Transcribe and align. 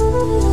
Welcome 0.00 0.49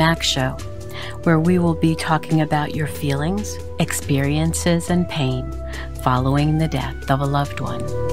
Mac 0.00 0.22
Show, 0.22 0.52
where 1.24 1.38
we 1.38 1.58
will 1.58 1.74
be 1.74 1.94
talking 1.94 2.40
about 2.40 2.74
your 2.74 2.86
feelings, 2.86 3.58
experiences, 3.80 4.88
and 4.88 5.06
pain 5.10 5.44
following 6.02 6.56
the 6.56 6.68
death 6.68 7.10
of 7.10 7.20
a 7.20 7.26
loved 7.26 7.60
one. 7.60 8.09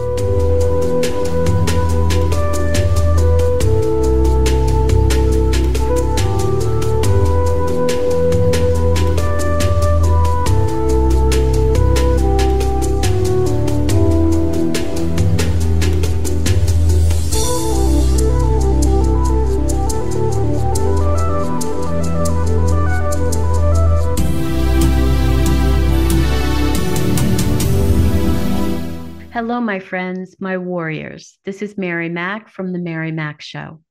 My 29.67 29.79
friends, 29.79 30.37
my 30.39 30.57
warriors. 30.57 31.39
This 31.43 31.61
is 31.61 31.77
Mary 31.77 32.07
Mac 32.07 32.47
from 32.47 32.71
The 32.71 32.79
Mary 32.79 33.11
Mac 33.11 33.41
Show. 33.41 33.81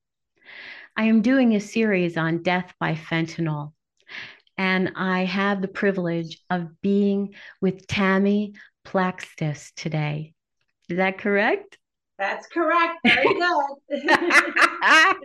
I 0.97 1.03
am 1.03 1.21
doing 1.21 1.53
a 1.53 1.59
series 1.59 2.17
on 2.17 2.41
death 2.41 2.73
by 2.79 2.95
fentanyl, 2.95 3.73
and 4.57 4.93
I 4.95 5.25
have 5.25 5.61
the 5.61 5.67
privilege 5.67 6.41
of 6.49 6.81
being 6.81 7.35
with 7.61 7.85
Tammy 7.85 8.55
Plakstis 8.87 9.71
today. 9.75 10.33
Is 10.89 10.97
that 10.97 11.19
correct? 11.19 11.77
That's 12.17 12.47
correct. 12.47 12.95
Very 13.05 13.35
good. 13.35 14.01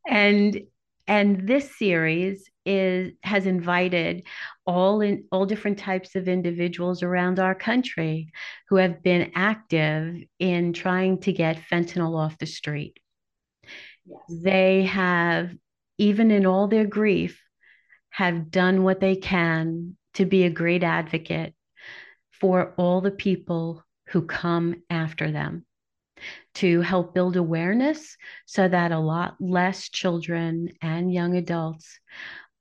and 0.08 0.62
and 1.06 1.46
this 1.46 1.78
series 1.78 2.50
is 2.66 3.12
has 3.22 3.46
invited 3.46 4.24
all 4.66 5.00
in 5.00 5.24
all 5.30 5.46
different 5.46 5.78
types 5.78 6.14
of 6.14 6.28
individuals 6.28 7.02
around 7.02 7.38
our 7.38 7.54
country 7.54 8.32
who 8.68 8.76
have 8.76 9.02
been 9.02 9.30
active 9.34 10.22
in 10.38 10.72
trying 10.72 11.20
to 11.20 11.32
get 11.32 11.60
fentanyl 11.70 12.16
off 12.16 12.38
the 12.38 12.46
street. 12.46 12.98
Yes. 14.06 14.20
They 14.28 14.84
have 14.84 15.54
even 15.98 16.30
in 16.30 16.46
all 16.46 16.68
their 16.68 16.86
grief 16.86 17.40
have 18.10 18.50
done 18.50 18.82
what 18.82 19.00
they 19.00 19.16
can 19.16 19.96
to 20.14 20.24
be 20.24 20.44
a 20.44 20.50
great 20.50 20.82
advocate 20.82 21.54
for 22.30 22.74
all 22.76 23.00
the 23.00 23.10
people 23.10 23.84
who 24.08 24.22
come 24.22 24.82
after 24.90 25.30
them 25.30 25.64
to 26.54 26.80
help 26.80 27.14
build 27.14 27.36
awareness 27.36 28.16
so 28.46 28.68
that 28.68 28.92
a 28.92 28.98
lot 28.98 29.36
less 29.40 29.88
children 29.88 30.68
and 30.80 31.12
young 31.12 31.36
adults 31.36 31.98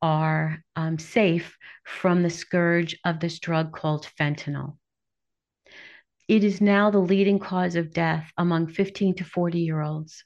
are 0.04 0.62
um, 0.76 1.00
safe 1.00 1.58
from 1.86 2.22
the 2.22 2.30
scourge 2.30 3.00
of 3.06 3.22
this 3.22 3.40
drug 3.40 3.72
called 3.72 4.06
fentanyl. 4.20 4.76
It 6.28 6.44
is 6.44 6.60
now 6.60 6.92
the 6.92 7.00
leading 7.00 7.40
cause 7.40 7.78
of 7.78 7.94
death 7.94 8.30
among 8.38 8.68
15 8.68 9.16
to 9.16 9.24
40 9.24 9.60
year 9.60 9.82
olds. 9.82 10.26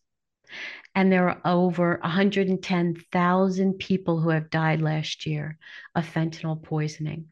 And 0.95 1.11
there 1.11 1.29
are 1.29 1.41
over 1.45 1.99
110,000 2.01 3.73
people 3.73 4.19
who 4.19 4.29
have 4.29 4.49
died 4.49 4.81
last 4.81 5.27
year 5.27 5.59
of 5.93 6.11
fentanyl 6.11 6.61
poisoning. 6.61 7.27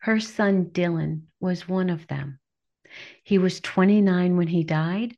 Her 0.00 0.20
son 0.20 0.66
Dylan 0.66 1.22
was 1.40 1.66
one 1.66 1.88
of 1.88 2.06
them. 2.06 2.38
He 3.22 3.38
was 3.38 3.60
29 3.60 4.36
when 4.36 4.48
he 4.48 4.62
died. 4.62 5.16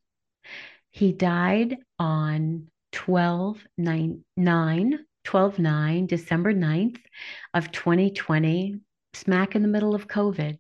He 0.91 1.11
died 1.11 1.79
on 1.99 2.69
12 2.93 3.67
9, 3.77 4.25
9 4.37 5.07
12 5.27 5.59
9, 5.59 6.07
December 6.07 6.55
9th 6.55 7.01
of 7.53 7.73
2020, 7.73 8.81
smack 9.13 9.57
in 9.57 9.63
the 9.63 9.69
middle 9.69 9.95
of 9.95 10.07
COVID. 10.07 10.59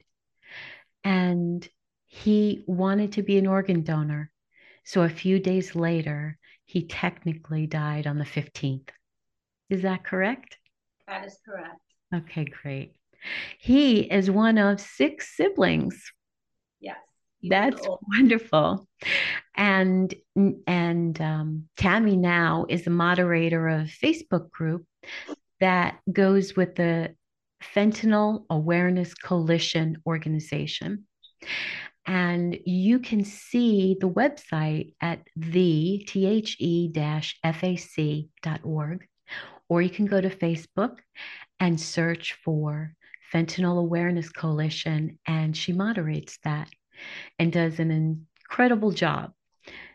And 1.04 1.66
he 2.06 2.64
wanted 2.66 3.12
to 3.12 3.22
be 3.22 3.38
an 3.38 3.46
organ 3.46 3.82
donor. 3.82 4.32
So 4.84 5.02
a 5.02 5.08
few 5.08 5.38
days 5.38 5.76
later, 5.76 6.36
he 6.64 6.84
technically 6.84 7.68
died 7.68 8.08
on 8.08 8.18
the 8.18 8.24
15th. 8.24 8.88
Is 9.70 9.82
that 9.82 10.02
correct? 10.02 10.58
That 11.06 11.24
is 11.24 11.38
correct. 11.44 11.80
Okay, 12.12 12.44
great. 12.44 12.92
He 13.60 14.00
is 14.00 14.28
one 14.30 14.58
of 14.58 14.80
six 14.80 15.36
siblings. 15.36 16.12
Yes. 16.80 16.96
That's 17.48 17.86
wonderful. 18.16 18.88
And 19.56 20.14
and 20.66 21.20
um, 21.20 21.68
Tammy 21.76 22.16
now 22.16 22.66
is 22.68 22.84
the 22.84 22.90
moderator 22.90 23.68
of 23.68 23.80
a 23.80 24.06
Facebook 24.06 24.50
group 24.50 24.86
that 25.60 25.98
goes 26.12 26.54
with 26.56 26.74
the 26.76 27.14
Fentanyl 27.74 28.44
Awareness 28.50 29.14
Coalition 29.14 30.02
organization. 30.06 31.06
And 32.06 32.58
you 32.64 32.98
can 33.00 33.24
see 33.24 33.96
the 33.98 34.08
website 34.08 34.94
at 35.00 35.20
the 35.34 36.06
the-fac.org, 37.42 37.78
or 39.68 39.82
you 39.82 39.90
can 39.90 40.06
go 40.06 40.20
to 40.20 40.30
Facebook 40.30 40.98
and 41.58 41.80
search 41.80 42.38
for 42.44 42.94
Fentanyl 43.32 43.80
Awareness 43.80 44.30
Coalition, 44.30 45.18
and 45.26 45.56
she 45.56 45.72
moderates 45.72 46.38
that 46.44 46.68
and 47.38 47.52
does 47.52 47.78
an 47.78 47.90
incredible 47.90 48.90
job. 48.90 49.32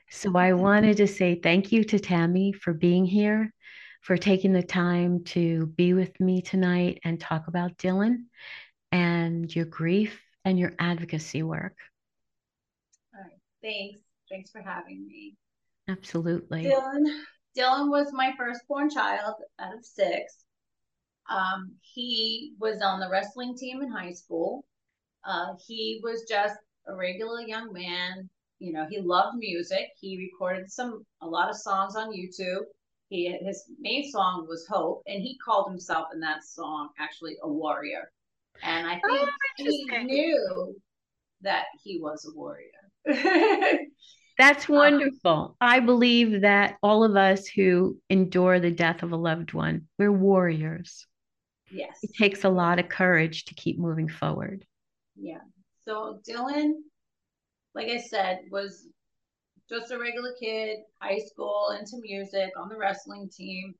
So 0.09 0.35
I 0.37 0.53
wanted 0.53 0.97
to 0.97 1.07
say 1.07 1.35
thank 1.35 1.71
you 1.71 1.83
to 1.85 1.99
Tammy 1.99 2.51
for 2.51 2.73
being 2.73 3.05
here, 3.05 3.53
for 4.01 4.17
taking 4.17 4.51
the 4.51 4.63
time 4.63 5.23
to 5.25 5.67
be 5.67 5.93
with 5.93 6.19
me 6.19 6.41
tonight 6.41 6.99
and 7.03 7.19
talk 7.19 7.47
about 7.47 7.77
Dylan 7.77 8.25
and 8.91 9.53
your 9.55 9.65
grief 9.65 10.19
and 10.43 10.59
your 10.59 10.73
advocacy 10.79 11.43
work. 11.43 11.77
All 13.15 13.21
right. 13.21 13.39
Thanks. 13.61 14.01
Thanks 14.29 14.51
for 14.51 14.61
having 14.61 15.07
me. 15.07 15.35
Absolutely. 15.87 16.65
Dylan, 16.65 17.05
Dylan 17.57 17.89
was 17.89 18.11
my 18.11 18.33
firstborn 18.37 18.89
child 18.89 19.35
out 19.59 19.73
of 19.73 19.85
six. 19.85 20.45
Um, 21.29 21.71
he 21.81 22.53
was 22.59 22.81
on 22.81 22.99
the 22.99 23.09
wrestling 23.09 23.57
team 23.57 23.81
in 23.81 23.89
high 23.91 24.13
school. 24.13 24.65
Uh, 25.23 25.53
he 25.65 26.01
was 26.03 26.25
just 26.27 26.55
a 26.87 26.95
regular 26.95 27.41
young 27.41 27.71
man. 27.73 28.29
You 28.59 28.73
know, 28.73 28.85
he 28.89 28.99
loved 28.99 29.37
music. 29.37 29.87
He 29.99 30.17
recorded 30.17 30.71
some 30.71 31.05
a 31.21 31.27
lot 31.27 31.49
of 31.49 31.55
songs 31.55 31.95
on 31.95 32.11
YouTube. 32.11 32.63
He 33.09 33.35
his 33.43 33.65
main 33.79 34.09
song 34.11 34.45
was 34.47 34.67
Hope, 34.69 35.03
and 35.07 35.21
he 35.21 35.37
called 35.43 35.69
himself 35.69 36.07
in 36.13 36.19
that 36.21 36.43
song 36.43 36.89
actually 36.99 37.37
a 37.43 37.47
warrior. 37.47 38.11
And 38.63 38.87
I 38.87 38.93
think 38.93 39.03
oh, 39.05 39.27
he 39.57 39.85
knew 40.03 40.75
that 41.41 41.65
he 41.83 41.99
was 41.99 42.25
a 42.25 42.37
warrior. 42.37 42.69
That's 44.37 44.69
um, 44.69 44.75
wonderful. 44.75 45.31
Um, 45.31 45.55
I 45.59 45.79
believe 45.79 46.41
that 46.41 46.77
all 46.81 47.03
of 47.03 47.15
us 47.15 47.47
who 47.47 47.97
endure 48.09 48.59
the 48.59 48.71
death 48.71 49.03
of 49.03 49.11
a 49.11 49.17
loved 49.17 49.53
one, 49.53 49.87
we're 49.97 50.11
warriors. 50.11 51.05
Yes. 51.71 51.99
It 52.03 52.11
takes 52.17 52.43
a 52.43 52.49
lot 52.49 52.79
of 52.79 52.89
courage 52.89 53.45
to 53.45 53.55
keep 53.55 53.79
moving 53.79 54.09
forward. 54.09 54.65
Yeah. 55.15 55.39
So 55.85 56.19
Dylan, 56.27 56.73
like 57.73 57.89
I 57.89 57.99
said, 57.99 58.41
was 58.51 58.87
just 59.69 59.91
a 59.91 59.97
regular 59.97 60.33
kid, 60.39 60.79
high 61.01 61.19
school, 61.19 61.75
into 61.79 61.97
music, 62.01 62.51
on 62.57 62.69
the 62.69 62.77
wrestling 62.77 63.29
team. 63.29 63.73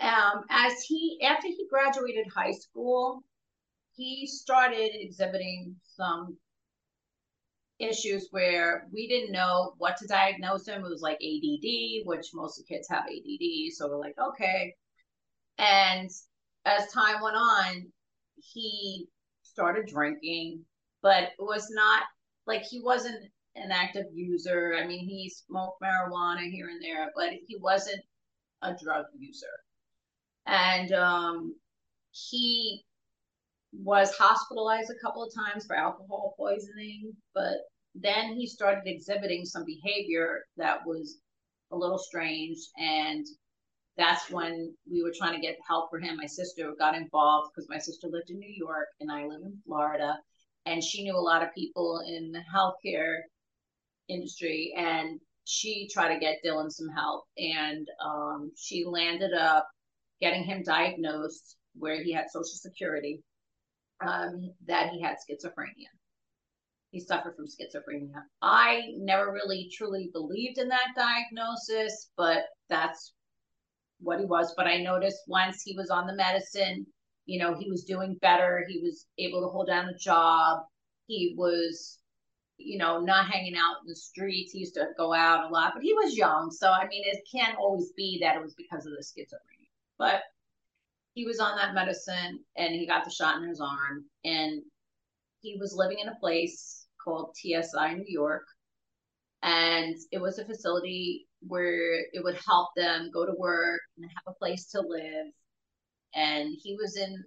Um, 0.00 0.44
as 0.50 0.82
he 0.82 1.20
after 1.22 1.48
he 1.48 1.66
graduated 1.70 2.26
high 2.34 2.52
school, 2.52 3.22
he 3.94 4.26
started 4.26 4.90
exhibiting 4.94 5.76
some 5.82 6.36
issues 7.78 8.28
where 8.30 8.86
we 8.92 9.08
didn't 9.08 9.32
know 9.32 9.74
what 9.78 9.96
to 9.98 10.06
diagnose 10.06 10.66
him. 10.66 10.84
It 10.84 10.88
was 10.88 11.02
like 11.02 11.16
ADD, 11.16 12.06
which 12.06 12.28
most 12.32 12.58
of 12.58 12.66
the 12.66 12.74
kids 12.74 12.88
have 12.88 13.04
ADD. 13.04 13.72
So 13.72 13.88
we're 13.88 13.98
like, 13.98 14.16
okay. 14.18 14.74
And 15.58 16.08
as 16.64 16.92
time 16.92 17.20
went 17.20 17.36
on, 17.36 17.92
he 18.36 19.08
started 19.42 19.86
drinking, 19.86 20.64
but 21.02 21.24
it 21.24 21.40
was 21.40 21.68
not 21.70 22.04
like 22.46 22.62
he 22.62 22.80
wasn't 22.80 23.24
an 23.56 23.70
active 23.70 24.06
user. 24.14 24.74
I 24.78 24.86
mean, 24.86 25.06
he 25.06 25.30
smoked 25.30 25.82
marijuana 25.82 26.50
here 26.50 26.68
and 26.68 26.82
there, 26.82 27.10
but 27.14 27.30
he 27.46 27.56
wasn't 27.56 28.00
a 28.62 28.74
drug 28.82 29.04
user. 29.18 29.46
And 30.46 30.92
um, 30.92 31.54
he 32.10 32.82
was 33.72 34.14
hospitalized 34.16 34.90
a 34.90 35.06
couple 35.06 35.22
of 35.22 35.32
times 35.34 35.66
for 35.66 35.76
alcohol 35.76 36.34
poisoning, 36.38 37.12
but 37.34 37.58
then 37.94 38.34
he 38.34 38.46
started 38.46 38.82
exhibiting 38.86 39.44
some 39.44 39.64
behavior 39.64 40.40
that 40.56 40.78
was 40.86 41.18
a 41.70 41.76
little 41.76 41.98
strange. 41.98 42.58
And 42.78 43.26
that's 43.96 44.30
when 44.30 44.74
we 44.90 45.02
were 45.02 45.12
trying 45.16 45.34
to 45.34 45.46
get 45.46 45.56
help 45.68 45.90
for 45.90 45.98
him. 45.98 46.16
My 46.16 46.26
sister 46.26 46.72
got 46.78 46.94
involved 46.94 47.50
because 47.54 47.68
my 47.68 47.78
sister 47.78 48.08
lived 48.10 48.30
in 48.30 48.38
New 48.38 48.54
York 48.54 48.88
and 49.00 49.10
I 49.10 49.26
live 49.26 49.42
in 49.42 49.58
Florida. 49.66 50.16
And 50.66 50.82
she 50.82 51.02
knew 51.02 51.16
a 51.16 51.18
lot 51.18 51.42
of 51.42 51.54
people 51.54 52.02
in 52.06 52.32
the 52.32 52.42
healthcare 52.54 53.20
industry. 54.08 54.74
And 54.76 55.20
she 55.44 55.88
tried 55.92 56.14
to 56.14 56.20
get 56.20 56.38
Dylan 56.44 56.70
some 56.70 56.88
help. 56.88 57.24
And 57.36 57.86
um, 58.04 58.52
she 58.56 58.84
landed 58.84 59.32
up 59.34 59.68
getting 60.20 60.44
him 60.44 60.62
diagnosed 60.62 61.56
where 61.74 62.02
he 62.02 62.12
had 62.12 62.30
Social 62.30 62.44
Security, 62.44 63.22
um, 64.06 64.52
that 64.66 64.90
he 64.90 65.00
had 65.00 65.16
schizophrenia. 65.16 65.88
He 66.90 67.00
suffered 67.00 67.34
from 67.34 67.46
schizophrenia. 67.46 68.22
I 68.42 68.82
never 68.98 69.32
really 69.32 69.70
truly 69.74 70.10
believed 70.12 70.58
in 70.58 70.68
that 70.68 70.88
diagnosis, 70.94 72.10
but 72.16 72.44
that's 72.68 73.14
what 74.00 74.20
he 74.20 74.26
was. 74.26 74.52
But 74.56 74.66
I 74.66 74.82
noticed 74.82 75.22
once 75.26 75.62
he 75.62 75.74
was 75.74 75.88
on 75.88 76.06
the 76.06 76.14
medicine, 76.14 76.86
you 77.26 77.38
know, 77.38 77.54
he 77.54 77.70
was 77.70 77.84
doing 77.84 78.18
better. 78.20 78.64
He 78.68 78.80
was 78.80 79.06
able 79.18 79.40
to 79.42 79.48
hold 79.48 79.68
down 79.68 79.88
a 79.88 79.96
job. 79.96 80.60
He 81.06 81.34
was, 81.36 81.98
you 82.58 82.78
know, 82.78 83.00
not 83.00 83.26
hanging 83.30 83.56
out 83.56 83.76
in 83.82 83.88
the 83.88 83.96
streets. 83.96 84.52
He 84.52 84.60
used 84.60 84.74
to 84.74 84.88
go 84.96 85.12
out 85.12 85.48
a 85.48 85.52
lot, 85.52 85.72
but 85.74 85.82
he 85.82 85.92
was 85.94 86.16
young. 86.16 86.50
So, 86.50 86.70
I 86.70 86.86
mean, 86.88 87.02
it 87.06 87.20
can't 87.32 87.58
always 87.58 87.92
be 87.96 88.18
that 88.22 88.36
it 88.36 88.42
was 88.42 88.54
because 88.54 88.86
of 88.86 88.92
the 88.92 89.04
schizophrenia. 89.04 89.68
But 89.98 90.22
he 91.14 91.24
was 91.24 91.40
on 91.40 91.56
that 91.56 91.74
medicine 91.74 92.40
and 92.56 92.74
he 92.74 92.86
got 92.86 93.04
the 93.04 93.10
shot 93.10 93.42
in 93.42 93.48
his 93.48 93.60
arm. 93.60 94.04
And 94.24 94.62
he 95.40 95.56
was 95.60 95.74
living 95.74 95.98
in 95.98 96.08
a 96.08 96.18
place 96.20 96.86
called 97.02 97.36
TSI 97.36 97.94
New 97.94 98.04
York. 98.06 98.44
And 99.42 99.96
it 100.12 100.20
was 100.20 100.38
a 100.38 100.44
facility 100.44 101.26
where 101.40 102.00
it 102.12 102.22
would 102.22 102.38
help 102.46 102.68
them 102.76 103.10
go 103.12 103.26
to 103.26 103.34
work 103.36 103.80
and 103.98 104.08
have 104.08 104.34
a 104.34 104.38
place 104.38 104.70
to 104.70 104.80
live. 104.80 105.26
And 106.14 106.56
he 106.62 106.76
was 106.76 106.96
in 106.96 107.22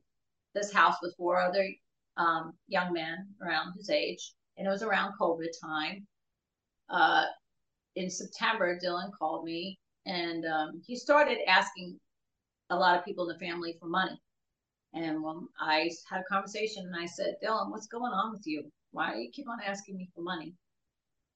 this 0.53 0.73
house 0.73 0.95
with 1.01 1.15
four 1.17 1.39
other 1.39 1.67
um, 2.17 2.53
young 2.67 2.93
men 2.93 3.27
around 3.41 3.73
his 3.77 3.89
age, 3.89 4.33
and 4.57 4.67
it 4.67 4.69
was 4.69 4.83
around 4.83 5.13
COVID 5.19 5.49
time. 5.61 6.07
Uh, 6.89 7.25
in 7.95 8.09
September, 8.09 8.77
Dylan 8.77 9.11
called 9.17 9.43
me 9.43 9.79
and 10.05 10.45
um, 10.45 10.81
he 10.85 10.95
started 10.95 11.39
asking 11.47 11.99
a 12.69 12.75
lot 12.75 12.97
of 12.97 13.05
people 13.05 13.27
in 13.27 13.37
the 13.37 13.45
family 13.45 13.75
for 13.79 13.87
money. 13.87 14.19
And 14.93 15.23
when 15.23 15.47
I 15.59 15.89
had 16.09 16.21
a 16.21 16.31
conversation 16.33 16.85
and 16.85 16.95
I 16.95 17.05
said, 17.05 17.35
Dylan, 17.43 17.71
what's 17.71 17.87
going 17.87 18.13
on 18.13 18.31
with 18.31 18.45
you? 18.45 18.71
Why 18.91 19.13
do 19.13 19.19
you 19.19 19.29
keep 19.31 19.49
on 19.49 19.59
asking 19.65 19.97
me 19.97 20.09
for 20.15 20.21
money? 20.21 20.53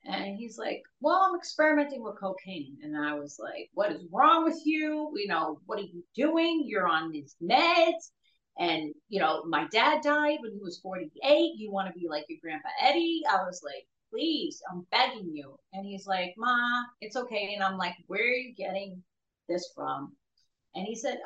And 0.06 0.38
he's 0.38 0.58
like, 0.58 0.82
Well, 1.02 1.22
I'm 1.22 1.38
experimenting 1.38 2.04
with 2.04 2.20
cocaine. 2.20 2.78
And 2.84 2.98
I 2.98 3.14
was 3.16 3.40
like, 3.42 3.70
What 3.74 3.92
is 3.92 4.06
wrong 4.12 4.44
with 4.46 4.60
you? 4.66 5.12
You 5.16 5.28
know, 5.28 5.60
what 5.66 5.80
are 5.80 5.84
you 5.84 6.04
doing? 6.16 6.64
You're 6.66 6.88
on 6.88 7.12
these 7.12 7.36
meds. 7.42 8.12
And, 8.58 8.94
you 9.08 9.20
know, 9.20 9.44
my 9.46 9.68
dad 9.72 10.02
died 10.02 10.40
when 10.42 10.52
he 10.54 10.60
was 10.62 10.80
48. 10.80 11.54
You 11.58 11.72
want 11.72 11.88
to 11.88 12.00
be 12.00 12.08
like 12.10 12.26
your 12.28 12.40
grandpa 12.42 12.70
Eddie? 12.82 13.22
I 13.30 13.44
was 13.44 13.62
like, 13.64 13.88
Please, 14.12 14.62
I'm 14.72 14.86
begging 14.92 15.32
you. 15.34 15.58
And 15.74 15.86
he's 15.86 16.08
like, 16.08 16.34
Ma, 16.38 16.84
it's 17.02 17.16
okay. 17.16 17.54
And 17.54 17.64
I'm 17.64 17.78
like, 17.78 17.96
Where 18.08 18.22
are 18.22 18.26
you 18.26 18.54
getting 18.56 19.04
this 19.48 19.72
from? 19.76 20.16
And 20.76 20.86
he 20.86 20.96
said, 20.96 21.20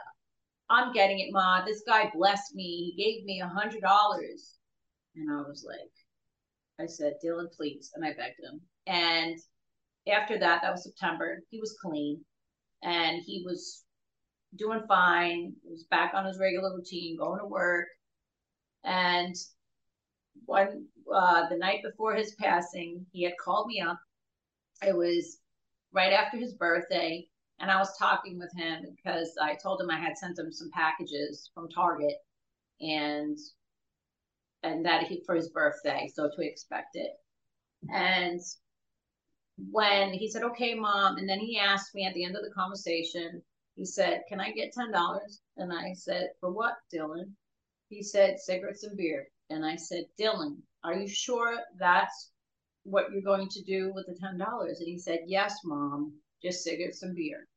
I'm 0.69 0.93
getting 0.93 1.19
it, 1.19 1.31
Ma. 1.31 1.63
This 1.65 1.83
guy 1.87 2.11
blessed 2.13 2.55
me. 2.55 2.93
He 2.95 3.03
gave 3.03 3.25
me 3.25 3.41
a 3.41 3.47
hundred 3.47 3.81
dollars. 3.81 4.55
And 5.15 5.31
I 5.31 5.41
was 5.47 5.65
like, 5.67 5.91
I 6.79 6.85
said, 6.87 7.13
Dylan, 7.23 7.51
please. 7.55 7.91
And 7.95 8.05
I 8.05 8.09
begged 8.09 8.39
him. 8.41 8.61
And 8.87 9.37
after 10.11 10.37
that, 10.39 10.61
that 10.61 10.71
was 10.71 10.83
September, 10.83 11.41
he 11.49 11.59
was 11.59 11.77
clean 11.81 12.23
and 12.83 13.21
he 13.25 13.43
was 13.45 13.83
doing 14.55 14.81
fine. 14.87 15.53
He 15.63 15.71
was 15.71 15.85
back 15.89 16.13
on 16.13 16.25
his 16.25 16.39
regular 16.39 16.75
routine, 16.75 17.17
going 17.17 17.39
to 17.39 17.45
work. 17.45 17.87
And 18.83 19.35
one 20.45 20.85
uh, 21.13 21.47
the 21.49 21.57
night 21.57 21.81
before 21.83 22.15
his 22.15 22.35
passing, 22.35 23.05
he 23.11 23.23
had 23.23 23.33
called 23.43 23.67
me 23.67 23.81
up. 23.81 23.99
It 24.85 24.95
was 24.95 25.37
right 25.93 26.11
after 26.11 26.37
his 26.37 26.53
birthday, 26.53 27.27
and 27.59 27.71
I 27.71 27.77
was 27.77 27.97
talking 27.97 28.37
with 28.37 28.51
him 28.55 28.83
because 28.95 29.33
I 29.41 29.55
told 29.55 29.79
him 29.79 29.89
I 29.89 29.99
had 29.99 30.17
sent 30.17 30.39
him 30.39 30.51
some 30.51 30.69
packages 30.73 31.49
from 31.53 31.69
Target, 31.69 32.15
and 32.81 33.37
and 34.63 34.85
that 34.85 35.03
he 35.07 35.21
for 35.25 35.35
his 35.35 35.49
birthday, 35.49 36.09
so 36.13 36.29
to 36.33 36.41
expect 36.41 36.95
it. 36.95 37.11
And 37.93 38.39
when 39.69 40.13
he 40.13 40.29
said, 40.31 40.43
"Okay, 40.43 40.73
mom," 40.73 41.17
and 41.17 41.27
then 41.27 41.39
he 41.39 41.59
asked 41.59 41.93
me 41.93 42.05
at 42.05 42.13
the 42.13 42.23
end 42.23 42.35
of 42.37 42.43
the 42.43 42.53
conversation, 42.53 43.43
he 43.75 43.85
said, 43.85 44.23
"Can 44.29 44.39
I 44.39 44.51
get 44.51 44.71
ten 44.73 44.91
dollars?" 44.91 45.41
And 45.57 45.71
I 45.73 45.93
said, 45.93 46.31
"For 46.39 46.49
what, 46.51 46.77
Dylan?" 46.91 47.35
He 47.89 48.01
said, 48.01 48.39
"Cigarettes 48.39 48.83
and 48.83 48.97
beer." 48.97 49.27
And 49.49 49.65
I 49.65 49.75
said, 49.75 50.05
"Dylan, 50.17 50.61
are 50.83 50.93
you 50.97 51.07
sure 51.07 51.59
that's 51.77 52.31
what 52.83 53.11
you're 53.11 53.21
going 53.21 53.49
to 53.49 53.61
do 53.63 53.91
with 53.93 54.07
the 54.07 54.15
ten 54.15 54.37
dollars?" 54.37 54.79
And 54.79 54.87
he 54.87 54.97
said, 54.97 55.19
"Yes, 55.27 55.59
mom, 55.65 56.21
just 56.41 56.63
cigarettes 56.63 57.03
and 57.03 57.15
beer." 57.15 57.47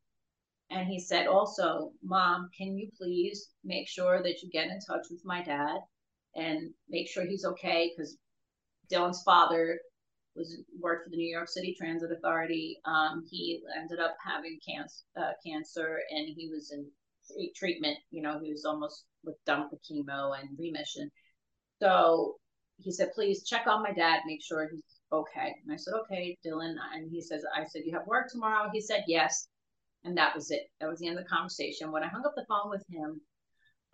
And 0.71 0.89
he 0.89 0.99
said, 0.99 1.29
"Also, 1.29 1.93
mom, 2.03 2.51
can 2.57 2.77
you 2.77 2.91
please 2.99 3.51
make 3.63 3.89
sure 3.89 4.23
that 4.23 4.43
you 4.43 4.51
get 4.51 4.69
in 4.69 4.81
touch 4.81 5.07
with 5.11 5.25
my 5.25 5.43
dad?" 5.43 5.79
And 6.37 6.71
make 6.89 7.09
sure 7.09 7.25
he's 7.25 7.45
okay 7.45 7.93
because 7.97 8.17
Dylan's 8.93 9.23
father 9.23 9.79
was 10.37 10.63
worked 10.79 11.05
for 11.05 11.11
the 11.11 11.17
New 11.17 11.33
York 11.35 11.49
City 11.49 11.75
Transit 11.77 12.13
Authority. 12.13 12.79
Um, 12.85 13.25
he 13.29 13.63
ended 13.77 13.99
up 13.99 14.17
having 14.25 14.59
cancer, 14.67 15.03
uh, 15.19 15.33
cancer, 15.45 15.99
and 16.11 16.29
he 16.37 16.49
was 16.49 16.73
in 16.73 16.87
treatment. 17.57 17.97
You 18.11 18.23
know, 18.23 18.39
he 18.39 18.53
was 18.53 18.65
almost 18.65 19.05
with 19.25 19.37
done 19.47 19.69
with 19.71 19.81
chemo 19.83 20.39
and 20.39 20.49
remission. 20.59 21.11
So 21.81 22.37
he 22.79 22.93
said, 22.93 23.13
"Please 23.15 23.45
check 23.45 23.67
on 23.67 23.83
my 23.83 23.93
dad, 23.93 24.21
make 24.27 24.45
sure 24.45 24.69
he's 24.71 25.01
okay." 25.11 25.55
And 25.65 25.73
I 25.73 25.77
said, 25.77 25.95
"Okay, 25.95 26.37
Dylan." 26.45 26.77
And 26.95 27.11
he 27.11 27.21
says, 27.23 27.45
"I 27.55 27.65
said 27.65 27.83
you 27.85 27.93
have 27.93 28.07
work 28.07 28.31
tomorrow." 28.31 28.71
He 28.73 28.81
said, 28.81 29.05
"Yes." 29.07 29.49
And 30.05 30.17
that 30.19 30.35
was 30.35 30.51
it. 30.51 30.71
That 30.81 30.89
was 30.89 31.01
the 31.01 31.09
end 31.09 31.19
of 31.19 31.25
the 31.25 31.31
conversation. 31.31 31.91
When 31.91 32.05
I 32.05 32.09
hung 32.09 32.25
up 32.25 32.35
the 32.37 32.47
phone 32.47 32.71
with 32.71 32.85
him, 32.89 33.21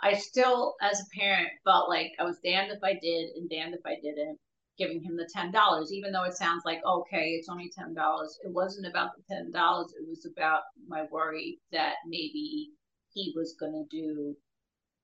I 0.03 0.15
still, 0.15 0.75
as 0.83 1.01
a 1.01 1.19
parent, 1.19 1.49
felt 1.65 1.89
like 1.89 2.13
I 2.19 2.25
was 2.25 2.39
damned 2.45 2.73
if 2.73 2.83
I 2.83 2.95
did 3.01 3.31
and 3.37 3.49
damned 3.49 3.75
if 3.75 3.81
I 3.87 3.97
didn't, 4.03 4.39
giving 4.79 5.03
him 5.03 5.17
the 5.17 5.29
ten 5.33 5.53
dollars, 5.53 5.93
even 5.93 6.13
though 6.13 6.25
it 6.25 6.35
sounds 6.35 6.63
like 6.65 6.81
okay, 6.85 7.31
it's 7.31 7.49
only 7.49 7.71
ten 7.77 7.95
dollars. 7.95 8.39
It 8.45 8.53
wasn't 8.53 8.89
about 8.89 9.11
the 9.17 9.23
ten 9.35 9.51
dollars. 9.53 9.93
It 9.99 10.09
was 10.09 10.27
about 10.27 10.63
my 10.89 11.05
worry 11.11 11.61
that 11.71 11.95
maybe 12.07 12.71
he 13.13 13.33
was 13.37 13.55
going 13.59 13.73
to 13.73 13.97
do 13.97 14.37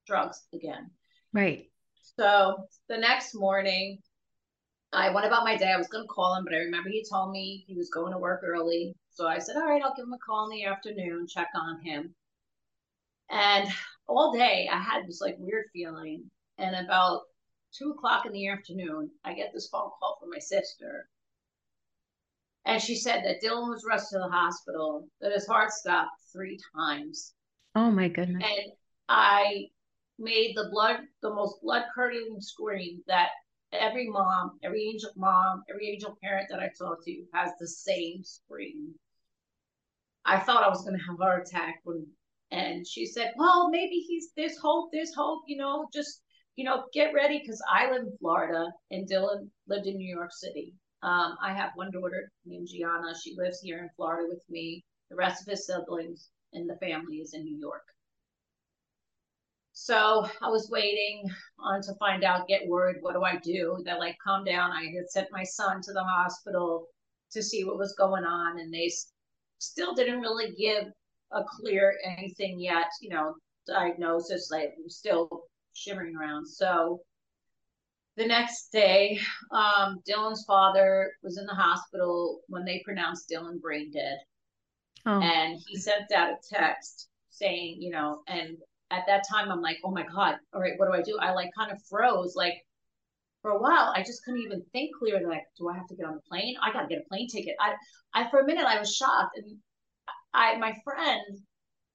drugs 0.06 0.42
again. 0.52 0.90
Right. 1.32 1.70
So 2.16 2.56
the 2.88 2.96
next 2.96 3.34
morning, 3.34 3.98
I 4.92 5.10
went 5.10 5.26
about 5.26 5.44
my 5.44 5.56
day. 5.56 5.70
I 5.70 5.76
was 5.76 5.88
going 5.88 6.04
to 6.04 6.08
call 6.08 6.34
him, 6.34 6.44
but 6.44 6.54
I 6.54 6.58
remember 6.58 6.88
he 6.88 7.04
told 7.08 7.30
me 7.30 7.64
he 7.66 7.76
was 7.76 7.90
going 7.90 8.12
to 8.12 8.18
work 8.18 8.40
early. 8.42 8.94
So 9.10 9.26
I 9.26 9.38
said, 9.38 9.56
all 9.56 9.66
right, 9.66 9.82
I'll 9.82 9.94
give 9.94 10.04
him 10.04 10.12
a 10.14 10.18
call 10.18 10.50
in 10.50 10.56
the 10.56 10.64
afternoon, 10.64 11.26
check 11.28 11.48
on 11.54 11.80
him. 11.82 12.14
And 13.30 13.68
all 14.08 14.32
day 14.32 14.68
I 14.72 14.78
had 14.78 15.06
this 15.06 15.20
like 15.20 15.36
weird 15.38 15.66
feeling. 15.72 16.24
And 16.58 16.74
about 16.74 17.20
two 17.72 17.90
o'clock 17.90 18.26
in 18.26 18.32
the 18.32 18.48
afternoon, 18.48 19.10
I 19.24 19.34
get 19.34 19.50
this 19.52 19.68
phone 19.70 19.90
call 20.00 20.18
from 20.20 20.30
my 20.30 20.38
sister. 20.38 21.08
And 22.64 22.82
she 22.82 22.96
said 22.96 23.22
that 23.24 23.40
Dylan 23.42 23.68
was 23.68 23.84
rushed 23.88 24.10
to 24.10 24.18
the 24.18 24.28
hospital, 24.28 25.06
that 25.20 25.32
his 25.32 25.46
heart 25.46 25.70
stopped 25.70 26.10
three 26.32 26.58
times. 26.76 27.34
Oh 27.74 27.90
my 27.90 28.08
goodness. 28.08 28.42
And 28.44 28.72
I 29.08 29.66
made 30.18 30.54
the 30.56 30.68
blood, 30.72 30.98
the 31.22 31.32
most 31.32 31.62
blood 31.62 31.84
curdling 31.94 32.40
scream 32.40 33.00
that 33.06 33.28
every 33.72 34.08
mom, 34.08 34.58
every 34.62 34.82
angel 34.82 35.10
mom, 35.16 35.62
every 35.70 35.88
angel 35.88 36.18
parent 36.22 36.48
that 36.50 36.60
I 36.60 36.70
talk 36.78 37.04
to 37.04 37.24
has 37.32 37.52
the 37.58 37.68
same 37.68 38.22
scream. 38.24 38.94
I 40.24 40.38
thought 40.38 40.64
I 40.64 40.68
was 40.68 40.82
going 40.82 40.98
to 40.98 41.04
have 41.04 41.18
a 41.18 41.22
heart 41.22 41.46
attack 41.48 41.76
when 41.84 42.06
and 42.50 42.86
she 42.86 43.06
said, 43.06 43.32
well, 43.36 43.68
maybe 43.70 43.96
he's, 43.96 44.28
there's 44.36 44.58
hope, 44.58 44.90
there's 44.92 45.14
hope, 45.14 45.42
you 45.46 45.56
know, 45.56 45.86
just, 45.92 46.22
you 46.56 46.64
know, 46.64 46.84
get 46.92 47.12
ready. 47.14 47.42
Cause 47.46 47.60
I 47.70 47.90
live 47.90 48.02
in 48.02 48.16
Florida 48.18 48.66
and 48.90 49.08
Dylan 49.08 49.48
lived 49.68 49.86
in 49.86 49.96
New 49.96 50.14
York 50.14 50.32
City. 50.32 50.74
Um, 51.02 51.36
I 51.42 51.52
have 51.52 51.70
one 51.74 51.90
daughter 51.90 52.30
named 52.44 52.68
Gianna. 52.68 53.14
She 53.22 53.36
lives 53.36 53.60
here 53.60 53.78
in 53.78 53.90
Florida 53.96 54.28
with 54.28 54.42
me. 54.48 54.84
The 55.10 55.16
rest 55.16 55.42
of 55.42 55.50
his 55.50 55.66
siblings 55.66 56.30
and 56.52 56.68
the 56.68 56.76
family 56.76 57.16
is 57.16 57.34
in 57.34 57.44
New 57.44 57.58
York. 57.58 57.84
So 59.72 60.26
I 60.42 60.48
was 60.48 60.68
waiting 60.72 61.22
on 61.60 61.80
to 61.82 61.94
find 62.00 62.24
out, 62.24 62.48
get 62.48 62.66
word, 62.66 62.96
what 63.00 63.12
do 63.14 63.22
I 63.22 63.36
do? 63.36 63.80
They're 63.84 63.98
like, 63.98 64.16
calm 64.22 64.44
down. 64.44 64.72
I 64.72 64.86
had 64.86 65.08
sent 65.08 65.28
my 65.30 65.44
son 65.44 65.80
to 65.82 65.92
the 65.92 66.02
hospital 66.02 66.86
to 67.30 67.42
see 67.42 67.62
what 67.62 67.78
was 67.78 67.94
going 67.96 68.24
on, 68.24 68.58
and 68.58 68.74
they 68.74 68.90
still 69.58 69.94
didn't 69.94 70.20
really 70.20 70.52
give 70.58 70.86
a 71.32 71.42
clear 71.44 71.94
anything 72.04 72.58
yet, 72.60 72.88
you 73.00 73.10
know, 73.10 73.34
diagnosis. 73.66 74.50
Like 74.50 74.74
still 74.88 75.28
shimmering 75.74 76.16
around. 76.16 76.46
So 76.46 77.00
the 78.16 78.26
next 78.26 78.72
day, 78.72 79.18
um, 79.52 80.00
Dylan's 80.08 80.44
father 80.46 81.12
was 81.22 81.38
in 81.38 81.46
the 81.46 81.54
hospital 81.54 82.40
when 82.48 82.64
they 82.64 82.82
pronounced 82.84 83.30
Dylan 83.30 83.60
brain 83.60 83.90
dead. 83.92 84.18
Oh. 85.06 85.20
And 85.20 85.58
he 85.66 85.76
sent 85.78 86.10
out 86.12 86.30
a 86.30 86.54
text 86.54 87.08
saying, 87.30 87.80
you 87.80 87.90
know, 87.90 88.22
and 88.26 88.56
at 88.90 89.04
that 89.06 89.24
time 89.30 89.50
I'm 89.50 89.62
like, 89.62 89.78
oh 89.84 89.90
my 89.90 90.02
God, 90.02 90.36
all 90.52 90.60
right, 90.60 90.72
what 90.76 90.86
do 90.86 90.92
I 90.92 91.02
do? 91.02 91.16
I 91.20 91.32
like 91.32 91.50
kind 91.56 91.70
of 91.70 91.78
froze. 91.88 92.34
Like 92.34 92.54
for 93.42 93.52
a 93.52 93.62
while, 93.62 93.92
I 93.94 94.02
just 94.02 94.24
couldn't 94.24 94.42
even 94.42 94.62
think 94.72 94.90
clearly. 94.98 95.24
Like, 95.24 95.44
do 95.56 95.68
I 95.68 95.76
have 95.76 95.86
to 95.86 95.94
get 95.94 96.06
on 96.06 96.14
the 96.14 96.20
plane? 96.28 96.56
I 96.62 96.72
gotta 96.72 96.88
get 96.88 97.02
a 97.04 97.08
plane 97.08 97.28
ticket. 97.28 97.54
I 97.60 97.74
I 98.14 98.28
for 98.30 98.40
a 98.40 98.46
minute 98.46 98.66
I 98.66 98.78
was 98.78 98.94
shocked. 98.94 99.36
And 99.36 99.56
I 100.34 100.56
my 100.58 100.74
friend, 100.84 101.38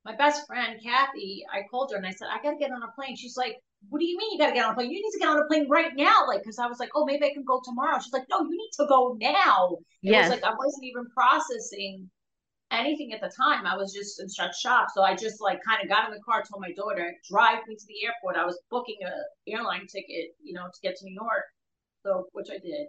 my 0.06 0.16
best 0.16 0.46
friend, 0.48 0.80
Kathy, 0.84 1.44
I 1.52 1.62
called 1.70 1.92
her 1.92 1.98
and 1.98 2.06
I 2.06 2.12
said, 2.12 2.28
I 2.32 2.42
gotta 2.42 2.58
get 2.58 2.72
on 2.72 2.84
a 2.84 2.92
plane. 2.96 3.16
She's 3.16 3.38
like, 3.38 3.56
What 3.90 4.00
do 4.00 4.06
you 4.06 4.18
mean 4.18 4.34
you 4.34 4.40
gotta 4.40 4.54
get 4.54 4.66
on 4.66 4.72
a 4.72 4.76
plane? 4.76 4.92
You 4.92 5.02
need 5.02 5.12
to 5.12 5.20
get 5.20 5.30
on 5.30 5.40
a 5.40 5.46
plane 5.46 5.70
right 5.70 5.92
now. 5.96 6.28
Like, 6.28 6.44
cause 6.44 6.60
I 6.60 6.68
was 6.68 6.80
like, 6.80 6.90
Oh, 6.96 7.06
maybe 7.06 7.26
I 7.26 7.34
can 7.34 7.46
go 7.46 7.62
tomorrow. 7.64 8.00
She's 8.00 8.14
like, 8.14 8.28
No, 8.30 8.42
you 8.42 8.52
need 8.52 8.72
to 8.80 8.86
go 8.88 9.18
now. 9.20 9.78
It 10.02 10.12
yes. 10.12 10.30
was 10.30 10.42
like 10.42 10.44
I 10.44 10.56
wasn't 10.58 10.86
even 10.86 11.06
processing 11.16 12.10
anything 12.72 13.14
at 13.14 13.22
the 13.22 13.32
time. 13.38 13.66
I 13.66 13.78
was 13.78 13.94
just 13.94 14.20
in 14.20 14.28
such 14.28 14.60
shock. 14.60 14.90
So 14.94 15.04
I 15.04 15.16
just 15.16 15.42
like 15.42 15.60
kind 15.66 15.82
of 15.82 15.90
got 15.90 16.08
in 16.08 16.14
the 16.14 16.24
car, 16.24 16.44
told 16.44 16.62
my 16.62 16.74
daughter, 16.74 17.14
drive 17.30 17.60
me 17.68 17.76
to 17.76 17.86
the 17.88 18.06
airport. 18.06 18.36
I 18.36 18.46
was 18.46 18.60
booking 18.70 18.98
a 19.06 19.52
airline 19.52 19.88
ticket, 19.88 20.32
you 20.42 20.54
know, 20.54 20.66
to 20.66 20.80
get 20.82 20.96
to 20.98 21.06
New 21.06 21.14
York. 21.14 21.44
So 22.04 22.26
which 22.34 22.50
I 22.52 22.58
did. 22.58 22.88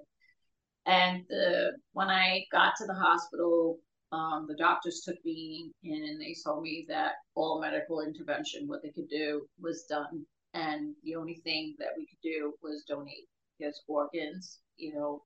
And 0.87 1.23
the 1.29 1.73
when 1.93 2.09
I 2.09 2.45
got 2.51 2.75
to 2.79 2.87
the 2.87 2.95
hospital, 2.95 3.79
um, 4.15 4.47
the 4.49 4.57
doctors 4.57 5.03
took 5.05 5.23
me 5.25 5.73
in 5.83 6.05
and 6.05 6.21
they 6.21 6.37
told 6.45 6.63
me 6.63 6.87
that 6.89 7.13
all 7.35 7.61
medical 7.61 8.01
intervention, 8.01 8.69
what 8.69 8.83
they 8.83 8.91
could 8.91 9.09
do, 9.09 9.47
was 9.61 9.85
done. 9.89 10.25
And 10.53 10.95
the 11.03 11.17
only 11.17 11.41
thing 11.45 11.75
that 11.79 11.89
we 11.97 12.07
could 12.07 12.21
do 12.23 12.55
was 12.63 12.85
donate 12.89 13.29
his 13.59 13.81
organs, 13.89 14.61
you 14.77 14.95
know. 14.95 15.23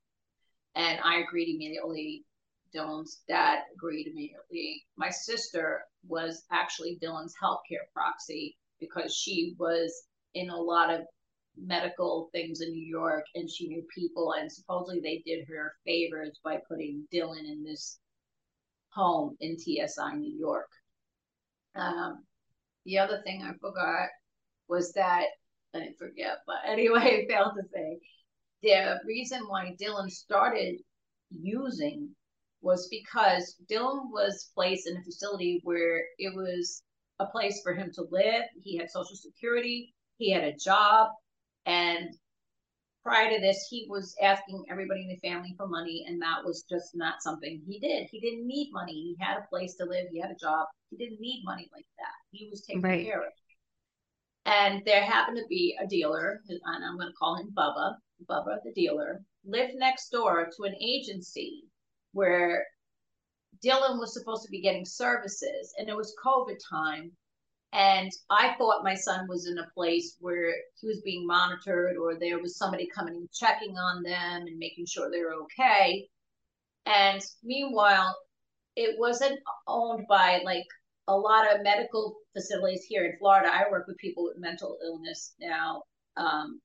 And 0.75 0.99
I 1.05 1.19
agreed 1.19 1.55
immediately 1.55 2.25
Dylan's 2.75 3.23
dad 3.29 3.61
agreed 3.75 4.07
immediately. 4.07 4.85
My 4.97 5.11
sister 5.11 5.83
was 6.07 6.45
actually 6.53 6.99
Dylan's 7.03 7.35
healthcare 7.43 7.91
proxy 7.95 8.57
because 8.81 9.15
she 9.15 9.55
was 9.59 10.05
in 10.35 10.51
a 10.51 10.57
lot 10.57 10.93
of 10.93 11.03
medical 11.57 12.29
things 12.33 12.61
in 12.61 12.71
New 12.71 12.87
York 12.87 13.25
and 13.35 13.51
she 13.51 13.69
knew 13.69 13.83
people 13.93 14.35
and 14.39 14.53
supposedly 14.53 15.01
they 15.01 15.23
did 15.27 15.49
her 15.49 15.75
favors 15.85 16.39
by 16.45 16.59
putting 16.69 17.07
Dylan 17.13 17.45
in 17.45 17.65
this 17.65 17.99
home 18.99 19.37
in 19.41 19.57
TSI 19.59 20.17
New 20.17 20.37
York. 20.37 20.69
Um, 21.77 22.25
the 22.85 22.99
other 22.99 23.23
thing 23.25 23.43
I 23.43 23.53
forgot 23.61 24.09
was 24.69 24.93
that 24.95 25.27
I 25.75 25.91
forget, 25.99 26.39
but 26.47 26.57
anyway, 26.67 27.25
I 27.29 27.33
failed 27.33 27.53
to 27.57 27.69
say 27.73 28.01
the 28.63 28.99
reason 29.07 29.43
why 29.47 29.77
Dylan 29.81 30.11
started 30.11 30.77
using 31.31 32.09
was 32.61 32.89
because 32.89 33.55
Dylan 33.71 34.11
was 34.11 34.51
placed 34.55 34.89
in 34.89 34.97
a 34.97 35.03
facility 35.03 35.61
where 35.63 36.03
it 36.19 36.35
was 36.35 36.83
a 37.21 37.27
place 37.27 37.61
for 37.63 37.73
him 37.73 37.91
to 37.95 38.07
live. 38.11 38.45
He 38.65 38.77
had 38.77 38.91
social 38.91 39.15
security, 39.15 39.95
he 40.17 40.33
had 40.33 40.43
a 40.43 40.57
job, 40.57 41.11
and 41.67 42.09
prior 43.09 43.31
to 43.35 43.41
this, 43.41 43.67
he 43.71 43.87
was 43.89 44.15
asking 44.23 44.65
everybody 44.71 45.03
in 45.03 45.09
the 45.09 45.29
family 45.29 45.55
for 45.57 45.67
money, 45.67 46.05
and 46.07 46.21
that 46.21 46.45
was 46.45 46.65
just 46.69 46.95
not 46.95 47.23
something 47.23 47.63
he 47.67 47.79
did. 47.79 48.07
He 48.11 48.21
didn't 48.21 48.47
need 48.47 48.71
money. 48.71 48.93
He 48.93 49.17
had 49.19 49.39
a 49.39 49.49
place 49.49 49.75
to 49.77 49.87
live, 49.87 50.07
he 50.13 50.21
had 50.21 50.31
a 50.31 50.35
job. 50.35 50.67
He 50.91 50.97
didn't 50.97 51.21
need 51.21 51.43
money 51.45 51.71
like 51.75 51.87
that. 51.99 52.13
He 52.31 52.49
was 52.51 52.61
taken 52.63 52.83
right. 52.83 53.07
care 53.07 53.21
of. 53.21 53.33
And 54.45 54.83
there 54.85 55.03
happened 55.03 55.39
to 55.39 55.47
be 55.49 55.77
a 55.83 55.87
dealer, 55.87 56.41
and 56.49 56.85
I'm 56.85 56.99
going 56.99 57.09
to 57.09 57.15
call 57.19 57.37
him 57.37 57.51
Bubba, 57.57 57.97
Bubba 58.29 58.59
the 58.65 58.73
dealer, 58.73 59.23
lived 59.45 59.75
next 59.77 60.11
door 60.11 60.51
to 60.57 60.63
an 60.65 60.75
agency 60.81 61.65
where 62.13 62.67
Dylan 63.65 63.99
was 63.99 64.13
supposed 64.13 64.45
to 64.45 64.51
be 64.51 64.61
getting 64.61 64.85
services 64.85 65.75
and 65.79 65.89
it 65.89 65.97
was 65.97 66.15
COVID 66.25 66.57
time. 66.71 67.13
And 67.73 68.11
I 68.31 68.55
thought 68.57 68.83
my 68.83 68.95
son 68.95 69.27
was 69.29 69.47
in 69.47 69.59
a 69.59 69.71
place 69.75 70.17
where 70.21 70.55
he 70.81 70.87
was 70.87 71.03
being 71.05 71.27
monitored 71.27 71.97
or 71.97 72.19
there 72.19 72.41
was 72.41 72.57
somebody 72.57 72.89
coming 72.95 73.15
and 73.15 73.31
checking 73.33 73.77
on 73.77 74.03
them 74.03 74.47
and 74.47 74.59
making 74.59 74.87
sure 74.87 75.11
they 75.11 75.21
were 75.21 75.35
okay. 75.43 76.09
And 76.87 77.23
meanwhile, 77.45 78.17
it 78.75 78.99
wasn't 78.99 79.41
owned 79.67 80.07
by 80.09 80.41
like 80.45 80.65
a 81.09 81.17
lot 81.17 81.55
of 81.55 81.63
medical 81.63 82.17
facilities 82.35 82.85
here 82.85 83.05
in 83.05 83.19
Florida. 83.19 83.51
I 83.53 83.71
work 83.71 83.87
with 83.87 83.99
people 83.99 84.25
with 84.25 84.39
mental 84.39 84.79
illness 84.83 85.35
now. 85.41 85.83
Um, 86.17 86.61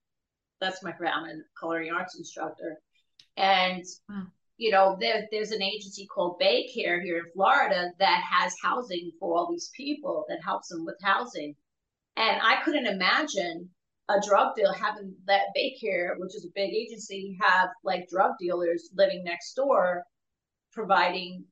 that's 0.62 0.84
my 0.84 0.92
background, 0.92 1.28
I'm 1.30 1.40
a 1.40 1.60
culinary 1.60 1.90
arts 1.90 2.18
instructor. 2.18 2.80
And 3.36 3.84
wow 4.08 4.28
you 4.58 4.72
know, 4.72 4.98
there, 5.00 5.28
there's 5.32 5.52
an 5.52 5.62
agency 5.62 6.08
called 6.08 6.40
Baycare 6.40 7.02
here 7.02 7.18
in 7.18 7.32
Florida 7.34 7.92
that 8.00 8.24
has 8.30 8.54
housing 8.62 9.12
for 9.20 9.36
all 9.36 9.50
these 9.50 9.72
people 9.76 10.26
that 10.30 10.44
helps 10.44 10.70
them 10.70 10.86
with 10.86 10.98
housing. 11.02 11.56
And 12.16 12.40
I 12.42 12.62
couldn't 12.64 12.86
imagine 12.86 13.70
a 14.10 14.22
drug 14.28 14.56
deal 14.56 14.72
having 14.74 15.16
that 15.26 15.48
Baycare, 15.58 16.18
which 16.18 16.36
is 16.36 16.46
a 16.46 16.54
big 16.56 16.72
agency, 16.74 17.38
have 17.42 17.70
like 17.84 18.10
drug 18.10 18.34
dealers 18.40 18.90
living 18.96 19.24
next 19.24 19.54
door 19.56 20.04
providing 20.72 21.46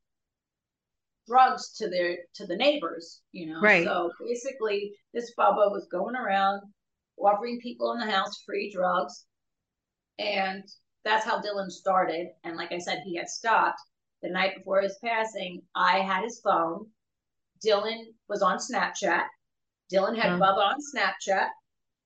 drugs 1.27 1.73
to 1.77 1.89
their 1.89 2.17
to 2.35 2.45
the 2.45 2.55
neighbors, 2.55 3.21
you 3.31 3.47
know. 3.47 3.61
Right. 3.61 3.85
So 3.85 4.11
basically 4.19 4.91
this 5.13 5.31
Bubba 5.37 5.71
was 5.71 5.87
going 5.91 6.15
around 6.15 6.61
offering 7.17 7.59
people 7.61 7.93
in 7.93 7.99
the 7.99 8.11
house 8.11 8.41
free 8.45 8.71
drugs 8.71 9.25
and 10.19 10.63
that's 11.03 11.25
how 11.25 11.41
Dylan 11.41 11.69
started. 11.69 12.29
And 12.43 12.57
like 12.57 12.71
I 12.71 12.79
said, 12.79 13.01
he 13.05 13.15
had 13.15 13.29
stopped 13.29 13.81
the 14.21 14.29
night 14.29 14.57
before 14.57 14.81
his 14.81 14.97
passing. 15.03 15.61
I 15.75 15.99
had 15.99 16.23
his 16.23 16.39
phone. 16.43 16.87
Dylan 17.65 18.05
was 18.27 18.41
on 18.41 18.57
Snapchat. 18.57 19.23
Dylan 19.91 20.17
had 20.17 20.33
oh. 20.33 20.39
Bubba 20.39 20.73
on 20.73 20.77
Snapchat. 20.95 21.47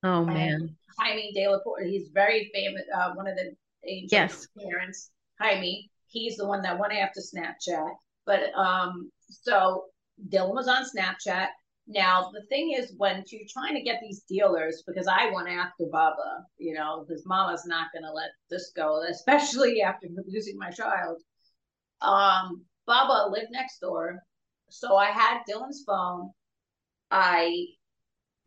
Oh 0.03 0.23
man, 0.25 0.75
Jaime 0.99 1.31
De 1.33 1.47
La. 1.47 1.57
He's 1.83 2.09
very 2.13 2.51
famous. 2.53 2.83
Uh, 2.95 3.13
one 3.13 3.27
of 3.27 3.35
the 3.35 3.55
yes. 3.83 4.47
parents, 4.57 5.11
Jaime. 5.39 5.89
He's 6.07 6.37
the 6.37 6.47
one 6.47 6.61
that 6.61 6.79
went 6.79 6.93
after 6.93 7.21
Snapchat. 7.21 7.89
But 8.25 8.53
um, 8.55 9.11
so 9.29 9.85
Dylan 10.29 10.55
was 10.55 10.67
on 10.67 10.85
Snapchat. 10.85 11.47
Now, 11.87 12.31
the 12.33 12.41
thing 12.47 12.75
is, 12.77 12.93
when 12.97 13.23
you're 13.27 13.47
trying 13.47 13.75
to 13.75 13.83
get 13.83 13.99
these 14.01 14.23
dealers, 14.27 14.83
because 14.87 15.07
I 15.07 15.29
went 15.31 15.49
after 15.49 15.85
Bubba, 15.85 16.43
you 16.57 16.73
know, 16.73 17.05
because 17.07 17.25
mama's 17.27 17.65
not 17.67 17.91
going 17.93 18.03
to 18.03 18.11
let 18.11 18.31
this 18.49 18.71
go, 18.75 19.03
especially 19.07 19.81
after 19.85 20.07
losing 20.27 20.57
my 20.57 20.71
child. 20.71 21.21
Um, 22.01 22.65
Bubba 22.87 23.31
lived 23.31 23.51
next 23.51 23.79
door. 23.79 24.23
So 24.69 24.95
I 24.95 25.07
had 25.07 25.41
Dylan's 25.47 25.83
phone. 25.85 26.31
I 27.11 27.65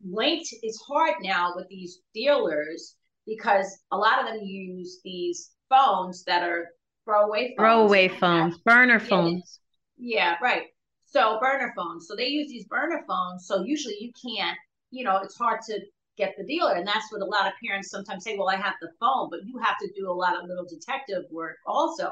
linked, 0.05 0.49
it's 0.61 0.81
hard 0.81 1.15
now 1.21 1.53
with 1.55 1.67
these 1.69 1.99
dealers 2.13 2.95
because 3.25 3.79
a 3.91 3.97
lot 3.97 4.19
of 4.19 4.25
them 4.25 4.43
use 4.43 4.99
these 5.03 5.51
phones 5.69 6.23
that 6.25 6.43
are 6.43 6.67
throwaway 7.05 7.53
phones. 7.55 7.57
Throwaway 7.57 8.07
phones, 8.09 8.57
burner 8.59 8.99
phones. 8.99 9.59
Yeah, 9.97 10.35
right. 10.41 10.63
So 11.11 11.39
burner 11.39 11.73
phones. 11.75 12.07
So 12.07 12.15
they 12.15 12.27
use 12.27 12.49
these 12.49 12.65
burner 12.65 13.03
phones. 13.07 13.47
So 13.47 13.63
usually 13.63 13.97
you 13.99 14.11
can't, 14.23 14.57
you 14.91 15.03
know, 15.03 15.17
it's 15.17 15.37
hard 15.37 15.61
to 15.67 15.79
get 16.17 16.35
the 16.37 16.45
dealer. 16.45 16.73
And 16.73 16.85
that's 16.87 17.11
what 17.11 17.21
a 17.21 17.25
lot 17.25 17.47
of 17.47 17.53
parents 17.65 17.89
sometimes 17.89 18.23
say, 18.23 18.37
well, 18.37 18.49
I 18.49 18.57
have 18.57 18.75
the 18.81 18.91
phone, 18.99 19.29
but 19.31 19.39
you 19.45 19.57
have 19.59 19.77
to 19.81 19.89
do 19.95 20.09
a 20.09 20.13
lot 20.13 20.37
of 20.37 20.47
little 20.47 20.65
detective 20.65 21.23
work 21.31 21.57
also. 21.65 22.11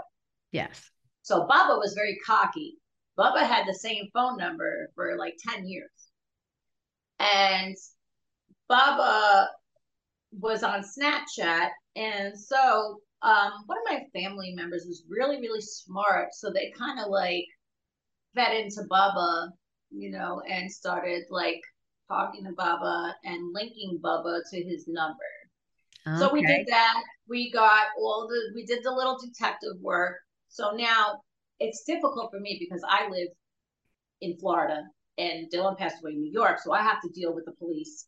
Yes. 0.52 0.90
So 1.22 1.42
Bubba 1.42 1.78
was 1.78 1.94
very 1.94 2.18
cocky. 2.26 2.78
Bubba 3.20 3.46
had 3.46 3.68
the 3.68 3.74
same 3.74 4.06
phone 4.14 4.38
number 4.38 4.90
for 4.96 5.18
like 5.18 5.36
10 5.48 5.68
years. 5.68 5.90
And 7.20 7.76
Bubba 8.72 9.48
was 10.32 10.64
on 10.64 10.84
Snapchat. 10.84 11.70
And 11.96 12.40
so 12.40 13.02
um, 13.22 13.52
one 13.66 13.78
of 13.80 13.92
my 13.92 14.20
family 14.20 14.54
members 14.56 14.86
was 14.88 15.04
really, 15.10 15.38
really 15.38 15.62
smart. 15.62 16.30
So 16.34 16.52
they 16.52 16.72
kind 16.78 17.00
of 17.00 17.10
like 17.10 17.46
fed 18.36 18.56
into 18.56 18.84
Bubba, 18.90 19.50
you 19.92 20.12
know, 20.12 20.42
and 20.50 20.72
started 20.72 21.24
like 21.30 21.62
talking 22.08 22.44
to 22.46 22.52
Bubba 22.52 23.14
and 23.24 23.54
linking 23.54 24.00
Bubba 24.04 24.40
to 24.52 24.64
his 24.64 24.86
number. 24.88 25.18
Okay. 26.08 26.18
So 26.18 26.32
we 26.32 26.42
did 26.46 26.66
that. 26.70 27.04
We 27.28 27.52
got 27.52 27.88
all 28.00 28.28
the, 28.30 28.54
we 28.56 28.66
did 28.66 28.84
the 28.84 28.92
little 28.92 29.18
detective 29.18 29.74
work. 29.82 30.16
So 30.50 30.72
now 30.72 31.22
it's 31.60 31.84
difficult 31.84 32.32
for 32.32 32.40
me 32.40 32.58
because 32.60 32.84
I 32.88 33.10
live 33.10 33.28
in 34.22 34.38
Florida 34.38 34.84
and 35.18 35.52
Dylan 35.52 35.78
passed 35.78 35.98
away 36.02 36.12
in 36.12 36.22
New 36.22 36.32
York. 36.32 36.60
So 36.64 36.72
I 36.72 36.82
have 36.82 37.02
to 37.02 37.10
deal 37.10 37.34
with 37.34 37.46
the 37.46 37.54
police 37.54 38.06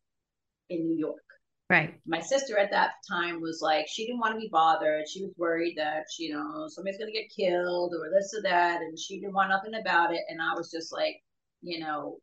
in 0.70 0.88
New 0.88 0.98
York. 0.98 1.24
Right. 1.70 1.94
My 2.08 2.20
sister 2.20 2.58
at 2.58 2.72
that 2.72 2.94
time 3.08 3.42
was 3.42 3.60
like, 3.62 3.88
she 3.88 4.08
didn't 4.08 4.20
want 4.20 4.34
to 4.34 4.40
be 4.40 4.50
bothered. 4.52 5.08
She 5.08 5.22
was 5.22 5.32
worried 5.38 5.76
that, 5.78 6.06
you 6.18 6.34
know, 6.34 6.68
somebody's 6.68 6.98
going 6.98 7.14
to 7.14 7.20
get 7.20 7.30
killed 7.30 7.94
or 7.94 8.10
this 8.10 8.34
or 8.36 8.42
that. 8.42 8.82
And 8.82 8.98
she 8.98 9.20
didn't 9.20 9.36
want 9.36 9.50
nothing 9.50 9.76
about 9.76 10.12
it. 10.12 10.22
And 10.30 10.42
I 10.42 10.56
was 10.56 10.72
just 10.72 10.92
like, 10.92 11.18
you 11.62 11.80
know, 11.80 12.18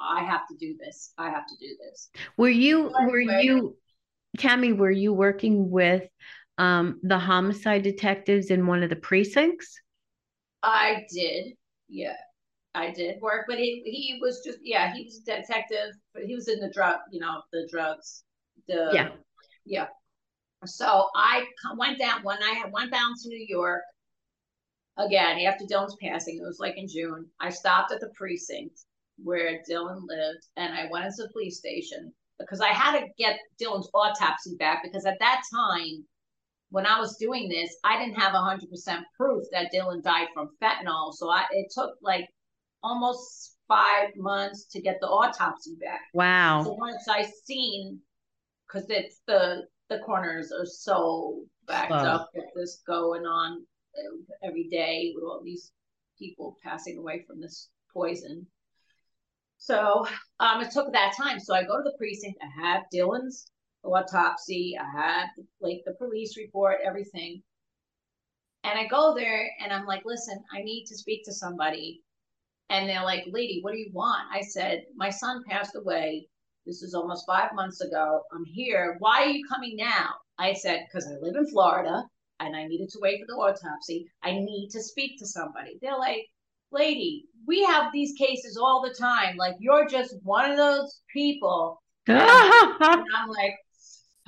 I 0.00 0.24
have 0.24 0.48
to 0.48 0.56
do 0.56 0.76
this. 0.78 1.12
I 1.18 1.28
have 1.28 1.46
to 1.46 1.56
do 1.60 1.76
this. 1.78 2.08
Were 2.38 2.48
you, 2.48 2.90
were 2.98 3.20
you, 3.20 3.76
Tammy, 4.38 4.72
were 4.72 4.90
you 4.90 5.12
working 5.12 5.70
with 5.70 6.08
um, 6.56 7.00
the 7.02 7.18
homicide 7.18 7.82
detectives 7.82 8.46
in 8.46 8.66
one 8.66 8.82
of 8.82 8.88
the 8.88 8.96
precincts? 8.96 9.78
I 10.62 11.04
did. 11.12 11.52
Yeah. 11.90 12.16
I 12.74 12.92
did 12.92 13.20
work, 13.20 13.46
but 13.48 13.58
he 13.58 13.82
he 13.84 14.18
was 14.22 14.42
just 14.46 14.58
yeah, 14.62 14.94
he 14.94 15.02
was 15.02 15.18
a 15.18 15.24
detective, 15.24 15.92
but 16.14 16.22
he 16.22 16.36
was 16.36 16.46
in 16.46 16.60
the 16.60 16.70
drug, 16.70 16.98
you 17.10 17.18
know, 17.18 17.42
the 17.52 17.66
drugs. 17.68 18.22
The 18.68 18.90
yeah. 18.92 19.08
Yeah. 19.64 19.86
So 20.66 21.08
I 21.14 21.46
went 21.76 21.98
down 21.98 22.22
when 22.22 22.38
I 22.42 22.64
went 22.70 22.90
down 22.90 23.12
to 23.22 23.28
New 23.28 23.46
York 23.48 23.82
again 24.98 25.38
after 25.40 25.64
Dylan's 25.64 25.96
passing. 26.02 26.36
It 26.36 26.42
was 26.42 26.58
like 26.60 26.76
in 26.76 26.88
June. 26.88 27.26
I 27.40 27.50
stopped 27.50 27.92
at 27.92 28.00
the 28.00 28.10
precinct 28.14 28.80
where 29.22 29.60
Dylan 29.68 30.02
lived, 30.06 30.46
and 30.56 30.74
I 30.74 30.88
went 30.90 31.06
into 31.06 31.22
the 31.22 31.32
police 31.32 31.58
station 31.58 32.12
because 32.38 32.60
I 32.60 32.68
had 32.68 32.98
to 32.98 33.06
get 33.18 33.38
Dylan's 33.60 33.90
autopsy 33.94 34.56
back 34.58 34.82
because 34.82 35.06
at 35.06 35.18
that 35.20 35.42
time 35.54 36.04
when 36.70 36.86
I 36.86 36.98
was 37.00 37.16
doing 37.16 37.48
this, 37.48 37.76
I 37.84 37.98
didn't 37.98 38.18
have 38.20 38.32
100% 38.32 38.60
proof 39.16 39.44
that 39.52 39.72
Dylan 39.74 40.02
died 40.02 40.28
from 40.32 40.50
fentanyl. 40.62 41.12
So 41.12 41.28
I, 41.28 41.44
it 41.50 41.66
took 41.74 41.94
like 42.00 42.26
almost 42.82 43.56
five 43.68 44.10
months 44.16 44.66
to 44.72 44.80
get 44.80 44.98
the 45.00 45.08
autopsy 45.08 45.74
back. 45.80 46.00
Wow. 46.14 46.62
So 46.64 46.72
once 46.74 47.08
I 47.08 47.28
seen, 47.44 48.00
because 48.70 48.88
it's 48.90 49.20
the 49.26 49.62
the 49.88 49.98
coroners 49.98 50.52
are 50.52 50.66
so 50.66 51.42
backed 51.66 51.92
up 51.92 52.30
with 52.34 52.44
this 52.54 52.82
going 52.86 53.24
on 53.24 53.64
every 54.44 54.68
day 54.68 55.12
with 55.14 55.24
all 55.24 55.42
these 55.44 55.72
people 56.18 56.56
passing 56.62 56.96
away 56.98 57.24
from 57.26 57.40
this 57.40 57.70
poison. 57.92 58.46
So 59.58 60.06
um, 60.38 60.62
it 60.62 60.70
took 60.70 60.92
that 60.92 61.14
time. 61.16 61.40
So 61.40 61.54
I 61.54 61.62
go 61.62 61.76
to 61.76 61.82
the 61.82 61.96
precinct. 61.98 62.38
I 62.40 62.68
have 62.68 62.84
Dylan's 62.94 63.50
autopsy. 63.82 64.76
I 64.80 65.00
have 65.00 65.28
like 65.60 65.82
the 65.84 65.94
police 65.94 66.36
report, 66.36 66.78
everything. 66.86 67.42
And 68.62 68.78
I 68.78 68.86
go 68.86 69.14
there 69.14 69.50
and 69.62 69.72
I'm 69.72 69.86
like, 69.86 70.02
listen, 70.04 70.42
I 70.54 70.62
need 70.62 70.84
to 70.86 70.96
speak 70.96 71.24
to 71.24 71.32
somebody. 71.32 72.02
And 72.68 72.88
they're 72.88 73.02
like, 73.02 73.24
lady, 73.28 73.58
what 73.62 73.72
do 73.72 73.78
you 73.78 73.90
want? 73.92 74.22
I 74.32 74.42
said, 74.42 74.84
my 74.94 75.10
son 75.10 75.42
passed 75.48 75.74
away. 75.74 76.28
This 76.70 76.84
is 76.84 76.94
almost 76.94 77.26
five 77.26 77.52
months 77.52 77.80
ago. 77.80 78.22
I'm 78.32 78.44
here. 78.44 78.94
Why 79.00 79.24
are 79.24 79.26
you 79.26 79.44
coming 79.48 79.74
now? 79.74 80.10
I 80.38 80.52
said, 80.52 80.86
because 80.86 81.08
I 81.08 81.16
live 81.20 81.34
in 81.34 81.48
Florida 81.48 82.04
and 82.38 82.54
I 82.54 82.68
needed 82.68 82.90
to 82.90 83.00
wait 83.02 83.20
for 83.20 83.26
the 83.26 83.32
autopsy. 83.32 84.06
I 84.22 84.34
need 84.34 84.68
to 84.70 84.80
speak 84.80 85.18
to 85.18 85.26
somebody. 85.26 85.80
They're 85.82 85.98
like, 85.98 86.26
lady, 86.70 87.24
we 87.44 87.64
have 87.64 87.92
these 87.92 88.12
cases 88.16 88.56
all 88.56 88.82
the 88.82 88.94
time. 88.94 89.36
Like, 89.36 89.56
you're 89.58 89.88
just 89.88 90.14
one 90.22 90.48
of 90.48 90.56
those 90.56 91.02
people. 91.12 91.82
and 92.06 92.20
I'm 92.80 93.28
like, 93.28 93.56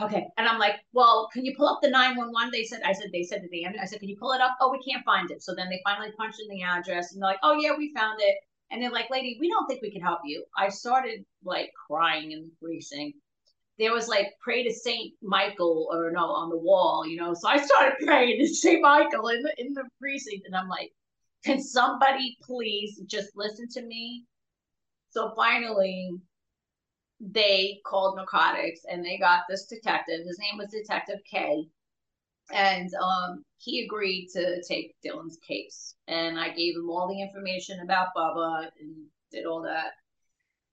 Okay. 0.00 0.26
And 0.36 0.48
I'm 0.48 0.58
like, 0.58 0.80
well, 0.92 1.28
can 1.32 1.44
you 1.44 1.54
pull 1.56 1.68
up 1.68 1.78
the 1.80 1.90
911? 1.90 2.50
They 2.50 2.64
said, 2.64 2.80
I 2.84 2.92
said, 2.92 3.10
they 3.12 3.22
said 3.22 3.42
to 3.42 3.48
the 3.52 3.64
end, 3.64 3.76
I 3.80 3.84
said, 3.84 4.00
can 4.00 4.08
you 4.08 4.16
pull 4.16 4.32
it 4.32 4.40
up? 4.40 4.56
Oh, 4.60 4.72
we 4.72 4.82
can't 4.82 5.04
find 5.04 5.30
it. 5.30 5.44
So 5.44 5.54
then 5.54 5.68
they 5.68 5.80
finally 5.84 6.10
punched 6.18 6.40
in 6.40 6.48
the 6.48 6.64
address 6.64 7.12
and 7.12 7.22
they're 7.22 7.28
like, 7.28 7.38
oh, 7.44 7.52
yeah, 7.52 7.76
we 7.78 7.92
found 7.94 8.18
it. 8.20 8.34
And 8.72 8.82
they're 8.82 8.90
like, 8.90 9.10
lady, 9.10 9.36
we 9.38 9.50
don't 9.50 9.66
think 9.66 9.82
we 9.82 9.92
can 9.92 10.00
help 10.00 10.20
you. 10.24 10.44
I 10.56 10.70
started 10.70 11.24
like 11.44 11.70
crying 11.86 12.32
and 12.32 12.50
precinct. 12.60 13.18
There 13.78 13.92
was 13.92 14.08
like, 14.08 14.32
pray 14.40 14.64
to 14.64 14.72
Saint 14.72 15.12
Michael 15.22 15.88
or 15.92 16.10
no, 16.10 16.24
on 16.24 16.48
the 16.48 16.56
wall, 16.56 17.06
you 17.06 17.18
know. 17.18 17.34
So 17.34 17.48
I 17.48 17.58
started 17.58 17.94
praying 18.04 18.40
to 18.40 18.48
Saint 18.48 18.82
Michael 18.82 19.28
in 19.28 19.42
the, 19.42 19.54
in 19.58 19.74
the 19.74 19.84
precinct. 20.00 20.46
And 20.46 20.56
I'm 20.56 20.68
like, 20.68 20.90
can 21.44 21.62
somebody 21.62 22.38
please 22.42 22.98
just 23.06 23.30
listen 23.36 23.68
to 23.74 23.82
me? 23.82 24.24
So 25.10 25.32
finally, 25.36 26.10
they 27.20 27.80
called 27.84 28.16
narcotics 28.16 28.80
and 28.90 29.04
they 29.04 29.18
got 29.18 29.42
this 29.48 29.66
detective. 29.66 30.20
His 30.26 30.38
name 30.38 30.58
was 30.58 30.70
Detective 30.70 31.20
K. 31.30 31.66
And 32.50 32.90
um, 32.94 33.44
he 33.58 33.84
agreed 33.84 34.28
to 34.34 34.62
take 34.66 34.94
Dylan's 35.04 35.38
case. 35.46 35.94
And 36.08 36.38
I 36.38 36.50
gave 36.50 36.76
him 36.76 36.90
all 36.90 37.08
the 37.08 37.22
information 37.22 37.80
about 37.80 38.08
Bubba 38.16 38.68
and 38.80 39.06
did 39.30 39.46
all 39.46 39.62
that. 39.62 39.92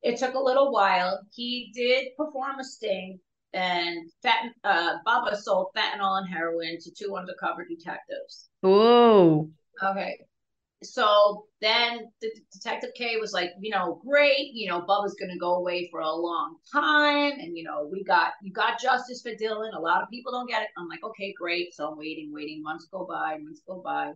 It 0.02 0.18
took 0.18 0.34
a 0.34 0.40
little 0.40 0.72
while. 0.72 1.20
He 1.34 1.72
did 1.74 2.16
perform 2.16 2.60
a 2.60 2.64
sting, 2.64 3.20
and 3.54 4.10
fat, 4.24 4.46
uh, 4.64 4.98
Bubba 5.06 5.36
sold 5.36 5.68
fentanyl 5.76 6.20
and 6.20 6.30
heroin 6.30 6.78
to 6.80 6.92
two 6.92 7.18
undercover 7.18 7.66
detectives. 7.66 8.50
Whoa. 8.62 9.50
Okay 9.84 10.20
so 10.82 11.46
then 11.62 12.10
the 12.22 12.30
detective 12.54 12.92
K 12.96 13.18
was 13.18 13.34
like, 13.34 13.52
you 13.60 13.70
know, 13.70 14.02
great, 14.06 14.52
you 14.54 14.70
know, 14.70 14.82
Bubba's 14.82 15.16
gonna 15.20 15.38
go 15.38 15.56
away 15.56 15.90
for 15.92 16.00
a 16.00 16.12
long 16.12 16.58
time, 16.72 17.34
and 17.40 17.58
you 17.58 17.64
know, 17.64 17.90
we 17.92 18.04
got 18.04 18.34
you 18.42 18.54
got 18.54 18.80
justice 18.80 19.22
for 19.22 19.32
Dylan. 19.32 19.76
A 19.76 19.80
lot 19.80 20.02
of 20.02 20.10
people 20.10 20.32
don't 20.32 20.48
get 20.48 20.64
it. 20.64 20.70
I'm 20.78 20.88
like, 20.88 21.04
okay, 21.04 21.34
great. 21.38 21.74
So 21.74 21.90
I'm 21.90 21.98
waiting, 21.98 22.32
waiting. 22.34 22.64
Months 22.64 22.88
go 22.92 23.06
by, 23.06 23.38
months 23.38 23.62
go 23.68 23.82
by. 23.84 24.14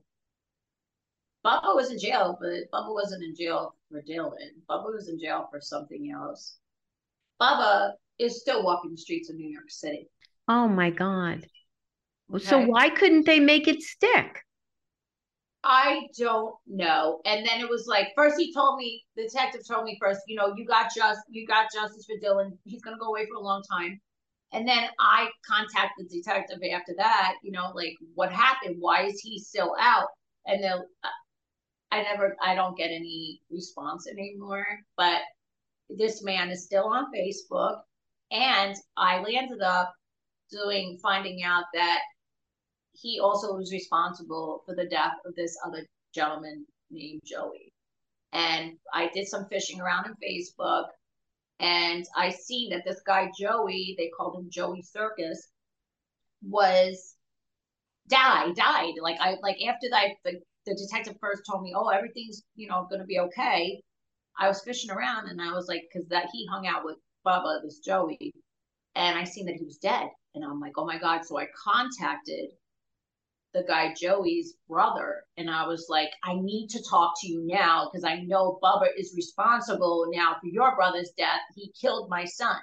Bubba 1.46 1.76
was 1.76 1.92
in 1.92 2.00
jail, 2.00 2.38
but 2.40 2.72
Bubba 2.74 2.94
wasn't 2.94 3.24
in 3.24 3.36
jail 3.36 3.76
for 3.92 4.02
Dylan. 4.02 4.34
Bubba 4.70 4.94
was 4.94 5.10
in 5.10 5.20
jail 5.20 5.48
for 5.52 5.60
something 5.60 6.12
else. 6.12 6.58
Bubba 7.42 7.92
is 8.20 8.40
still 8.40 8.64
walking 8.64 8.92
the 8.92 8.98
streets 8.98 9.30
of 9.30 9.36
New 9.36 9.50
York 9.50 9.70
City. 9.70 10.08
Oh 10.48 10.70
my 10.70 10.90
God. 10.90 11.46
Okay. 12.34 12.46
So 12.46 12.66
why 12.66 12.90
couldn't 12.90 13.26
they 13.26 13.42
make 13.42 13.68
it 13.68 13.82
stick? 13.82 14.43
I 15.64 16.08
don't 16.18 16.56
know. 16.68 17.22
And 17.26 17.46
then 17.46 17.62
it 17.62 17.70
was 17.70 17.88
like 17.88 18.10
first 18.16 18.36
he 18.38 18.54
told 18.54 18.78
me 18.78 19.04
the 19.16 19.24
detective 19.24 19.62
told 19.68 19.86
me 19.86 19.98
first, 20.02 20.22
you 20.28 20.36
know, 20.36 20.54
you 20.56 20.66
got 20.66 20.92
just 20.96 21.22
you 21.30 21.48
got 21.48 21.72
justice 21.74 22.06
for 22.06 22.18
Dylan. 22.26 22.58
He's 22.66 22.82
gonna 22.82 22.98
go 23.00 23.08
away 23.08 23.26
for 23.28 23.38
a 23.38 23.44
long 23.44 23.64
time. 23.72 24.00
And 24.52 24.68
then 24.68 24.90
I 25.00 25.30
contacted 25.48 26.10
the 26.10 26.18
detective 26.20 26.60
after 26.74 26.94
that, 26.98 27.36
you 27.44 27.52
know, 27.52 27.72
like 27.74 27.96
what 28.16 28.32
happened? 28.32 28.76
Why 28.80 29.06
is 29.06 29.20
he 29.22 29.40
still 29.40 29.76
out? 29.80 30.08
And 30.46 30.64
then 30.64 30.80
uh, 31.04 31.08
I 31.92 32.04
never 32.04 32.36
I 32.44 32.56
don't 32.56 32.78
get 32.78 32.92
any 32.92 33.40
response 33.50 34.08
anymore. 34.08 34.66
But 34.98 35.22
this 35.90 36.24
man 36.24 36.50
is 36.52 36.66
still 36.66 36.86
on 36.86 37.12
Facebook 37.14 37.82
and 38.32 38.76
I 38.98 39.20
landed 39.22 39.62
up 39.62 39.94
doing 40.52 41.00
finding 41.02 41.44
out 41.44 41.66
that 41.74 42.00
he 42.94 43.20
also 43.20 43.56
was 43.56 43.72
responsible 43.72 44.64
for 44.66 44.76
the 44.76 44.86
death 44.86 45.14
of 45.26 45.36
this 45.36 45.58
other 45.66 45.86
gentleman 46.14 46.66
named 46.92 47.22
Joey. 47.26 47.72
And 48.32 48.74
I 48.94 49.10
did 49.14 49.28
some 49.28 49.48
fishing 49.50 49.82
around 49.82 50.08
in 50.08 50.14
Facebook 50.16 50.86
and 51.60 52.06
I 52.16 52.30
seen 52.30 52.70
that 52.72 52.84
this 52.86 53.02
guy 53.06 53.32
Joey, 53.40 53.96
they 53.98 54.10
called 54.18 54.38
him 54.38 54.50
Joey 54.52 54.82
Circus, 54.82 55.48
was 56.42 57.16
died, 58.10 58.56
died. 58.56 58.94
Like 59.02 59.18
I 59.20 59.36
like 59.42 59.58
after 59.68 59.88
that 59.92 60.10
the, 60.26 60.42
the 60.66 60.76
detective 60.76 61.16
first 61.22 61.44
told 61.50 61.64
me, 61.64 61.74
Oh, 61.76 61.90
everything's, 61.90 62.44
you 62.56 62.68
know, 62.68 62.88
gonna 62.90 63.06
be 63.06 63.20
okay. 63.20 63.82
I 64.38 64.48
was 64.48 64.64
fishing 64.64 64.92
around 64.92 65.30
and 65.30 65.42
I 65.42 65.54
was 65.54 65.68
like, 65.68 65.84
because 65.92 66.08
that 66.10 66.28
he 66.34 66.48
hung 66.48 66.68
out 66.68 66.84
with 66.84 66.98
Bubba, 67.26 67.62
this 67.64 67.80
Joey, 67.80 68.34
and 68.96 69.18
I 69.18 69.24
seen 69.24 69.46
that 69.46 69.56
he 69.56 69.64
was 69.64 69.78
dead. 69.78 70.10
And 70.36 70.44
I'm 70.44 70.60
like, 70.60 70.74
oh 70.78 70.86
my 70.86 70.98
God. 70.98 71.24
So 71.24 71.38
I 71.38 71.46
contacted 71.64 72.50
the 73.54 73.64
guy 73.68 73.94
Joey's 74.00 74.56
brother. 74.68 75.24
And 75.38 75.50
I 75.50 75.68
was 75.68 75.88
like, 75.90 76.10
I 76.24 76.36
need 76.36 76.70
to 76.70 76.84
talk 76.90 77.14
to 77.22 77.28
you 77.28 77.46
now 77.46 77.90
because 77.92 78.04
I 78.04 78.22
know 78.22 78.60
Bubba 78.64 78.88
is 78.98 79.14
responsible 79.16 80.08
now 80.12 80.36
for 80.42 80.48
your 80.48 80.76
brother's 80.76 81.12
death. 81.18 81.42
He 81.56 81.72
killed 81.80 82.10
my 82.10 82.26
son. 82.26 82.58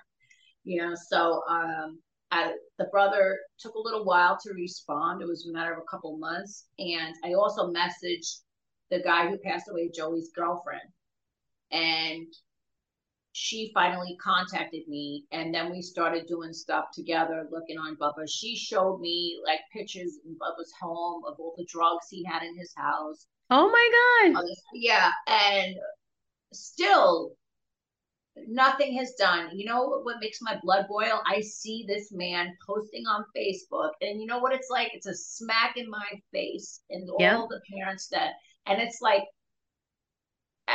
You 0.65 0.83
know, 0.83 0.95
so 1.09 1.43
um 1.49 2.01
I, 2.33 2.53
the 2.79 2.85
brother 2.93 3.39
took 3.59 3.75
a 3.75 3.81
little 3.81 4.05
while 4.05 4.39
to 4.43 4.55
respond. 4.55 5.21
It 5.21 5.27
was 5.27 5.47
a 5.47 5.53
matter 5.53 5.73
of 5.73 5.79
a 5.79 5.91
couple 5.91 6.17
months. 6.19 6.67
And 6.79 7.15
I 7.25 7.33
also 7.33 7.73
messaged 7.73 8.41
the 8.91 9.01
guy 9.01 9.29
who 9.29 9.39
passed 9.39 9.69
away, 9.69 9.91
Joey's 9.93 10.31
girlfriend. 10.35 10.89
And 11.73 12.27
she 13.41 13.71
finally 13.73 14.19
contacted 14.23 14.87
me 14.87 15.25
and 15.33 15.53
then 15.55 15.71
we 15.71 15.81
started 15.81 16.27
doing 16.27 16.53
stuff 16.53 16.91
together 16.93 17.49
looking 17.51 17.79
on 17.79 17.97
Bubba. 17.97 18.29
She 18.29 18.55
showed 18.55 19.01
me 19.01 19.41
like 19.47 19.61
pictures 19.73 20.19
in 20.27 20.35
Bubba's 20.35 20.75
home 20.79 21.23
of 21.27 21.37
all 21.41 21.55
the 21.57 21.65
drugs 21.65 22.09
he 22.11 22.23
had 22.23 22.43
in 22.43 22.55
his 22.55 22.71
house. 22.77 23.27
Oh 23.49 23.71
my 23.71 24.33
God. 24.35 24.45
Yeah. 24.75 25.11
And 25.27 25.75
still 26.53 27.33
nothing 28.47 28.99
has 28.99 29.15
done. 29.15 29.49
You 29.55 29.65
know 29.65 30.01
what 30.03 30.21
makes 30.21 30.43
my 30.43 30.59
blood 30.63 30.85
boil? 30.87 31.23
I 31.27 31.41
see 31.41 31.87
this 31.89 32.13
man 32.13 32.55
posting 32.67 33.07
on 33.07 33.25
Facebook 33.35 33.93
and 34.03 34.21
you 34.21 34.27
know 34.27 34.41
what 34.41 34.53
it's 34.53 34.69
like? 34.71 34.91
It's 34.93 35.07
a 35.07 35.15
smack 35.15 35.79
in 35.79 35.89
my 35.89 36.09
face 36.31 36.83
and 36.91 37.09
all 37.09 37.49
the 37.49 37.63
parents 37.75 38.09
that 38.09 38.33
and 38.67 38.83
it's 38.83 39.01
like 39.01 39.25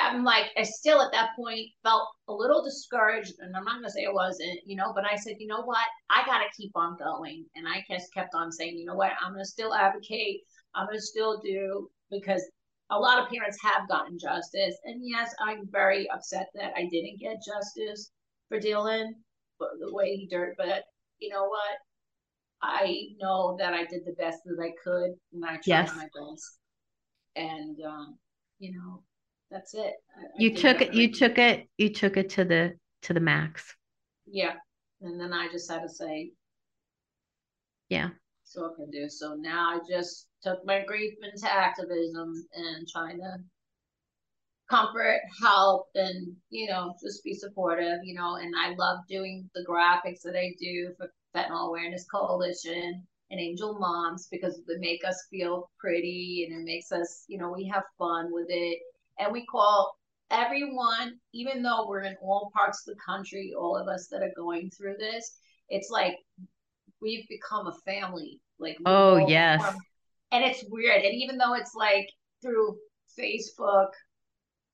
I'm 0.03 0.23
like, 0.23 0.45
I 0.57 0.63
still 0.63 1.01
at 1.01 1.11
that 1.11 1.35
point 1.35 1.69
felt 1.83 2.07
a 2.27 2.33
little 2.33 2.63
discouraged, 2.63 3.33
and 3.39 3.55
I'm 3.55 3.63
not 3.63 3.75
gonna 3.75 3.89
say 3.89 4.05
I 4.05 4.11
wasn't, 4.11 4.59
you 4.65 4.75
know, 4.75 4.93
but 4.93 5.05
I 5.05 5.15
said, 5.15 5.35
you 5.39 5.47
know 5.47 5.63
what, 5.63 5.85
I 6.09 6.25
gotta 6.25 6.45
keep 6.57 6.71
on 6.75 6.97
going, 6.97 7.45
and 7.55 7.67
I 7.67 7.83
just 7.89 8.13
kept 8.13 8.33
on 8.33 8.51
saying, 8.51 8.77
you 8.77 8.85
know 8.85 8.95
what, 8.95 9.11
I'm 9.21 9.33
gonna 9.33 9.45
still 9.45 9.73
advocate, 9.73 10.41
I'm 10.73 10.87
gonna 10.87 10.99
still 11.01 11.39
do 11.39 11.89
because 12.09 12.43
a 12.89 12.99
lot 12.99 13.21
of 13.21 13.29
parents 13.29 13.57
have 13.61 13.87
gotten 13.87 14.17
justice, 14.17 14.75
and 14.85 15.01
yes, 15.03 15.33
I'm 15.39 15.67
very 15.71 16.09
upset 16.09 16.47
that 16.55 16.73
I 16.75 16.87
didn't 16.91 17.19
get 17.19 17.43
justice 17.45 18.11
for 18.49 18.59
Dylan, 18.59 19.11
but 19.59 19.69
the 19.79 19.93
way 19.93 20.15
he 20.15 20.27
dirt, 20.27 20.55
but 20.57 20.83
you 21.19 21.29
know 21.29 21.45
what, 21.45 21.77
I 22.61 23.07
know 23.19 23.55
that 23.59 23.73
I 23.73 23.85
did 23.85 24.05
the 24.05 24.13
best 24.13 24.39
that 24.45 24.57
I 24.61 24.71
could, 24.83 25.11
and 25.33 25.45
I 25.45 25.55
tried 25.55 25.67
yes. 25.67 25.95
my 25.95 26.03
best, 26.05 26.59
and 27.35 27.77
um, 27.85 28.17
you 28.59 28.71
know 28.73 29.03
that's 29.55 29.73
it. 29.73 29.93
I, 30.17 30.23
you 30.37 30.51
I 30.51 30.53
took 30.53 30.81
it. 30.81 30.93
You 30.93 31.11
took 31.11 31.37
it. 31.37 31.69
You 31.77 31.93
took 31.93 32.17
it 32.17 32.29
to 32.31 32.43
the 32.43 32.73
to 33.03 33.13
the 33.13 33.19
max. 33.21 33.73
Yeah, 34.25 34.53
and 35.01 35.19
then 35.19 35.31
I 35.31 35.47
just 35.51 35.71
had 35.71 35.81
to 35.81 35.89
say, 35.89 36.31
yeah. 37.89 38.09
So 38.43 38.65
I 38.65 38.75
can 38.75 38.91
do. 38.91 39.07
So 39.07 39.35
now 39.35 39.69
I 39.69 39.79
just 39.89 40.27
took 40.43 40.65
my 40.65 40.83
grief 40.85 41.13
into 41.23 41.51
activism 41.51 42.33
and 42.53 42.87
trying 42.87 43.17
to 43.19 43.37
comfort, 44.69 45.21
help, 45.41 45.87
and 45.95 46.35
you 46.49 46.67
know 46.67 46.93
just 47.01 47.23
be 47.23 47.33
supportive. 47.33 47.99
You 48.03 48.15
know, 48.15 48.35
and 48.35 48.53
I 48.59 48.75
love 48.77 48.99
doing 49.07 49.49
the 49.55 49.65
graphics 49.67 50.21
that 50.25 50.35
I 50.35 50.53
do 50.59 50.93
for 50.97 51.13
Fentanyl 51.33 51.69
Awareness 51.69 52.05
Coalition 52.13 53.07
and 53.31 53.39
Angel 53.39 53.79
Moms 53.79 54.27
because 54.29 54.59
they 54.67 54.77
make 54.79 55.05
us 55.05 55.27
feel 55.31 55.69
pretty 55.79 56.45
and 56.47 56.61
it 56.61 56.65
makes 56.65 56.91
us, 56.91 57.23
you 57.27 57.39
know, 57.39 57.51
we 57.51 57.65
have 57.73 57.83
fun 57.97 58.31
with 58.31 58.45
it 58.49 58.79
and 59.19 59.31
we 59.31 59.45
call 59.45 59.95
everyone, 60.31 61.19
even 61.33 61.61
though 61.61 61.87
we're 61.87 62.03
in 62.03 62.15
all 62.21 62.51
parts 62.55 62.87
of 62.87 62.95
the 62.95 63.01
country, 63.05 63.53
all 63.57 63.77
of 63.77 63.87
us 63.87 64.07
that 64.11 64.23
are 64.23 64.33
going 64.35 64.69
through 64.71 64.95
this, 64.97 65.37
it's 65.69 65.89
like 65.89 66.15
we've 67.01 67.27
become 67.27 67.67
a 67.67 67.75
family. 67.85 68.39
Like, 68.59 68.77
oh, 68.85 69.27
yes. 69.27 69.61
and 70.31 70.43
it's 70.43 70.63
weird. 70.69 71.03
And 71.03 71.13
even 71.13 71.37
though 71.37 71.53
it's 71.53 71.75
like 71.75 72.09
through 72.41 72.77
Facebook 73.19 73.89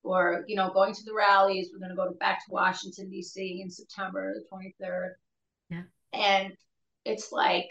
or, 0.02 0.44
you 0.46 0.56
know, 0.56 0.70
going 0.70 0.94
to 0.94 1.04
the 1.04 1.14
rallies, 1.14 1.70
we're 1.72 1.78
going 1.78 1.90
to 1.90 1.96
go 1.96 2.08
to, 2.08 2.16
back 2.18 2.38
to 2.38 2.52
Washington, 2.52 3.10
D.C. 3.10 3.60
in 3.62 3.70
September 3.70 4.34
the 4.34 4.56
23rd. 4.84 5.10
Yeah. 5.70 5.82
And 6.12 6.52
it's 7.04 7.32
like, 7.32 7.68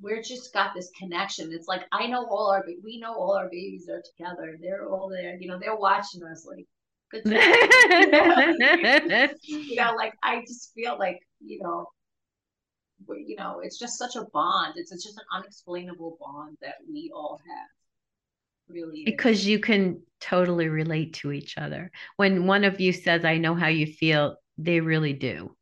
we're 0.00 0.22
just 0.22 0.52
got 0.52 0.74
this 0.74 0.90
connection. 0.98 1.52
It's 1.52 1.68
like 1.68 1.82
I 1.92 2.06
know 2.06 2.26
all 2.26 2.50
our 2.50 2.64
we 2.82 2.98
know 2.98 3.14
all 3.14 3.36
our 3.36 3.48
babies 3.48 3.88
are 3.88 4.02
together. 4.16 4.58
They're 4.60 4.88
all 4.88 5.08
there. 5.08 5.36
You 5.38 5.48
know, 5.48 5.58
they're 5.58 5.76
watching 5.76 6.22
us 6.24 6.46
like 6.46 6.66
good 7.10 7.24
you 9.42 9.76
know, 9.76 9.94
like 9.96 10.14
I 10.22 10.40
just 10.40 10.72
feel 10.74 10.98
like 10.98 11.20
you 11.40 11.60
know, 11.62 11.86
you 13.08 13.36
know, 13.36 13.60
it's 13.62 13.78
just 13.78 13.98
such 13.98 14.16
a 14.16 14.24
bond. 14.32 14.74
It's, 14.76 14.92
it's 14.92 15.04
just 15.04 15.18
an 15.18 15.24
unexplainable 15.32 16.16
bond 16.20 16.56
that 16.62 16.76
we 16.90 17.10
all 17.14 17.40
have. 17.46 17.68
Really, 18.68 19.04
because 19.04 19.40
is. 19.40 19.48
you 19.48 19.58
can 19.58 20.00
totally 20.20 20.68
relate 20.68 21.14
to 21.14 21.32
each 21.32 21.58
other. 21.58 21.90
When 22.16 22.46
one 22.46 22.64
of 22.64 22.80
you 22.80 22.92
says, 22.92 23.24
"I 23.24 23.36
know 23.36 23.54
how 23.54 23.68
you 23.68 23.86
feel," 23.86 24.36
they 24.56 24.80
really 24.80 25.12
do. 25.12 25.54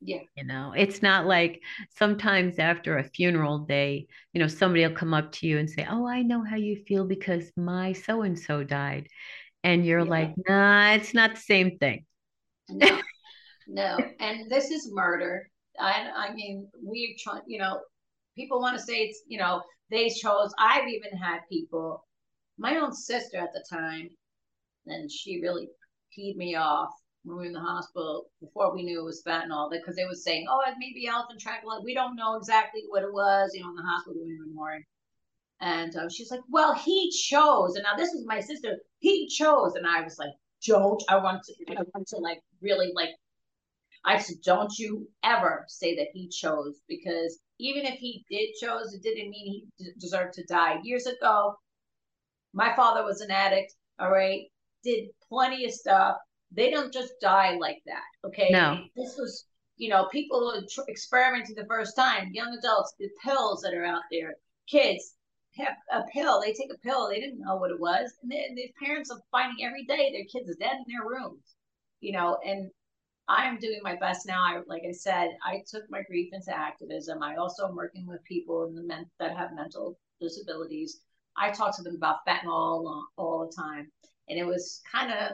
Yeah. 0.00 0.20
You 0.36 0.44
know, 0.44 0.72
it's 0.76 1.02
not 1.02 1.26
like 1.26 1.60
sometimes 1.98 2.58
after 2.58 2.98
a 2.98 3.04
funeral 3.04 3.60
day, 3.60 4.06
you 4.32 4.40
know, 4.40 4.46
somebody 4.46 4.86
will 4.86 4.94
come 4.94 5.12
up 5.12 5.32
to 5.32 5.46
you 5.46 5.58
and 5.58 5.68
say, 5.68 5.86
Oh, 5.88 6.06
I 6.06 6.22
know 6.22 6.42
how 6.42 6.56
you 6.56 6.82
feel 6.86 7.04
because 7.04 7.52
my 7.56 7.92
so 7.92 8.22
and 8.22 8.38
so 8.38 8.64
died. 8.64 9.08
And 9.62 9.84
you're 9.84 10.00
yeah. 10.00 10.10
like, 10.10 10.34
Nah, 10.48 10.92
it's 10.92 11.12
not 11.12 11.34
the 11.34 11.40
same 11.40 11.76
thing. 11.78 12.06
No, 12.70 13.00
no. 13.68 13.98
And 14.20 14.50
this 14.50 14.70
is 14.70 14.90
murder. 14.92 15.48
I, 15.78 16.10
I 16.16 16.34
mean, 16.34 16.68
we're 16.80 17.14
trying, 17.18 17.42
you 17.46 17.58
know, 17.58 17.80
people 18.36 18.60
want 18.60 18.78
to 18.78 18.82
say 18.82 19.02
it's, 19.02 19.22
you 19.26 19.38
know, 19.38 19.62
they 19.90 20.08
chose. 20.08 20.52
I've 20.58 20.88
even 20.88 21.18
had 21.18 21.40
people, 21.50 22.06
my 22.58 22.76
own 22.76 22.94
sister 22.94 23.36
at 23.36 23.52
the 23.52 23.64
time, 23.70 24.08
and 24.86 25.10
she 25.10 25.40
really 25.40 25.68
peed 26.16 26.36
me 26.36 26.54
off 26.54 26.90
when 27.24 27.36
we 27.36 27.42
were 27.42 27.46
in 27.46 27.52
the 27.52 27.60
hospital 27.60 28.30
before 28.40 28.74
we 28.74 28.82
knew 28.82 29.00
it 29.00 29.04
was 29.04 29.22
fentanyl 29.26 29.70
because 29.70 29.96
they 29.96 30.04
were 30.04 30.14
saying, 30.14 30.46
oh, 30.50 30.60
it 30.66 30.74
may 30.78 30.92
be 30.94 31.08
tranquilizer. 31.38 31.84
We 31.84 31.94
don't 31.94 32.16
know 32.16 32.36
exactly 32.36 32.82
what 32.88 33.02
it 33.02 33.12
was, 33.12 33.50
you 33.54 33.62
know, 33.62 33.70
in 33.70 33.76
the 33.76 33.82
hospital 33.82 34.22
we 34.24 34.38
were 34.54 34.74
in. 34.74 34.84
And 35.60 35.94
uh, 35.94 36.08
she's 36.08 36.30
like, 36.30 36.40
well, 36.48 36.74
he 36.74 37.10
chose. 37.10 37.76
And 37.76 37.84
now 37.84 37.96
this 37.96 38.12
is 38.12 38.24
my 38.26 38.40
sister. 38.40 38.78
He 39.00 39.28
chose. 39.28 39.74
And 39.74 39.86
I 39.86 40.02
was 40.02 40.18
like, 40.18 40.30
don't. 40.66 41.02
I 41.08 41.16
want 41.16 41.42
to, 41.44 41.74
I 41.76 41.82
want 41.94 42.08
to 42.08 42.16
like 42.16 42.40
really 42.62 42.92
like, 42.94 43.10
I 44.04 44.18
said, 44.18 44.36
don't 44.42 44.72
you 44.78 45.06
ever 45.22 45.66
say 45.68 45.96
that 45.96 46.08
he 46.14 46.28
chose 46.28 46.80
because 46.88 47.38
even 47.58 47.84
if 47.84 47.98
he 47.98 48.24
did 48.30 48.54
chose, 48.58 48.94
it 48.94 49.02
didn't 49.02 49.28
mean 49.28 49.68
he 49.76 49.92
deserved 49.98 50.32
to 50.34 50.44
die. 50.44 50.78
Years 50.82 51.04
ago, 51.04 51.54
my 52.54 52.74
father 52.74 53.04
was 53.04 53.20
an 53.20 53.30
addict. 53.30 53.74
All 53.98 54.10
right. 54.10 54.44
Did 54.82 55.10
plenty 55.28 55.66
of 55.66 55.72
stuff 55.72 56.16
they 56.52 56.70
don't 56.70 56.92
just 56.92 57.14
die 57.20 57.56
like 57.60 57.82
that. 57.86 58.02
Okay. 58.26 58.48
No. 58.50 58.84
This 58.96 59.16
was, 59.16 59.46
you 59.76 59.88
know, 59.88 60.06
people 60.06 60.62
tr- 60.70 60.88
experimenting 60.88 61.54
the 61.54 61.66
first 61.66 61.96
time, 61.96 62.30
young 62.32 62.56
adults, 62.58 62.94
the 62.98 63.08
pills 63.24 63.62
that 63.62 63.74
are 63.74 63.84
out 63.84 64.02
there, 64.10 64.34
kids 64.68 65.14
have 65.56 65.76
a 65.92 66.02
pill. 66.12 66.40
They 66.40 66.52
take 66.52 66.72
a 66.72 66.78
pill. 66.78 67.08
They 67.08 67.20
didn't 67.20 67.40
know 67.40 67.56
what 67.56 67.70
it 67.70 67.80
was. 67.80 68.12
And 68.22 68.30
then 68.30 68.54
the 68.54 68.72
parents 68.82 69.10
are 69.10 69.20
finding 69.30 69.64
every 69.64 69.84
day 69.84 70.12
their 70.12 70.24
kids 70.24 70.50
are 70.50 70.58
dead 70.60 70.76
in 70.76 70.84
their 70.88 71.08
rooms, 71.08 71.54
you 72.00 72.12
know, 72.12 72.38
and 72.44 72.70
I'm 73.28 73.58
doing 73.58 73.78
my 73.82 73.94
best 73.96 74.26
now. 74.26 74.42
I, 74.42 74.60
like 74.66 74.82
I 74.88 74.92
said, 74.92 75.28
I 75.44 75.62
took 75.68 75.84
my 75.88 76.02
grief 76.02 76.30
into 76.32 76.56
activism. 76.56 77.22
I 77.22 77.36
also 77.36 77.68
am 77.68 77.76
working 77.76 78.06
with 78.06 78.24
people 78.24 78.66
in 78.66 78.74
the 78.74 78.82
men 78.82 79.06
that 79.20 79.36
have 79.36 79.54
mental 79.54 79.98
disabilities. 80.20 81.00
I 81.36 81.52
talk 81.52 81.76
to 81.76 81.82
them 81.82 81.94
about 81.94 82.26
fentanyl 82.26 82.48
all, 82.48 83.06
all 83.16 83.46
the 83.46 83.62
time. 83.62 83.90
And 84.28 84.36
it 84.36 84.44
was 84.44 84.80
kind 84.90 85.12
of 85.12 85.32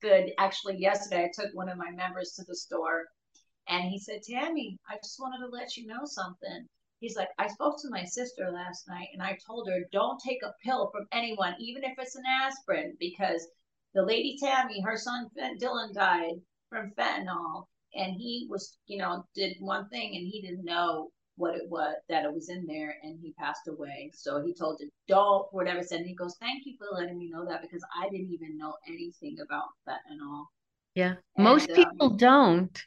good. 0.00 0.32
Actually, 0.38 0.78
yesterday 0.78 1.24
I 1.24 1.30
took 1.32 1.54
one 1.54 1.68
of 1.68 1.78
my 1.78 1.90
members 1.90 2.32
to 2.32 2.44
the 2.44 2.56
store 2.56 3.06
and 3.68 3.84
he 3.84 3.98
said, 3.98 4.22
Tammy, 4.22 4.78
I 4.88 4.96
just 4.96 5.20
wanted 5.20 5.44
to 5.44 5.52
let 5.52 5.76
you 5.76 5.86
know 5.86 6.04
something. 6.04 6.66
He's 7.00 7.16
like, 7.16 7.28
I 7.38 7.46
spoke 7.48 7.80
to 7.82 7.90
my 7.90 8.04
sister 8.04 8.50
last 8.50 8.88
night 8.88 9.08
and 9.12 9.22
I 9.22 9.38
told 9.46 9.68
her, 9.68 9.80
don't 9.92 10.20
take 10.20 10.42
a 10.42 10.54
pill 10.64 10.90
from 10.90 11.06
anyone, 11.12 11.54
even 11.60 11.84
if 11.84 11.92
it's 11.98 12.16
an 12.16 12.24
aspirin, 12.42 12.96
because 12.98 13.46
the 13.94 14.02
lady 14.02 14.36
Tammy, 14.40 14.80
her 14.80 14.96
son 14.96 15.28
Dylan 15.60 15.94
died 15.94 16.40
from 16.70 16.92
fentanyl 16.98 17.64
and 17.94 18.14
he 18.14 18.46
was, 18.50 18.78
you 18.86 18.98
know, 18.98 19.24
did 19.34 19.56
one 19.60 19.88
thing 19.88 20.16
and 20.16 20.26
he 20.26 20.42
didn't 20.42 20.64
know 20.64 21.10
what 21.38 21.54
it 21.54 21.68
was 21.68 21.94
that 22.08 22.24
it 22.24 22.34
was 22.34 22.48
in 22.48 22.66
there 22.66 22.96
and 23.02 23.18
he 23.22 23.32
passed 23.32 23.68
away. 23.68 24.10
So 24.12 24.44
he 24.44 24.52
told 24.52 24.80
it 24.80 24.90
don't 25.06 25.46
whatever 25.52 25.82
said 25.82 26.00
and 26.00 26.08
he 26.08 26.14
goes 26.14 26.36
thank 26.40 26.66
you 26.66 26.74
for 26.76 26.88
letting 26.92 27.18
me 27.18 27.30
know 27.30 27.46
that 27.46 27.62
because 27.62 27.82
i 27.98 28.08
didn't 28.10 28.30
even 28.30 28.58
know 28.58 28.74
anything 28.86 29.38
about 29.42 29.68
that 29.86 30.00
and 30.10 30.20
all. 30.20 30.50
Yeah. 30.94 31.14
And, 31.36 31.44
most 31.44 31.70
um, 31.70 31.76
people 31.76 32.10
um, 32.10 32.16
don't. 32.16 32.84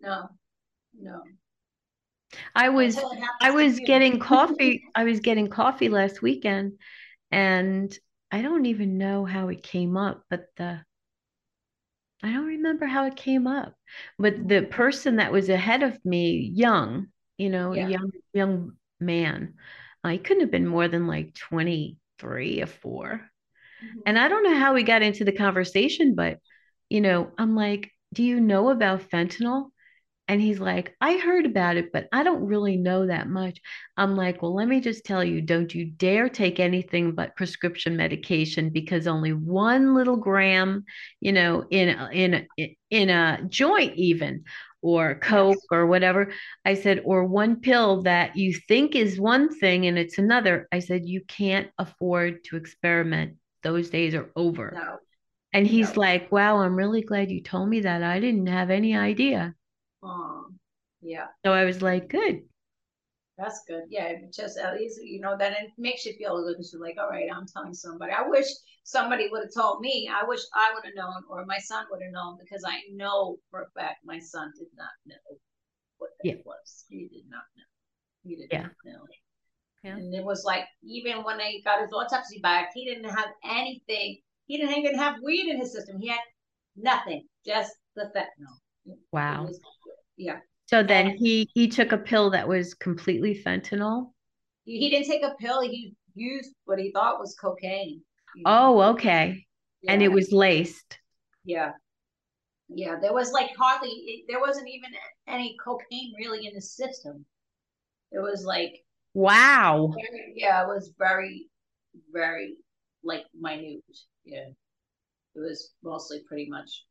No. 0.00 0.28
No. 1.00 1.22
I 2.54 2.68
was 2.68 2.98
i 3.40 3.50
was 3.50 3.80
getting 3.80 4.18
coffee 4.32 4.84
i 4.94 5.04
was 5.04 5.20
getting 5.20 5.48
coffee 5.48 5.88
last 5.88 6.22
weekend 6.22 6.72
and 7.30 7.96
i 8.30 8.42
don't 8.42 8.66
even 8.66 8.98
know 8.98 9.24
how 9.24 9.48
it 9.48 9.62
came 9.62 9.96
up 9.96 10.24
but 10.28 10.46
the 10.56 10.80
I 12.22 12.32
don't 12.32 12.46
remember 12.46 12.86
how 12.86 13.06
it 13.06 13.16
came 13.16 13.46
up, 13.46 13.74
but 14.18 14.48
the 14.48 14.62
person 14.62 15.16
that 15.16 15.32
was 15.32 15.48
ahead 15.48 15.82
of 15.82 16.02
me, 16.04 16.50
young, 16.54 17.08
you 17.38 17.50
know, 17.50 17.74
yeah. 17.74 17.88
young 17.88 18.10
young 18.32 18.72
man, 19.00 19.54
uh, 20.02 20.10
he 20.10 20.18
couldn't 20.18 20.42
have 20.42 20.50
been 20.50 20.66
more 20.66 20.88
than 20.88 21.06
like 21.06 21.34
23 21.34 22.62
or 22.62 22.66
4. 22.66 23.30
Mm-hmm. 23.84 23.98
And 24.06 24.18
I 24.18 24.28
don't 24.28 24.44
know 24.44 24.58
how 24.58 24.74
we 24.74 24.82
got 24.82 25.02
into 25.02 25.24
the 25.24 25.32
conversation, 25.32 26.14
but 26.14 26.38
you 26.88 27.00
know, 27.00 27.32
I'm 27.36 27.54
like, 27.54 27.90
do 28.12 28.22
you 28.22 28.40
know 28.40 28.70
about 28.70 29.10
fentanyl? 29.10 29.70
And 30.28 30.40
he's 30.40 30.58
like, 30.58 30.96
I 31.00 31.18
heard 31.18 31.46
about 31.46 31.76
it, 31.76 31.92
but 31.92 32.08
I 32.12 32.24
don't 32.24 32.46
really 32.46 32.76
know 32.76 33.06
that 33.06 33.28
much. 33.28 33.60
I'm 33.96 34.16
like, 34.16 34.42
well, 34.42 34.54
let 34.54 34.66
me 34.66 34.80
just 34.80 35.04
tell 35.04 35.22
you, 35.22 35.40
don't 35.40 35.72
you 35.72 35.84
dare 35.84 36.28
take 36.28 36.58
anything 36.58 37.12
but 37.12 37.36
prescription 37.36 37.96
medication 37.96 38.70
because 38.70 39.06
only 39.06 39.32
one 39.32 39.94
little 39.94 40.16
gram, 40.16 40.84
you 41.20 41.32
know, 41.32 41.64
in 41.70 41.90
a, 41.90 42.10
in 42.12 42.46
in 42.90 43.10
a 43.10 43.40
joint 43.48 43.94
even 43.94 44.44
or 44.82 45.16
coke 45.16 45.58
or 45.70 45.86
whatever. 45.86 46.32
I 46.64 46.74
said, 46.74 47.02
or 47.04 47.24
one 47.24 47.60
pill 47.60 48.02
that 48.02 48.36
you 48.36 48.52
think 48.68 48.96
is 48.96 49.20
one 49.20 49.56
thing 49.58 49.86
and 49.86 49.96
it's 49.98 50.18
another. 50.18 50.68
I 50.72 50.80
said, 50.80 51.06
you 51.06 51.22
can't 51.22 51.70
afford 51.78 52.44
to 52.44 52.56
experiment. 52.56 53.36
Those 53.62 53.90
days 53.90 54.14
are 54.14 54.30
over. 54.34 54.72
No. 54.74 54.98
And 55.52 55.66
he's 55.66 55.94
no. 55.94 56.00
like, 56.00 56.30
wow, 56.30 56.58
I'm 56.58 56.76
really 56.76 57.02
glad 57.02 57.30
you 57.30 57.42
told 57.42 57.68
me 57.68 57.80
that. 57.80 58.02
I 58.02 58.20
didn't 58.20 58.46
have 58.46 58.70
any 58.70 58.96
idea. 58.96 59.54
Um, 60.02 60.58
yeah. 61.00 61.26
So 61.44 61.52
I 61.52 61.64
was 61.64 61.82
like, 61.82 62.08
good. 62.08 62.40
That's 63.38 63.62
good. 63.68 63.84
Yeah, 63.90 64.12
just 64.32 64.58
at 64.58 64.74
least 64.74 64.98
you 65.02 65.20
know 65.20 65.36
that 65.38 65.52
it 65.52 65.70
makes 65.76 66.06
you 66.06 66.14
feel 66.14 66.42
good 66.42 66.54
because 66.54 66.72
you're 66.72 66.80
like, 66.80 66.96
all 66.98 67.10
right, 67.10 67.28
I'm 67.30 67.46
telling 67.46 67.74
somebody. 67.74 68.12
I 68.12 68.26
wish 68.26 68.46
somebody 68.84 69.28
would 69.30 69.42
have 69.42 69.54
told 69.54 69.80
me. 69.80 70.08
I 70.10 70.26
wish 70.26 70.40
I 70.54 70.72
would 70.74 70.84
have 70.86 70.94
known, 70.94 71.22
or 71.28 71.44
my 71.44 71.58
son 71.58 71.84
would 71.90 72.00
have 72.02 72.12
known, 72.12 72.38
because 72.42 72.64
I 72.66 72.78
know 72.94 73.36
for 73.50 73.62
a 73.62 73.70
fact 73.78 73.98
my 74.06 74.18
son 74.18 74.52
did 74.58 74.68
not 74.76 74.88
know 75.04 75.36
what 75.98 76.10
that 76.22 76.28
yeah. 76.28 76.34
was. 76.46 76.84
He 76.88 77.08
did 77.08 77.28
not 77.28 77.42
know. 77.56 77.64
He 78.24 78.36
did 78.36 78.48
yeah. 78.50 78.62
not 78.62 78.72
know. 78.86 79.04
Yeah. 79.84 79.96
And 79.96 80.14
it 80.14 80.24
was 80.24 80.44
like 80.44 80.64
even 80.82 81.22
when 81.22 81.36
they 81.36 81.60
got 81.62 81.82
his 81.82 81.92
autopsy 81.92 82.40
back, 82.40 82.70
he 82.74 82.86
didn't 82.86 83.10
have 83.10 83.28
anything. 83.44 84.18
He 84.46 84.56
didn't 84.56 84.78
even 84.78 84.98
have 84.98 85.16
weed 85.22 85.48
in 85.48 85.60
his 85.60 85.72
system. 85.72 86.00
He 86.00 86.08
had 86.08 86.20
nothing, 86.74 87.26
just 87.44 87.72
the 87.94 88.10
fentanyl. 88.16 88.96
Wow. 89.12 89.44
Was, 89.44 89.60
yeah. 90.16 90.38
So 90.66 90.82
then 90.82 91.08
and 91.08 91.18
he 91.18 91.48
he 91.54 91.68
took 91.68 91.92
a 91.92 91.98
pill 91.98 92.30
that 92.30 92.48
was 92.48 92.74
completely 92.74 93.40
fentanyl. 93.44 94.12
He 94.64 94.90
didn't 94.90 95.06
take 95.06 95.22
a 95.22 95.34
pill. 95.38 95.60
He 95.60 95.94
used 96.14 96.50
what 96.64 96.78
he 96.78 96.90
thought 96.90 97.20
was 97.20 97.36
cocaine. 97.40 98.02
Oh, 98.44 98.80
okay. 98.92 99.46
Yeah. 99.82 99.92
And 99.92 100.02
it 100.02 100.10
was 100.10 100.32
laced. 100.32 100.98
Yeah. 101.44 101.72
Yeah, 102.68 102.96
there 103.00 103.12
was 103.12 103.30
like 103.30 103.50
hardly 103.56 104.24
there 104.28 104.40
wasn't 104.40 104.68
even 104.68 104.90
any 105.28 105.56
cocaine 105.64 106.14
really 106.18 106.46
in 106.46 106.54
the 106.54 106.60
system. 106.60 107.24
It 108.10 108.18
was 108.18 108.44
like 108.44 108.84
wow. 109.14 109.92
Very, 109.94 110.32
yeah, 110.34 110.62
it 110.62 110.66
was 110.66 110.92
very 110.98 111.48
very 112.12 112.56
like 113.04 113.24
minute. 113.38 113.84
Yeah. 114.24 114.48
It 115.36 115.40
was 115.40 115.72
mostly 115.84 116.22
pretty 116.26 116.48
much 116.50 116.84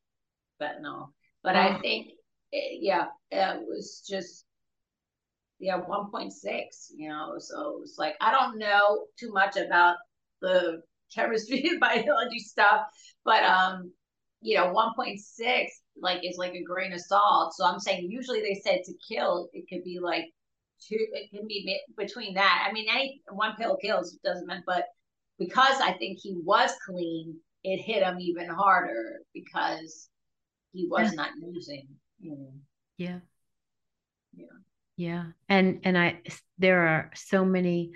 fentanyl. 0.61 1.09
But. 1.43 1.57
I 1.57 1.79
think 1.79 2.07
it, 2.07 2.13
yeah, 2.79 3.05
it 3.31 3.61
was 3.67 4.03
just 4.07 4.45
yeah, 5.59 5.79
1.6, 5.79 6.31
you 6.95 7.09
know. 7.09 7.35
So 7.39 7.69
it 7.69 7.79
was 7.79 7.95
like 7.97 8.15
I 8.21 8.31
don't 8.31 8.57
know 8.57 9.05
too 9.19 9.31
much 9.31 9.55
about 9.57 9.97
the 10.41 10.81
chemistry 11.13 11.63
and 11.69 11.79
biology 11.79 12.39
stuff, 12.39 12.81
but 13.23 13.43
um, 13.43 13.91
you 14.41 14.57
know, 14.57 14.73
1.6 14.73 15.65
like 16.01 16.19
is 16.23 16.37
like 16.37 16.53
a 16.53 16.63
grain 16.63 16.93
of 16.93 17.01
salt. 17.01 17.53
So 17.55 17.65
I'm 17.65 17.79
saying 17.79 18.09
usually 18.11 18.41
they 18.41 18.61
said 18.63 18.81
to 18.85 18.93
kill, 19.07 19.49
it 19.53 19.65
could 19.69 19.83
be 19.83 19.99
like 20.01 20.25
two, 20.81 20.97
it 21.13 21.29
can 21.31 21.47
be 21.47 21.79
between 21.97 22.33
that. 22.35 22.65
I 22.67 22.73
mean, 22.73 22.87
any 22.89 23.21
one 23.29 23.55
pill 23.55 23.77
kills 23.77 24.17
doesn't 24.23 24.47
mean, 24.47 24.63
but 24.65 24.85
because 25.39 25.79
I 25.81 25.93
think 25.93 26.19
he 26.21 26.35
was 26.43 26.71
clean, 26.85 27.35
it 27.63 27.77
hit 27.77 28.03
him 28.03 28.19
even 28.19 28.49
harder 28.49 29.21
because 29.33 30.09
he 30.73 30.87
was 30.89 31.13
not 31.13 31.29
using. 31.41 31.87
You. 32.19 32.54
Yeah. 32.97 33.19
Yeah. 34.34 34.45
Yeah. 34.97 35.25
And 35.49 35.82
and 35.84 35.97
I 35.97 36.21
there 36.58 36.88
are 36.88 37.12
so 37.15 37.45
many 37.45 37.91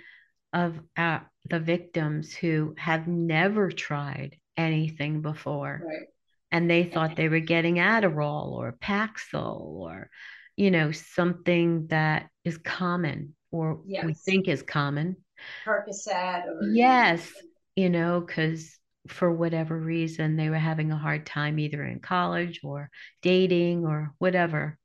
of 0.54 0.80
uh, 0.98 1.20
the 1.50 1.60
victims 1.60 2.34
who 2.34 2.76
have 2.78 3.08
never 3.08 3.72
tried 3.72 4.38
anything 4.58 5.22
before. 5.22 5.82
Right. 5.86 6.08
And 6.52 6.70
they 6.70 6.84
thought 6.84 7.16
they 7.16 7.30
were 7.30 7.40
getting 7.40 7.76
Adderall 7.76 8.54
or 8.54 8.76
Paxil 8.82 9.62
or, 9.62 10.10
you 10.56 10.72
know, 10.72 10.92
something 10.92 11.86
that 11.88 12.30
is 12.44 12.58
common 12.58 13.36
or 13.52 13.82
yes. 13.86 14.04
we 14.04 14.14
think 14.16 14.48
is 14.48 14.64
common. 14.64 15.18
Percocet 15.64 16.48
or 16.48 16.64
yes, 16.74 17.32
you 17.76 17.90
know, 17.90 18.20
because 18.20 18.79
for 19.10 19.32
whatever 19.32 19.78
reason 19.78 20.36
they 20.36 20.50
were 20.50 20.58
having 20.58 20.91
a 20.91 20.98
hard 20.98 21.26
time 21.26 21.60
either 21.60 21.84
in 21.84 22.00
college 22.00 22.62
or 22.63 22.89
dating 23.22 23.86
or 23.86 24.13
whatever. 24.17 24.78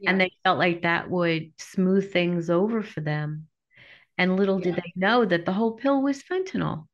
Yeah. 0.00 0.10
And 0.10 0.20
they 0.20 0.32
felt 0.44 0.58
like 0.58 0.82
that 0.82 1.10
would 1.10 1.52
smooth 1.58 2.12
things 2.12 2.50
over 2.50 2.82
for 2.82 3.00
them. 3.00 3.46
And 4.18 4.36
little 4.36 4.58
yeah. 4.58 4.64
did 4.64 4.76
they 4.76 4.92
know 4.96 5.24
that 5.24 5.46
the 5.46 5.52
whole 5.52 5.72
pill 5.72 6.02
was 6.02 6.22
fentanyl. 6.22 6.86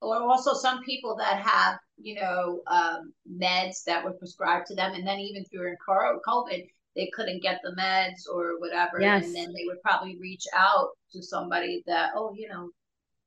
Or 0.00 0.16
also 0.22 0.54
some 0.54 0.82
people 0.82 1.16
that 1.16 1.40
have, 1.40 1.78
you 1.96 2.16
know, 2.16 2.60
um, 2.66 3.12
meds 3.30 3.84
that 3.84 4.04
were 4.04 4.12
prescribed 4.12 4.66
to 4.66 4.74
them. 4.74 4.92
And 4.94 5.06
then 5.06 5.18
even 5.18 5.44
through 5.46 5.74
COVID, 5.88 6.66
they 6.94 7.10
couldn't 7.14 7.42
get 7.42 7.60
the 7.64 7.74
meds 7.80 8.28
or 8.32 8.60
whatever. 8.60 9.00
Yes. 9.00 9.24
And 9.24 9.34
then 9.34 9.52
they 9.52 9.64
would 9.66 9.82
probably 9.82 10.16
reach 10.20 10.44
out 10.54 10.90
to 11.12 11.22
somebody 11.22 11.82
that, 11.86 12.10
oh, 12.14 12.32
you 12.36 12.48
know, 12.48 12.70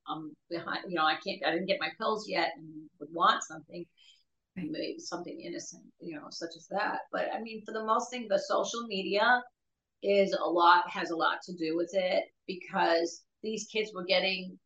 I'm 0.08 0.34
behind, 0.50 0.80
you 0.88 0.96
know, 0.96 1.04
I 1.04 1.16
can't, 1.24 1.44
I 1.46 1.50
didn't 1.52 1.66
get 1.66 1.80
my 1.80 1.90
pills 1.98 2.28
yet 2.28 2.52
and 2.56 2.66
would 3.00 3.12
want 3.12 3.42
something. 3.42 3.84
Maybe 4.56 4.96
something 4.98 5.40
innocent, 5.40 5.84
you 6.00 6.16
know, 6.16 6.26
such 6.30 6.50
as 6.56 6.66
that. 6.72 7.02
But 7.12 7.26
I 7.32 7.40
mean, 7.40 7.62
for 7.64 7.72
the 7.72 7.84
most 7.84 8.10
thing, 8.10 8.26
the 8.28 8.40
social 8.40 8.88
media 8.88 9.40
is 10.02 10.32
a 10.32 10.48
lot 10.48 10.90
has 10.90 11.10
a 11.10 11.16
lot 11.16 11.38
to 11.44 11.54
do 11.54 11.76
with 11.76 11.90
it 11.92 12.24
because 12.46 13.22
these 13.42 13.68
kids 13.72 13.92
were 13.94 14.04
getting 14.04 14.58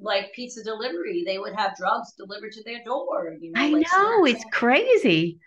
like 0.00 0.32
pizza 0.34 0.64
delivery. 0.64 1.22
They 1.24 1.38
would 1.38 1.54
have 1.54 1.76
drugs 1.76 2.12
delivered 2.16 2.52
to 2.52 2.64
their 2.64 2.82
door. 2.84 3.36
You 3.40 3.52
know, 3.52 3.60
I 3.60 3.68
like 3.68 3.86
know 3.92 4.24
it's 4.24 4.44
crazy. 4.52 5.38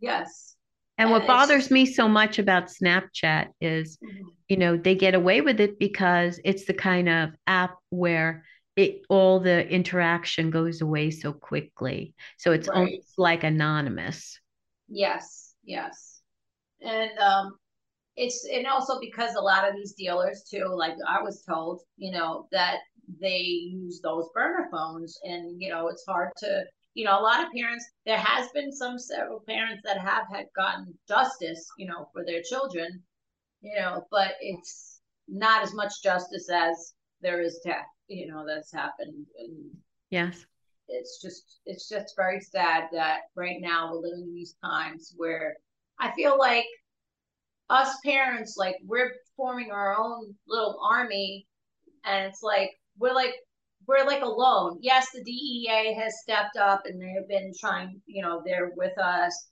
Yes. 0.00 0.53
And, 0.96 1.10
what 1.10 1.26
bothers 1.26 1.70
me 1.70 1.86
so 1.86 2.08
much 2.08 2.38
about 2.38 2.68
Snapchat 2.68 3.48
is, 3.60 3.98
mm-hmm. 3.98 4.28
you 4.48 4.56
know, 4.56 4.76
they 4.76 4.94
get 4.94 5.14
away 5.14 5.40
with 5.40 5.60
it 5.60 5.78
because 5.78 6.40
it's 6.44 6.66
the 6.66 6.74
kind 6.74 7.08
of 7.08 7.30
app 7.46 7.76
where 7.90 8.44
it 8.76 9.02
all 9.08 9.40
the 9.40 9.68
interaction 9.68 10.50
goes 10.50 10.80
away 10.80 11.10
so 11.10 11.32
quickly. 11.32 12.14
So 12.36 12.52
it's 12.52 12.68
right. 12.68 12.76
almost 12.76 13.18
like 13.18 13.44
anonymous. 13.44 14.38
Yes, 14.88 15.54
yes. 15.64 16.20
And 16.80 17.18
um 17.18 17.54
it's 18.16 18.46
and 18.52 18.66
also 18.66 19.00
because 19.00 19.34
a 19.34 19.40
lot 19.40 19.68
of 19.68 19.74
these 19.74 19.92
dealers 19.94 20.44
too 20.48 20.66
like 20.70 20.94
i 21.08 21.20
was 21.20 21.42
told 21.42 21.80
you 21.96 22.12
know 22.12 22.46
that 22.52 22.78
they 23.20 23.38
use 23.38 24.00
those 24.02 24.28
burner 24.34 24.68
phones 24.70 25.18
and 25.24 25.60
you 25.60 25.68
know 25.68 25.88
it's 25.88 26.04
hard 26.06 26.30
to 26.36 26.64
you 26.94 27.04
know 27.04 27.18
a 27.18 27.22
lot 27.22 27.44
of 27.44 27.52
parents 27.52 27.84
there 28.06 28.18
has 28.18 28.48
been 28.52 28.72
some 28.72 28.98
several 28.98 29.40
parents 29.48 29.82
that 29.84 29.98
have 29.98 30.24
had 30.30 30.46
gotten 30.56 30.92
justice 31.08 31.68
you 31.78 31.86
know 31.86 32.08
for 32.12 32.24
their 32.24 32.42
children 32.42 33.02
you 33.60 33.74
know 33.76 34.06
but 34.10 34.32
it's 34.40 35.00
not 35.28 35.62
as 35.62 35.74
much 35.74 36.02
justice 36.02 36.48
as 36.50 36.94
there 37.20 37.40
is 37.40 37.60
death 37.64 37.86
you 38.08 38.26
know 38.26 38.44
that's 38.46 38.72
happened. 38.72 39.26
And 39.38 39.70
yes. 40.10 40.44
it's 40.88 41.20
just 41.22 41.60
it's 41.64 41.88
just 41.88 42.14
very 42.16 42.40
sad 42.40 42.84
that 42.92 43.20
right 43.34 43.60
now 43.60 43.90
we're 43.90 44.00
living 44.00 44.24
in 44.28 44.34
these 44.34 44.56
times 44.62 45.14
where 45.16 45.56
i 45.98 46.10
feel 46.12 46.38
like 46.38 46.66
us 47.70 47.96
parents, 48.04 48.56
like 48.56 48.76
we're 48.84 49.12
forming 49.36 49.70
our 49.70 49.96
own 49.98 50.34
little 50.46 50.78
army, 50.82 51.46
and 52.04 52.26
it's 52.26 52.42
like 52.42 52.70
we're 52.98 53.14
like 53.14 53.34
we're 53.86 54.04
like 54.04 54.22
alone. 54.22 54.78
Yes, 54.80 55.06
the 55.12 55.22
DEA 55.22 55.94
has 55.94 56.20
stepped 56.22 56.56
up 56.56 56.82
and 56.84 57.00
they've 57.00 57.28
been 57.28 57.52
trying, 57.58 58.00
you 58.06 58.22
know, 58.22 58.42
they're 58.44 58.72
with 58.76 58.96
us. 58.98 59.48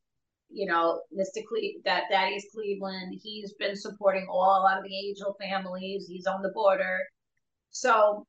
You 0.54 0.66
know, 0.66 1.00
Mr. 1.16 1.42
Cle- 1.48 1.80
that 1.84 2.04
Thaddeus 2.10 2.44
Cleveland, 2.54 3.18
he's 3.22 3.54
been 3.54 3.74
supporting 3.74 4.26
all 4.28 4.60
a 4.60 4.62
lot 4.62 4.78
of 4.78 4.84
the 4.84 4.94
Angel 5.08 5.34
families. 5.40 6.06
He's 6.06 6.26
on 6.26 6.42
the 6.42 6.52
border. 6.54 6.98
So 7.70 8.26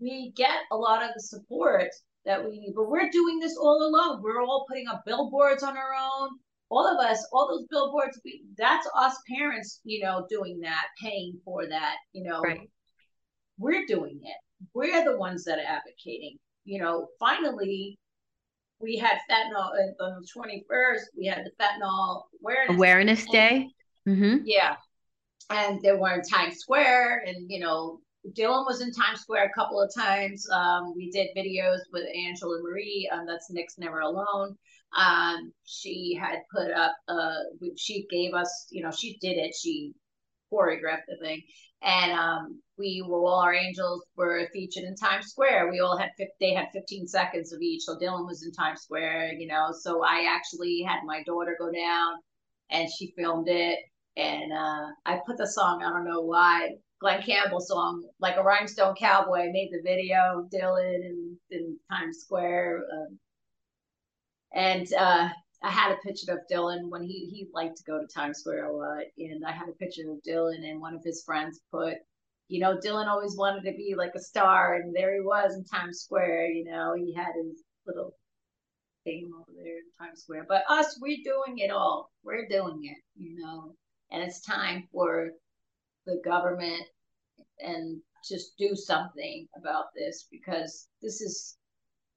we 0.00 0.32
get 0.36 0.58
a 0.70 0.76
lot 0.76 1.02
of 1.02 1.10
the 1.14 1.20
support 1.20 1.88
that 2.24 2.44
we 2.44 2.60
need, 2.60 2.74
but 2.76 2.88
we're 2.88 3.10
doing 3.10 3.40
this 3.40 3.56
all 3.60 3.82
alone. 3.82 4.22
We're 4.22 4.42
all 4.42 4.66
putting 4.68 4.86
up 4.86 5.02
billboards 5.04 5.64
on 5.64 5.76
our 5.76 5.94
own 5.94 6.38
all 6.70 6.86
of 6.86 7.04
us, 7.04 7.26
all 7.32 7.48
those 7.48 7.66
billboards, 7.68 8.20
we, 8.24 8.44
that's 8.56 8.88
us 8.96 9.16
parents, 9.28 9.80
you 9.84 10.02
know, 10.02 10.24
doing 10.30 10.60
that, 10.60 10.86
paying 11.02 11.38
for 11.44 11.66
that, 11.68 11.96
you 12.12 12.22
know. 12.22 12.40
Right. 12.40 12.70
We're 13.58 13.84
doing 13.86 14.20
it. 14.22 14.36
We're 14.74 15.04
the 15.04 15.18
ones 15.18 15.44
that 15.44 15.58
are 15.58 15.66
advocating. 15.66 16.38
You 16.64 16.80
know, 16.80 17.08
finally, 17.18 17.98
we 18.80 18.96
had 18.96 19.18
fentanyl 19.30 19.70
uh, 20.00 20.04
on 20.04 20.22
the 20.22 20.28
21st, 20.36 21.00
we 21.16 21.26
had 21.26 21.44
the 21.44 21.50
fentanyl 21.62 22.22
awareness, 22.40 22.76
awareness 22.76 23.26
day. 23.26 23.68
Mm-hmm. 24.08 24.38
Yeah. 24.44 24.76
And 25.50 25.80
they 25.82 25.92
were 25.92 26.12
in 26.14 26.22
Times 26.22 26.58
Square, 26.58 27.24
and, 27.26 27.50
you 27.50 27.58
know, 27.58 28.00
Dylan 28.32 28.66
was 28.66 28.80
in 28.80 28.92
Times 28.92 29.20
Square 29.20 29.46
a 29.46 29.58
couple 29.58 29.80
of 29.80 29.90
times. 29.94 30.48
Um, 30.50 30.94
we 30.94 31.10
did 31.10 31.28
videos 31.36 31.80
with 31.92 32.04
Angela 32.14 32.62
Marie, 32.62 33.10
um, 33.12 33.26
that's 33.26 33.50
Nick's 33.50 33.78
Never 33.78 34.00
Alone. 34.00 34.56
Um, 34.96 35.52
she 35.64 36.18
had 36.20 36.38
put 36.54 36.70
up, 36.72 36.94
uh, 37.08 37.38
she 37.76 38.06
gave 38.10 38.34
us, 38.34 38.66
you 38.70 38.82
know, 38.82 38.90
she 38.90 39.18
did 39.20 39.36
it. 39.36 39.54
She 39.54 39.94
choreographed 40.52 41.06
the 41.08 41.16
thing. 41.20 41.42
And 41.82 42.12
um, 42.12 42.60
we 42.78 43.02
were 43.06 43.18
all 43.18 43.40
our 43.40 43.54
angels 43.54 44.04
were 44.16 44.48
featured 44.52 44.84
in 44.84 44.96
Times 44.96 45.26
Square. 45.26 45.70
We 45.70 45.80
all 45.80 45.96
had 45.96 46.10
they 46.40 46.52
had 46.52 46.68
15 46.72 47.06
seconds 47.06 47.52
of 47.52 47.60
each. 47.60 47.82
So 47.82 47.96
Dylan 47.96 48.26
was 48.26 48.42
in 48.44 48.52
Times 48.52 48.82
Square, 48.82 49.34
you 49.34 49.46
know. 49.46 49.68
So 49.78 50.02
I 50.04 50.26
actually 50.28 50.82
had 50.86 51.00
my 51.04 51.22
daughter 51.24 51.56
go 51.58 51.70
down, 51.72 52.14
and 52.70 52.88
she 52.90 53.12
filmed 53.16 53.48
it. 53.48 53.78
And 54.16 54.52
uh, 54.52 54.86
I 55.06 55.20
put 55.26 55.38
the 55.38 55.46
song. 55.46 55.82
I 55.82 55.90
don't 55.90 56.04
know 56.04 56.22
why. 56.22 56.70
Glen 57.00 57.22
Campbell 57.22 57.60
song, 57.60 58.04
like 58.20 58.36
a 58.36 58.42
rhinestone 58.42 58.94
cowboy. 58.94 59.50
Made 59.50 59.70
the 59.72 59.80
video, 59.82 60.46
Dylan 60.52 60.96
in, 60.96 61.36
in 61.50 61.78
Times 61.90 62.18
Square. 62.18 62.84
Uh, 62.92 63.14
and 64.52 64.86
uh, 64.98 65.28
I 65.62 65.70
had 65.70 65.92
a 65.92 66.06
picture 66.06 66.32
of 66.32 66.40
Dylan 66.50 66.88
when 66.88 67.02
he 67.02 67.26
he 67.26 67.48
liked 67.52 67.76
to 67.78 67.84
go 67.84 68.00
to 68.00 68.06
Times 68.06 68.38
Square 68.38 68.66
a 68.66 68.76
lot, 68.76 69.04
and 69.18 69.44
I 69.44 69.52
had 69.52 69.68
a 69.68 69.72
picture 69.72 70.10
of 70.10 70.22
Dylan, 70.26 70.64
and 70.64 70.80
one 70.80 70.94
of 70.94 71.04
his 71.04 71.22
friends 71.24 71.60
put, 71.70 71.98
you 72.48 72.60
know, 72.60 72.78
Dylan 72.78 73.08
always 73.08 73.36
wanted 73.36 73.64
to 73.64 73.76
be 73.76 73.94
like 73.96 74.14
a 74.14 74.20
star, 74.20 74.76
and 74.76 74.94
there 74.94 75.14
he 75.14 75.20
was 75.20 75.54
in 75.54 75.64
Times 75.64 76.00
Square. 76.00 76.48
You 76.48 76.64
know, 76.64 76.94
he 76.94 77.12
had 77.14 77.32
his 77.36 77.62
little 77.86 78.14
thing 79.04 79.30
over 79.34 79.50
there 79.56 79.78
in 79.78 79.90
Times 79.98 80.22
Square. 80.22 80.46
But 80.48 80.64
us, 80.68 80.98
we're 81.00 81.18
doing 81.24 81.58
it 81.58 81.70
all. 81.70 82.10
We're 82.24 82.48
doing 82.48 82.80
it, 82.84 82.98
you 83.16 83.38
know, 83.38 83.74
and 84.10 84.22
it's 84.22 84.40
time 84.40 84.88
for 84.92 85.30
the 86.06 86.20
government 86.24 86.84
and 87.58 88.00
just 88.26 88.56
do 88.58 88.74
something 88.74 89.46
about 89.56 89.86
this 89.94 90.26
because 90.30 90.88
this 91.02 91.20
is 91.20 91.56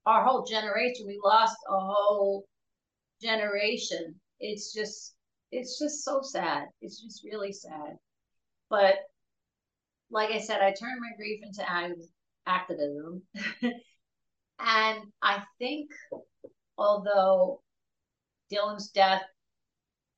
our 0.05 0.23
whole 0.23 0.45
generation. 0.45 1.05
We 1.07 1.19
lost 1.23 1.57
a 1.69 1.79
whole 1.79 2.45
generation. 3.23 4.15
It's 4.39 4.73
just 4.73 5.15
it's 5.51 5.79
just 5.79 6.03
so 6.03 6.21
sad. 6.21 6.67
It's 6.81 7.01
just 7.01 7.23
really 7.23 7.51
sad. 7.51 7.97
But 8.69 8.95
like 10.09 10.31
I 10.31 10.39
said, 10.39 10.61
I 10.61 10.71
turned 10.71 10.99
my 10.99 11.15
grief 11.17 11.41
into 11.43 11.63
activism. 12.45 13.21
and 14.59 14.99
I 15.21 15.43
think 15.59 15.89
although 16.77 17.61
Dylan's 18.51 18.89
death, 18.89 19.23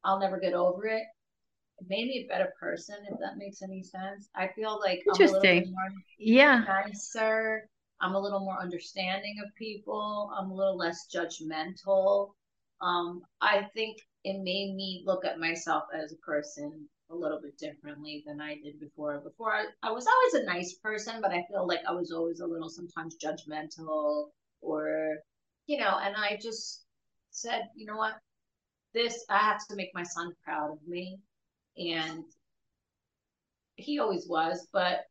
I'll 0.04 0.20
never 0.20 0.40
get 0.40 0.54
over 0.54 0.86
it. 0.86 1.04
It 1.80 1.88
made 1.90 2.08
me 2.08 2.26
a 2.26 2.32
better 2.32 2.54
person, 2.60 2.96
if 3.10 3.20
that 3.20 3.38
makes 3.38 3.62
any 3.62 3.84
sense. 3.84 4.30
I 4.36 4.50
feel 4.56 4.80
like 4.80 5.04
Interesting. 5.08 5.74
yeah. 6.18 6.64
nicer. 6.68 7.68
I'm 8.02 8.16
a 8.16 8.20
little 8.20 8.42
more 8.42 8.62
understanding 8.62 9.36
of 9.44 9.54
people. 9.56 10.32
I'm 10.38 10.52
a 10.52 10.54
little 10.54 10.78
less 10.78 11.08
judgmental. 11.14 12.32
Um, 12.82 13.24
I 13.42 13.68
think 13.74 13.98
it 14.24 14.42
made 14.42 14.76
me 14.76 15.04
look 15.06 15.26
at 15.26 15.40
myself 15.40 15.84
as 15.94 16.12
a 16.12 16.18
person 16.18 16.88
a 17.12 17.16
little 17.16 17.40
bit 17.40 17.58
differently 17.58 18.24
than 18.26 18.42
I 18.42 18.56
did 18.56 18.80
before. 18.80 19.20
Before 19.20 19.54
I, 19.54 19.66
I 19.84 19.92
was 19.92 20.08
always 20.08 20.44
a 20.44 20.52
nice 20.52 20.74
person, 20.74 21.22
but 21.22 21.32
I 21.32 21.46
feel 21.50 21.68
like 21.68 21.82
I 21.88 21.92
was 21.92 22.12
always 22.12 22.40
a 22.40 22.48
little 22.48 22.70
sometimes 22.70 23.16
judgmental 23.24 24.30
or, 24.62 25.18
you 25.68 25.78
know, 25.78 26.00
and 26.02 26.16
I 26.16 26.40
just 26.42 26.86
said, 27.30 27.70
you 27.76 27.86
know 27.86 27.98
what, 27.98 28.16
this, 28.94 29.26
I 29.30 29.38
have 29.38 29.68
to 29.68 29.76
make 29.76 29.92
my 29.94 30.04
son 30.04 30.34
proud 30.44 30.72
of 30.72 30.88
me. 30.88 31.20
And 31.78 32.24
he 33.76 34.00
always 34.00 34.28
was, 34.28 34.68
but 34.72 35.02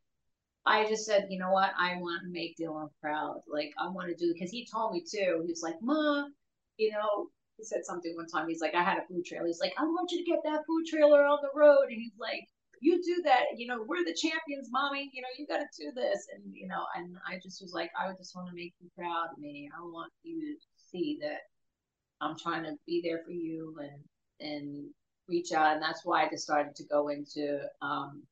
I 0.65 0.87
just 0.87 1.05
said, 1.05 1.27
you 1.29 1.37
know 1.39 1.51
what, 1.51 1.71
I 1.79 1.95
want 1.97 2.23
to 2.23 2.29
make 2.29 2.57
Dylan 2.57 2.89
proud. 2.99 3.41
Like, 3.47 3.71
I 3.79 3.87
want 3.89 4.09
to 4.09 4.15
do, 4.15 4.33
because 4.33 4.51
he 4.51 4.65
told 4.65 4.91
me 4.93 5.01
too, 5.01 5.43
he 5.45 5.51
was 5.51 5.61
like, 5.61 5.75
Ma, 5.81 6.25
you 6.77 6.91
know, 6.91 7.27
he 7.57 7.63
said 7.63 7.85
something 7.85 8.15
one 8.15 8.27
time. 8.27 8.47
He's 8.47 8.61
like, 8.61 8.75
I 8.75 8.83
had 8.83 8.97
a 8.97 9.07
food 9.07 9.25
trailer. 9.25 9.47
He's 9.47 9.61
like, 9.61 9.73
I 9.77 9.83
want 9.83 10.11
you 10.11 10.23
to 10.23 10.29
get 10.29 10.39
that 10.43 10.65
food 10.67 10.85
trailer 10.87 11.25
on 11.25 11.39
the 11.41 11.57
road. 11.59 11.85
And 11.89 11.97
he's 11.97 12.17
like, 12.19 12.47
you 12.81 13.01
do 13.03 13.21
that. 13.23 13.57
You 13.57 13.67
know, 13.67 13.83
we're 13.87 14.03
the 14.03 14.13
champions, 14.13 14.69
mommy. 14.71 15.09
You 15.13 15.21
know, 15.21 15.27
you 15.37 15.47
got 15.47 15.59
to 15.59 15.67
do 15.79 15.91
this. 15.95 16.27
And, 16.33 16.43
you 16.53 16.67
know, 16.67 16.83
and 16.95 17.15
I 17.27 17.39
just 17.41 17.61
was 17.61 17.73
like, 17.73 17.91
I 17.97 18.11
just 18.17 18.35
want 18.35 18.49
to 18.49 18.55
make 18.55 18.73
you 18.79 18.89
proud 18.97 19.27
of 19.31 19.39
me. 19.39 19.69
I 19.75 19.81
want 19.81 20.11
you 20.23 20.55
to 20.55 20.61
see 20.91 21.17
that 21.21 21.39
I'm 22.21 22.37
trying 22.37 22.63
to 22.63 22.73
be 22.85 23.01
there 23.03 23.21
for 23.25 23.31
you 23.31 23.75
and, 23.79 24.49
and 24.51 24.85
reach 25.27 25.53
out. 25.53 25.73
And 25.73 25.81
that's 25.81 26.05
why 26.05 26.25
I 26.25 26.29
just 26.29 26.43
started 26.43 26.75
to 26.75 26.83
go 26.85 27.07
into 27.07 27.59
um, 27.81 28.23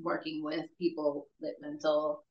working 0.00 0.42
with 0.42 0.64
people 0.78 1.28
with 1.40 1.54
mental 1.60 2.24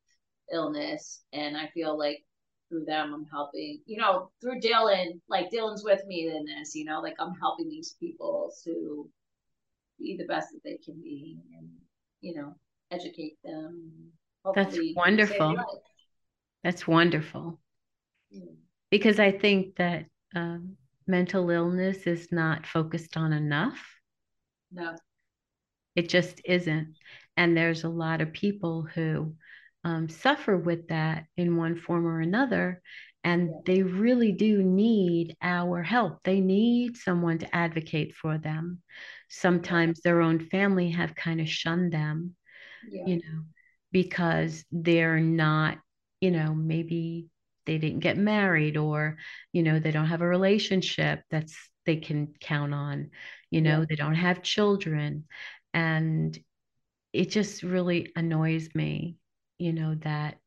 illness. 0.51 1.21
And 1.33 1.55
I 1.55 1.67
feel 1.67 1.97
like 1.97 2.23
through 2.69 2.85
them 2.85 3.13
i'm 3.13 3.25
helping 3.25 3.79
you 3.85 3.97
know 3.97 4.29
through 4.41 4.59
dylan 4.59 5.19
like 5.29 5.49
dylan's 5.51 5.83
with 5.83 6.05
me 6.05 6.27
in 6.27 6.45
this 6.45 6.75
you 6.75 6.85
know 6.85 6.99
like 7.01 7.15
i'm 7.19 7.33
helping 7.39 7.69
these 7.69 7.95
people 7.99 8.51
to 8.63 9.09
be 9.99 10.17
the 10.17 10.25
best 10.25 10.49
that 10.51 10.63
they 10.63 10.77
can 10.77 11.01
be 11.01 11.37
and 11.57 11.69
you 12.21 12.35
know 12.35 12.53
educate 12.91 13.37
them 13.43 13.91
that's 14.55 14.77
wonderful. 14.95 15.57
that's 16.63 16.87
wonderful. 16.87 17.59
Yeah. 18.29 18.45
because 18.89 19.19
i 19.19 19.29
think 19.29 19.75
that 19.75 20.05
um, 20.35 20.77
mental 21.07 21.49
illness 21.49 22.05
is 22.05 22.31
not 22.31 22.67
focused 22.67 23.17
on 23.17 23.33
enough. 23.33 23.81
No. 24.71 24.95
It 25.95 26.09
just 26.09 26.41
isn't. 26.45 26.95
And 27.37 27.55
there's 27.55 27.83
a 27.83 27.89
lot 27.89 28.21
of 28.21 28.33
people 28.33 28.83
who 28.93 29.33
um, 29.87 30.09
suffer 30.09 30.57
with 30.57 30.89
that 30.89 31.27
in 31.37 31.55
one 31.55 31.77
form 31.77 32.05
or 32.05 32.19
another. 32.19 32.81
And 33.23 33.51
they 33.65 33.83
really 33.83 34.33
do 34.33 34.61
need 34.61 35.37
our 35.41 35.81
help. 35.81 36.19
They 36.23 36.41
need 36.41 36.97
someone 36.97 37.37
to 37.39 37.55
advocate 37.55 38.13
for 38.13 38.37
them. 38.37 38.81
Sometimes 39.29 40.01
their 40.01 40.21
own 40.21 40.39
family 40.49 40.91
have 40.91 41.15
kind 41.15 41.39
of 41.39 41.47
shunned 41.47 41.93
them, 41.93 42.35
yeah. 42.89 43.03
you 43.05 43.15
know, 43.15 43.43
because 43.93 44.65
they're 44.71 45.21
not, 45.21 45.77
you 46.19 46.31
know, 46.31 46.53
maybe 46.53 47.27
they 47.65 47.77
didn't 47.77 47.99
get 47.99 48.17
married 48.17 48.75
or, 48.75 49.17
you 49.53 49.63
know, 49.63 49.79
they 49.79 49.91
don't 49.91 50.07
have 50.07 50.21
a 50.21 50.27
relationship 50.27 51.21
that's 51.31 51.55
they 51.85 51.97
can 51.97 52.33
count 52.41 52.73
on, 52.73 53.11
you 53.51 53.61
know, 53.61 53.79
yeah. 53.79 53.85
they 53.87 53.95
don't 53.95 54.15
have 54.15 54.43
children. 54.43 55.25
And 55.73 56.37
it 57.13 57.29
just 57.29 57.63
really 57.63 58.11
annoys 58.15 58.67
me 58.75 59.15
you 59.57 59.73
know, 59.73 59.95
that 60.01 60.37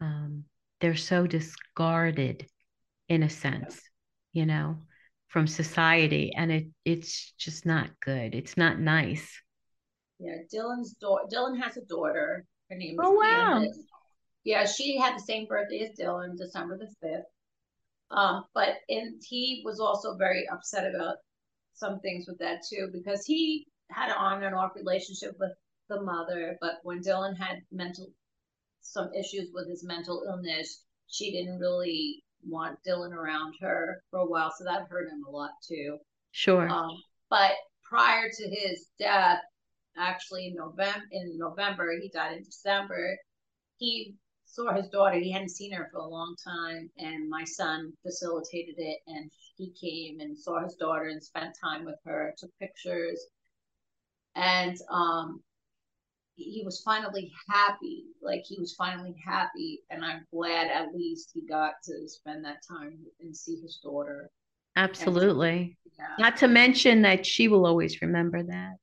um, 0.00 0.44
they're 0.80 0.96
so 0.96 1.26
discarded 1.26 2.46
in 3.08 3.22
a 3.22 3.30
sense, 3.30 3.80
you 4.32 4.46
know, 4.46 4.76
from 5.28 5.46
society. 5.46 6.32
And 6.36 6.50
it 6.50 6.66
it's 6.84 7.32
just 7.38 7.66
not 7.66 7.90
good. 8.00 8.34
It's 8.34 8.56
not 8.56 8.78
nice. 8.78 9.40
Yeah, 10.18 10.38
Dylan's 10.52 10.92
daughter 10.94 11.24
Dylan 11.32 11.60
has 11.62 11.76
a 11.76 11.82
daughter. 11.82 12.44
Her 12.70 12.76
name 12.76 12.94
is 12.94 12.98
Oh 13.02 13.12
wow. 13.12 13.60
Candace. 13.60 13.78
Yeah, 14.44 14.66
she 14.66 14.98
had 14.98 15.16
the 15.16 15.22
same 15.22 15.46
birthday 15.46 15.88
as 15.88 15.98
Dylan, 15.98 16.36
December 16.36 16.78
the 16.78 16.92
5th. 17.06 17.22
Um, 18.10 18.44
but 18.54 18.76
and 18.88 19.22
he 19.26 19.62
was 19.64 19.80
also 19.80 20.16
very 20.16 20.46
upset 20.48 20.92
about 20.92 21.16
some 21.74 22.00
things 22.00 22.26
with 22.28 22.38
that 22.38 22.60
too, 22.68 22.90
because 22.92 23.24
he 23.24 23.66
had 23.90 24.10
an 24.10 24.16
on 24.16 24.42
and 24.42 24.54
off 24.54 24.72
relationship 24.74 25.36
with 25.38 25.52
the 25.88 26.02
mother, 26.02 26.56
but 26.60 26.78
when 26.82 27.00
Dylan 27.00 27.36
had 27.36 27.58
mental 27.70 28.08
some 28.92 29.10
issues 29.14 29.50
with 29.52 29.68
his 29.68 29.84
mental 29.84 30.24
illness, 30.28 30.84
she 31.08 31.30
didn't 31.30 31.58
really 31.58 32.22
want 32.44 32.78
Dylan 32.86 33.12
around 33.12 33.54
her 33.60 34.02
for 34.10 34.20
a 34.20 34.26
while, 34.26 34.52
so 34.56 34.64
that 34.64 34.88
hurt 34.88 35.10
him 35.10 35.24
a 35.26 35.30
lot 35.30 35.50
too. 35.66 35.98
Sure. 36.32 36.68
Um, 36.68 36.90
but 37.30 37.52
prior 37.88 38.28
to 38.28 38.48
his 38.48 38.88
death, 38.98 39.40
actually 39.96 40.48
in 40.48 40.54
November, 40.54 41.04
in 41.10 41.38
November, 41.38 41.92
he 42.00 42.08
died 42.08 42.36
in 42.36 42.42
December. 42.42 43.16
He 43.78 44.14
saw 44.44 44.72
his 44.72 44.88
daughter. 44.88 45.18
He 45.18 45.32
hadn't 45.32 45.50
seen 45.50 45.72
her 45.72 45.88
for 45.92 45.98
a 45.98 46.06
long 46.06 46.34
time, 46.42 46.90
and 46.98 47.28
my 47.28 47.44
son 47.44 47.92
facilitated 48.02 48.74
it. 48.78 48.98
And 49.06 49.30
he 49.56 49.72
came 49.80 50.20
and 50.20 50.38
saw 50.38 50.62
his 50.62 50.74
daughter 50.74 51.08
and 51.08 51.22
spent 51.22 51.56
time 51.62 51.84
with 51.84 51.98
her, 52.04 52.34
took 52.36 52.50
pictures, 52.58 53.24
and 54.34 54.76
um, 54.90 55.42
he 56.34 56.62
was 56.64 56.82
finally 56.82 57.30
happy. 57.48 58.04
Like 58.22 58.42
he 58.44 58.58
was 58.58 58.74
finally 58.74 59.14
happy, 59.24 59.82
and 59.90 60.04
I'm 60.04 60.26
glad 60.32 60.68
at 60.68 60.94
least 60.94 61.30
he 61.34 61.42
got 61.46 61.74
to 61.84 62.08
spend 62.08 62.44
that 62.44 62.62
time 62.68 62.98
and 63.20 63.36
see 63.36 63.60
his 63.60 63.80
daughter. 63.82 64.30
Absolutely. 64.76 65.76
And, 65.84 65.92
yeah. 65.98 66.14
Not 66.18 66.36
to 66.38 66.48
mention 66.48 67.02
that 67.02 67.26
she 67.26 67.48
will 67.48 67.66
always 67.66 68.00
remember 68.00 68.42
that. 68.42 68.76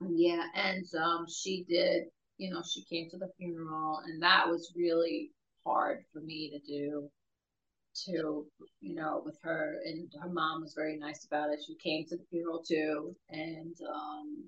Yeah, 0.00 0.44
and 0.54 0.84
um, 1.00 1.26
she 1.28 1.64
did. 1.68 2.04
You 2.38 2.50
know, 2.50 2.62
she 2.62 2.84
came 2.84 3.10
to 3.10 3.18
the 3.18 3.30
funeral, 3.36 4.00
and 4.04 4.22
that 4.22 4.48
was 4.48 4.72
really 4.76 5.32
hard 5.64 6.04
for 6.12 6.20
me 6.20 6.50
to 6.50 6.58
do. 6.60 7.10
To 8.06 8.46
you 8.80 8.94
know, 8.94 9.22
with 9.24 9.38
her 9.42 9.80
and 9.84 10.08
her 10.20 10.28
mom 10.28 10.62
was 10.62 10.74
very 10.74 10.96
nice 10.96 11.24
about 11.24 11.50
it. 11.50 11.58
She 11.66 11.74
came 11.74 12.04
to 12.06 12.16
the 12.16 12.24
funeral 12.30 12.62
too, 12.62 13.16
and 13.30 13.74
um, 13.92 14.44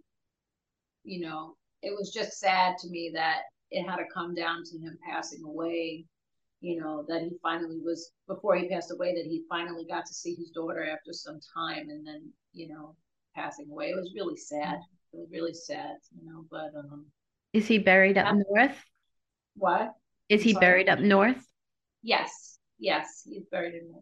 you 1.02 1.20
know, 1.20 1.56
it 1.82 1.94
was 1.96 2.12
just 2.12 2.38
sad 2.38 2.76
to 2.78 2.88
me 2.88 3.10
that 3.14 3.42
it 3.70 3.88
had 3.88 3.96
to 3.96 4.04
come 4.12 4.34
down 4.34 4.62
to 4.64 4.78
him 4.78 4.98
passing 5.08 5.42
away. 5.44 6.04
You 6.62 6.78
know, 6.78 7.06
that 7.08 7.22
he 7.22 7.30
finally 7.42 7.78
was, 7.82 8.12
before 8.28 8.55
he 8.55 8.68
passed 8.68 8.92
away, 8.92 9.14
that 9.14 9.24
he 9.24 9.44
finally 9.48 9.86
got 9.88 10.05
to 10.05 10.12
see 10.12 10.34
his 10.34 10.50
daughter 10.50 10.84
after 10.84 11.12
some 11.12 11.40
time 11.55 11.88
and 11.88 12.07
then, 12.07 12.28
you 12.52 12.68
know, 12.68 12.94
passing 13.34 13.66
away. 13.70 13.90
It 13.90 13.96
was 13.96 14.12
really 14.14 14.36
sad. 14.36 14.78
It 15.14 15.20
was 15.20 15.28
really 15.32 15.55
sad, 15.55 15.96
you 16.14 16.30
know, 16.30 16.44
but. 16.50 16.78
um 16.78 17.07
Is 17.55 17.66
he 17.66 17.78
buried 17.78 18.18
up 18.18 18.34
north? 18.46 18.76
What? 19.57 19.94
Is 20.28 20.42
he 20.42 20.52
buried 20.52 20.90
up 20.90 21.00
north? 21.00 21.42
Yes, 22.02 22.59
yes, 22.78 23.22
he's 23.24 23.46
buried 23.50 23.74
in 23.74 23.94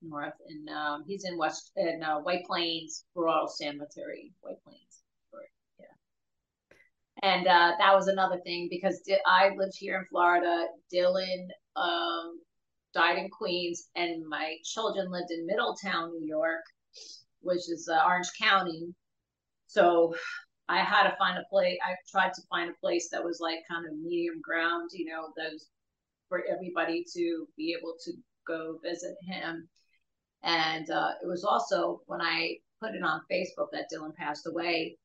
north, 0.00 0.34
and 0.48 0.68
um, 0.70 1.04
he's 1.06 1.24
in 1.24 1.36
West 1.36 1.72
in 1.76 2.02
uh, 2.02 2.18
White 2.20 2.44
Plains 2.44 3.04
Rural 3.14 3.48
Cemetery, 3.48 4.32
White 4.42 4.62
Plains. 4.64 4.85
And 7.22 7.46
uh, 7.46 7.72
that 7.78 7.94
was 7.94 8.08
another 8.08 8.38
thing 8.44 8.68
because 8.70 9.00
I 9.26 9.50
lived 9.56 9.74
here 9.78 9.98
in 9.98 10.04
Florida. 10.10 10.66
Dylan 10.94 11.48
um, 11.76 12.40
died 12.94 13.18
in 13.18 13.30
Queens, 13.30 13.88
and 13.96 14.26
my 14.28 14.56
children 14.64 15.10
lived 15.10 15.30
in 15.30 15.46
Middletown, 15.46 16.12
New 16.12 16.26
York. 16.26 16.62
which 17.40 17.68
is 17.70 17.88
uh, 17.92 18.04
Orange 18.06 18.28
County. 18.40 18.94
So 19.68 20.14
I 20.68 20.78
had 20.82 21.04
to 21.04 21.16
find 21.16 21.38
a 21.38 21.44
place. 21.50 21.78
I 21.86 21.94
tried 22.10 22.32
to 22.34 22.42
find 22.50 22.70
a 22.70 22.80
place 22.80 23.08
that 23.12 23.24
was 23.24 23.38
like 23.40 23.58
kind 23.70 23.86
of 23.86 23.96
medium 23.98 24.40
ground, 24.42 24.90
you 24.92 25.06
know, 25.06 25.28
that 25.36 25.52
was 25.52 25.68
for 26.28 26.42
everybody 26.50 27.04
to 27.14 27.46
be 27.56 27.74
able 27.78 27.94
to 28.04 28.12
go 28.46 28.78
visit 28.82 29.16
him. 29.22 29.68
And 30.42 30.90
uh, 30.90 31.12
it 31.22 31.26
was 31.26 31.44
also 31.44 32.02
when 32.06 32.20
I 32.20 32.56
put 32.82 32.94
it 32.94 33.02
on 33.02 33.20
Facebook 33.30 33.68
that 33.72 33.86
Dylan 33.92 34.14
passed 34.14 34.46
away. 34.46 34.98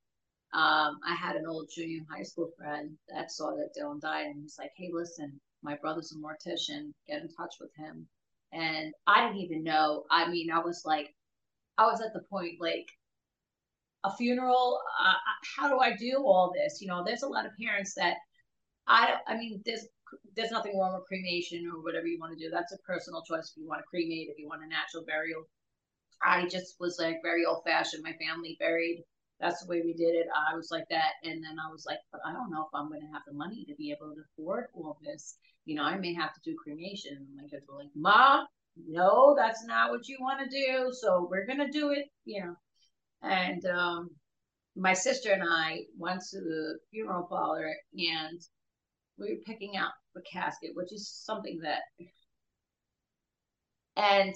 Um, 0.53 0.99
I 1.07 1.15
had 1.15 1.35
an 1.35 1.47
old 1.47 1.69
junior 1.73 2.01
high 2.09 2.23
school 2.23 2.51
friend 2.57 2.91
that 3.09 3.31
saw 3.31 3.51
that 3.51 3.69
Dylan 3.77 4.01
died 4.01 4.27
and 4.27 4.43
was 4.43 4.57
like, 4.59 4.71
hey, 4.75 4.89
listen, 4.91 5.39
my 5.63 5.75
brother's 5.75 6.13
a 6.13 6.15
mortician. 6.15 6.91
Get 7.07 7.21
in 7.21 7.29
touch 7.29 7.55
with 7.59 7.71
him. 7.77 8.07
And 8.51 8.93
I 9.07 9.25
didn't 9.25 9.41
even 9.41 9.63
know. 9.63 10.03
I 10.11 10.29
mean, 10.29 10.51
I 10.51 10.59
was 10.59 10.83
like, 10.85 11.15
I 11.77 11.85
was 11.85 12.01
at 12.01 12.13
the 12.13 12.21
point 12.29 12.59
like, 12.59 12.87
a 14.03 14.15
funeral. 14.15 14.79
Uh, 14.99 15.13
how 15.55 15.69
do 15.69 15.79
I 15.79 15.95
do 15.95 16.23
all 16.25 16.51
this? 16.53 16.81
You 16.81 16.87
know, 16.87 17.03
there's 17.05 17.23
a 17.23 17.27
lot 17.27 17.45
of 17.45 17.51
parents 17.59 17.93
that 17.95 18.17
I, 18.87 19.15
I 19.27 19.37
mean, 19.37 19.61
there's 19.65 19.85
there's 20.35 20.51
nothing 20.51 20.77
wrong 20.77 20.93
with 20.93 21.07
cremation 21.07 21.69
or 21.73 21.81
whatever 21.81 22.07
you 22.07 22.19
want 22.19 22.37
to 22.37 22.43
do. 22.43 22.49
That's 22.51 22.73
a 22.73 22.77
personal 22.79 23.21
choice. 23.21 23.53
If 23.55 23.61
you 23.61 23.67
want 23.67 23.79
to 23.79 23.87
cremate, 23.87 24.29
if 24.29 24.37
you 24.37 24.47
want 24.47 24.63
a 24.63 24.67
natural 24.67 25.05
burial, 25.05 25.43
I 26.23 26.47
just 26.47 26.75
was 26.79 26.97
like 26.99 27.17
very 27.23 27.45
old 27.45 27.63
fashioned. 27.65 28.03
My 28.03 28.13
family 28.13 28.57
buried. 28.59 29.03
That's 29.41 29.61
the 29.63 29.67
way 29.67 29.81
we 29.83 29.93
did 29.93 30.13
it. 30.15 30.27
I 30.35 30.55
was 30.55 30.69
like 30.71 30.87
that, 30.89 31.13
and 31.23 31.43
then 31.43 31.57
I 31.59 31.71
was 31.71 31.85
like, 31.87 31.97
but 32.11 32.21
I 32.25 32.31
don't 32.31 32.51
know 32.51 32.61
if 32.61 32.69
I'm 32.75 32.89
going 32.89 33.01
to 33.01 33.11
have 33.11 33.23
the 33.27 33.33
money 33.33 33.65
to 33.67 33.75
be 33.75 33.91
able 33.91 34.13
to 34.13 34.21
afford 34.21 34.65
all 34.75 34.97
this. 35.03 35.37
You 35.65 35.75
know, 35.75 35.83
I 35.83 35.97
may 35.97 36.13
have 36.13 36.33
to 36.33 36.39
do 36.45 36.55
cremation. 36.63 37.17
And 37.17 37.35
my 37.35 37.47
kids 37.49 37.65
were 37.67 37.79
like, 37.79 37.89
"Ma, 37.95 38.45
no, 38.87 39.35
that's 39.35 39.65
not 39.65 39.89
what 39.89 40.07
you 40.07 40.17
want 40.21 40.39
to 40.39 40.49
do. 40.49 40.91
So 40.93 41.27
we're 41.29 41.47
gonna 41.47 41.71
do 41.71 41.89
it." 41.91 42.05
You 42.23 42.45
know, 42.45 42.55
and 43.23 43.65
um, 43.65 44.11
my 44.75 44.93
sister 44.93 45.31
and 45.31 45.43
I 45.43 45.81
went 45.97 46.21
to 46.31 46.39
the 46.39 46.79
funeral 46.91 47.27
parlor, 47.27 47.73
and 47.95 48.39
we 49.17 49.31
were 49.33 49.41
picking 49.45 49.75
out 49.75 49.91
the 50.13 50.21
casket, 50.31 50.71
which 50.75 50.93
is 50.93 51.09
something 51.09 51.59
that, 51.63 51.81
and 53.95 54.35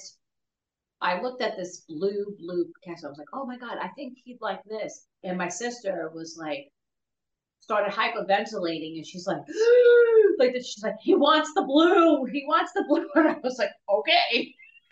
I 1.01 1.21
looked 1.21 1.41
at 1.41 1.57
this 1.57 1.81
blue, 1.87 2.35
blue 2.39 2.65
casket. 2.83 3.05
I 3.05 3.09
was 3.09 3.17
like, 3.17 3.27
oh 3.33 3.45
my 3.45 3.57
God, 3.57 3.77
I 3.81 3.89
think 3.89 4.17
he'd 4.23 4.39
like 4.41 4.63
this. 4.63 5.07
And 5.23 5.37
my 5.37 5.49
sister 5.49 6.09
was 6.13 6.37
like, 6.39 6.69
started 7.59 7.91
hyperventilating 7.91 8.97
and 8.97 9.05
she's 9.05 9.27
like, 9.27 9.41
like 10.39 10.53
this. 10.53 10.71
She's 10.71 10.83
like, 10.83 10.95
he 11.01 11.15
wants 11.15 11.51
the 11.55 11.63
blue. 11.63 12.25
He 12.25 12.45
wants 12.47 12.71
the 12.73 12.85
blue. 12.87 13.07
And 13.15 13.27
I 13.27 13.35
was 13.43 13.57
like, 13.57 13.71
okay. 13.89 14.53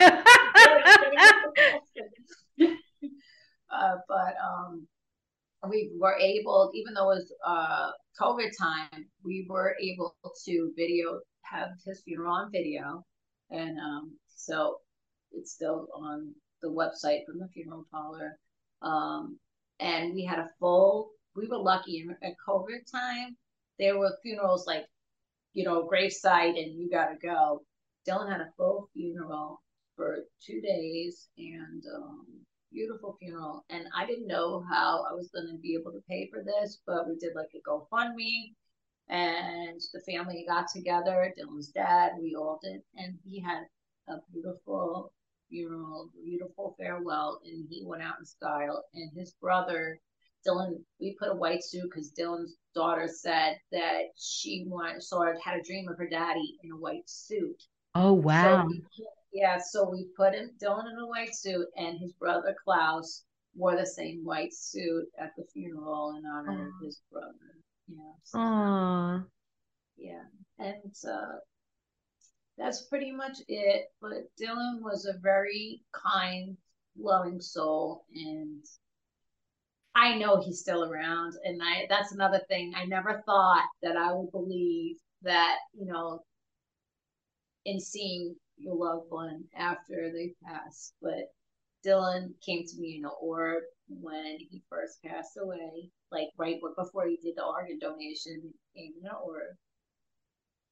uh, 3.70 3.96
but 4.08 4.34
um, 4.44 4.86
we 5.68 5.92
were 5.98 6.16
able, 6.18 6.70
even 6.74 6.94
though 6.94 7.12
it 7.12 7.16
was 7.16 7.32
uh, 7.46 7.90
COVID 8.20 8.50
time, 8.60 9.06
we 9.24 9.46
were 9.48 9.76
able 9.80 10.16
to 10.44 10.72
video, 10.76 11.20
have 11.42 11.70
his 11.86 12.02
funeral 12.04 12.34
on 12.34 12.50
video. 12.50 13.04
And 13.50 13.78
um, 13.78 14.16
so 14.28 14.78
it's 15.36 15.52
still 15.52 15.88
on 15.94 16.32
the 16.62 16.68
website 16.68 17.24
from 17.26 17.38
the 17.38 17.48
funeral 17.52 17.86
parlor. 17.90 18.38
Um, 18.82 19.38
and 19.80 20.14
we 20.14 20.24
had 20.24 20.38
a 20.38 20.50
full, 20.58 21.10
we 21.36 21.46
were 21.48 21.58
lucky 21.58 22.00
in, 22.00 22.16
at 22.22 22.34
COVID 22.46 22.90
time. 22.90 23.36
There 23.78 23.98
were 23.98 24.16
funerals 24.22 24.66
like, 24.66 24.86
you 25.52 25.64
know, 25.64 25.88
gravesite 25.88 26.58
and 26.58 26.78
you 26.78 26.90
got 26.90 27.08
to 27.08 27.16
go. 27.20 27.62
Dylan 28.08 28.30
had 28.30 28.40
a 28.40 28.52
full 28.56 28.88
funeral 28.92 29.60
for 29.96 30.18
two 30.44 30.60
days 30.60 31.28
and 31.38 31.82
um, 31.94 32.26
beautiful 32.72 33.16
funeral. 33.18 33.64
And 33.70 33.84
I 33.96 34.06
didn't 34.06 34.26
know 34.26 34.64
how 34.70 35.04
I 35.10 35.14
was 35.14 35.30
going 35.32 35.48
to 35.50 35.60
be 35.60 35.76
able 35.80 35.92
to 35.92 36.02
pay 36.08 36.28
for 36.30 36.42
this, 36.42 36.80
but 36.86 37.08
we 37.08 37.16
did 37.16 37.34
like 37.34 37.50
a 37.54 37.68
GoFundMe 37.68 38.52
and 39.08 39.80
the 39.92 40.00
family 40.00 40.44
got 40.48 40.66
together. 40.74 41.32
Dylan's 41.38 41.68
dad, 41.68 42.12
we 42.20 42.34
all 42.34 42.60
did. 42.62 42.80
And 42.96 43.18
he 43.24 43.40
had 43.40 43.64
a 44.08 44.16
beautiful 44.32 45.12
funeral, 45.48 46.10
beautiful 46.22 46.74
farewell. 46.78 47.40
And 47.44 47.66
he 47.68 47.82
went 47.84 48.02
out 48.02 48.16
in 48.18 48.24
style. 48.24 48.84
And 48.94 49.10
his 49.16 49.34
brother, 49.40 49.98
Dylan, 50.46 50.76
we 51.00 51.16
put 51.18 51.30
a 51.30 51.36
white 51.36 51.64
suit 51.64 51.84
because 51.84 52.12
Dylan's 52.12 52.56
daughter 52.74 53.08
said 53.08 53.56
that 53.72 54.02
she 54.16 54.64
wanted, 54.68 54.96
of 54.96 55.42
had 55.42 55.58
a 55.58 55.62
dream 55.62 55.88
of 55.88 55.98
her 55.98 56.08
daddy 56.08 56.56
in 56.62 56.72
a 56.72 56.76
white 56.76 57.08
suit. 57.08 57.62
Oh, 57.94 58.12
wow. 58.12 58.62
So 58.62 58.68
we, 58.68 58.84
yeah, 59.32 59.58
so 59.58 59.88
we 59.88 60.08
put 60.16 60.34
him 60.34 60.50
Dylan 60.62 60.92
in 60.92 60.98
a 60.98 61.06
white 61.06 61.34
suit, 61.34 61.66
and 61.76 61.98
his 61.98 62.12
brother 62.12 62.54
Klaus 62.64 63.24
wore 63.56 63.76
the 63.76 63.86
same 63.86 64.24
white 64.24 64.52
suit 64.52 65.06
at 65.18 65.30
the 65.36 65.44
funeral 65.52 66.16
in 66.18 66.26
honor 66.26 66.68
of 66.68 66.84
his 66.84 67.00
brother. 67.10 67.32
Yeah. 67.88 68.12
So, 68.24 68.38
Aww. 68.38 69.24
Yeah, 69.96 70.24
and 70.58 70.94
uh, 71.08 71.38
that's 72.58 72.82
pretty 72.82 73.12
much 73.12 73.38
it. 73.48 73.86
But 74.00 74.30
Dylan 74.40 74.80
was 74.80 75.06
a 75.06 75.18
very 75.20 75.82
kind, 75.92 76.56
loving 76.98 77.40
soul, 77.40 78.04
and 78.14 78.64
I 79.94 80.16
know 80.16 80.40
he's 80.40 80.60
still 80.60 80.84
around. 80.84 81.34
And 81.44 81.60
I 81.62 81.86
that's 81.88 82.12
another 82.12 82.40
thing. 82.48 82.74
I 82.76 82.84
never 82.84 83.22
thought 83.26 83.64
that 83.82 83.96
I 83.96 84.12
would 84.12 84.30
believe 84.30 84.96
that 85.22 85.56
you 85.72 85.86
know 85.86 86.24
in 87.64 87.80
seeing 87.80 88.36
your 88.58 88.76
loved 88.76 89.10
one 89.10 89.44
after 89.56 90.10
they 90.12 90.34
pass. 90.44 90.92
But 91.02 91.32
Dylan 91.84 92.32
came 92.44 92.64
to 92.66 92.78
me 92.78 92.96
in 92.98 93.04
an 93.04 93.10
orb 93.20 93.62
when 93.88 94.38
he 94.38 94.62
first 94.70 95.02
passed 95.02 95.36
away, 95.40 95.90
like 96.10 96.28
right 96.38 96.58
before 96.76 97.06
he 97.06 97.16
did 97.16 97.36
the 97.36 97.44
organ 97.44 97.78
donation, 97.78 98.54
came 98.74 98.92
in 99.00 99.06
an 99.06 99.16
orb. 99.22 99.56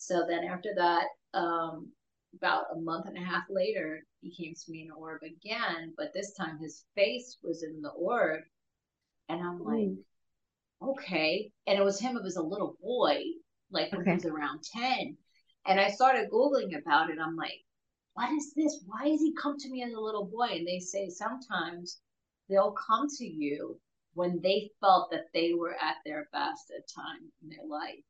So 0.05 0.25
then 0.29 0.43
after 0.43 0.71
that, 0.75 1.07
um, 1.33 1.93
about 2.35 2.65
a 2.75 2.81
month 2.81 3.07
and 3.07 3.17
a 3.17 3.21
half 3.21 3.45
later, 3.49 4.05
he 4.21 4.35
came 4.35 4.53
to 4.53 4.71
me 4.73 4.83
in 4.83 4.89
an 4.89 4.97
orb 4.99 5.23
again, 5.23 5.95
but 5.97 6.13
this 6.13 6.35
time 6.35 6.59
his 6.59 6.83
face 6.97 7.39
was 7.41 7.63
in 7.63 7.81
the 7.81 7.91
orb. 7.91 8.41
And 9.29 9.41
I'm 9.41 9.63
like, 9.63 9.91
mm. 9.91 9.99
okay. 10.83 11.53
And 11.69 11.79
it 11.79 11.85
was 11.85 12.01
him, 12.01 12.17
it 12.17 12.25
was 12.25 12.37
a 12.37 12.43
little 12.43 12.77
boy, 12.83 13.23
like 13.71 13.93
when 13.93 14.01
okay. 14.01 14.11
he 14.11 14.17
was 14.17 14.27
around 14.27 14.65
10. 14.75 15.17
And 15.67 15.79
I 15.79 15.91
started 15.91 16.31
Googling 16.33 16.77
about 16.77 17.11
it. 17.11 17.19
I'm 17.23 17.37
like, 17.37 17.61
what 18.15 18.33
is 18.33 18.53
this? 18.55 18.83
Why 18.85 19.09
does 19.09 19.21
he 19.21 19.33
come 19.35 19.57
to 19.57 19.71
me 19.71 19.85
as 19.85 19.93
a 19.93 20.01
little 20.01 20.25
boy? 20.25 20.49
And 20.51 20.67
they 20.67 20.81
say 20.81 21.11
sometimes 21.11 22.01
they'll 22.49 22.73
come 22.73 23.07
to 23.19 23.25
you 23.25 23.79
when 24.15 24.41
they 24.43 24.73
felt 24.81 25.13
that 25.13 25.27
they 25.33 25.55
were 25.55 25.77
at 25.81 25.99
their 26.05 26.29
best 26.33 26.73
at 26.77 26.89
time 26.93 27.31
in 27.41 27.51
their 27.51 27.67
life. 27.69 28.03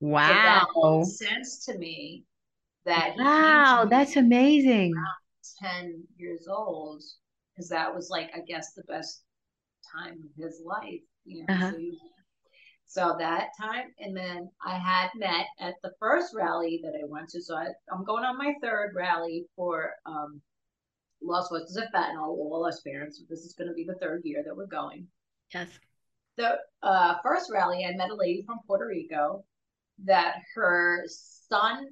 Wow. 0.00 0.66
So 0.74 0.90
that 0.90 0.98
makes 0.98 1.18
sense 1.18 1.64
to 1.66 1.78
me 1.78 2.24
that 2.84 3.14
Wow, 3.16 3.86
that's 3.88 4.16
amazing. 4.16 4.94
10 5.62 6.02
years 6.16 6.46
old, 6.48 7.02
because 7.54 7.68
that 7.68 7.94
was 7.94 8.08
like, 8.10 8.30
I 8.34 8.40
guess, 8.46 8.72
the 8.72 8.82
best 8.84 9.22
time 9.94 10.18
of 10.24 10.42
his 10.42 10.62
life. 10.64 11.00
You 11.24 11.44
know, 11.46 11.54
uh-huh. 11.54 11.70
so 11.72 11.78
so 12.86 13.14
that 13.20 13.50
time, 13.60 13.84
and 14.00 14.16
then 14.16 14.50
I 14.66 14.76
had 14.76 15.10
met 15.14 15.46
at 15.60 15.74
the 15.82 15.92
first 16.00 16.34
rally 16.34 16.80
that 16.82 16.94
I 17.00 17.06
went 17.06 17.28
to. 17.28 17.42
So 17.42 17.54
I, 17.54 17.66
am 17.92 18.04
going 18.04 18.24
on 18.24 18.36
my 18.36 18.54
third 18.60 18.94
rally 18.96 19.44
for 19.54 19.92
um, 20.06 20.40
Lost 21.22 21.50
Voices 21.50 21.76
of 21.76 21.84
Fentanyl, 21.94 22.22
all 22.22 22.50
all 22.52 22.66
us 22.66 22.80
parents. 22.80 23.22
This 23.28 23.40
is 23.40 23.52
going 23.52 23.68
to 23.68 23.74
be 23.74 23.84
the 23.84 23.98
third 24.00 24.22
year 24.24 24.42
that 24.44 24.56
we're 24.56 24.66
going. 24.66 25.06
Yes. 25.54 25.68
The 26.36 26.56
uh, 26.82 27.16
first 27.22 27.50
rally, 27.52 27.84
I 27.84 27.94
met 27.94 28.10
a 28.10 28.14
lady 28.14 28.42
from 28.44 28.58
Puerto 28.66 28.86
Rico 28.86 29.44
that 30.04 30.36
her 30.54 31.04
son, 31.06 31.88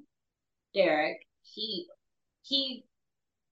Derek, 0.73 1.17
he 1.41 1.87
he 2.43 2.83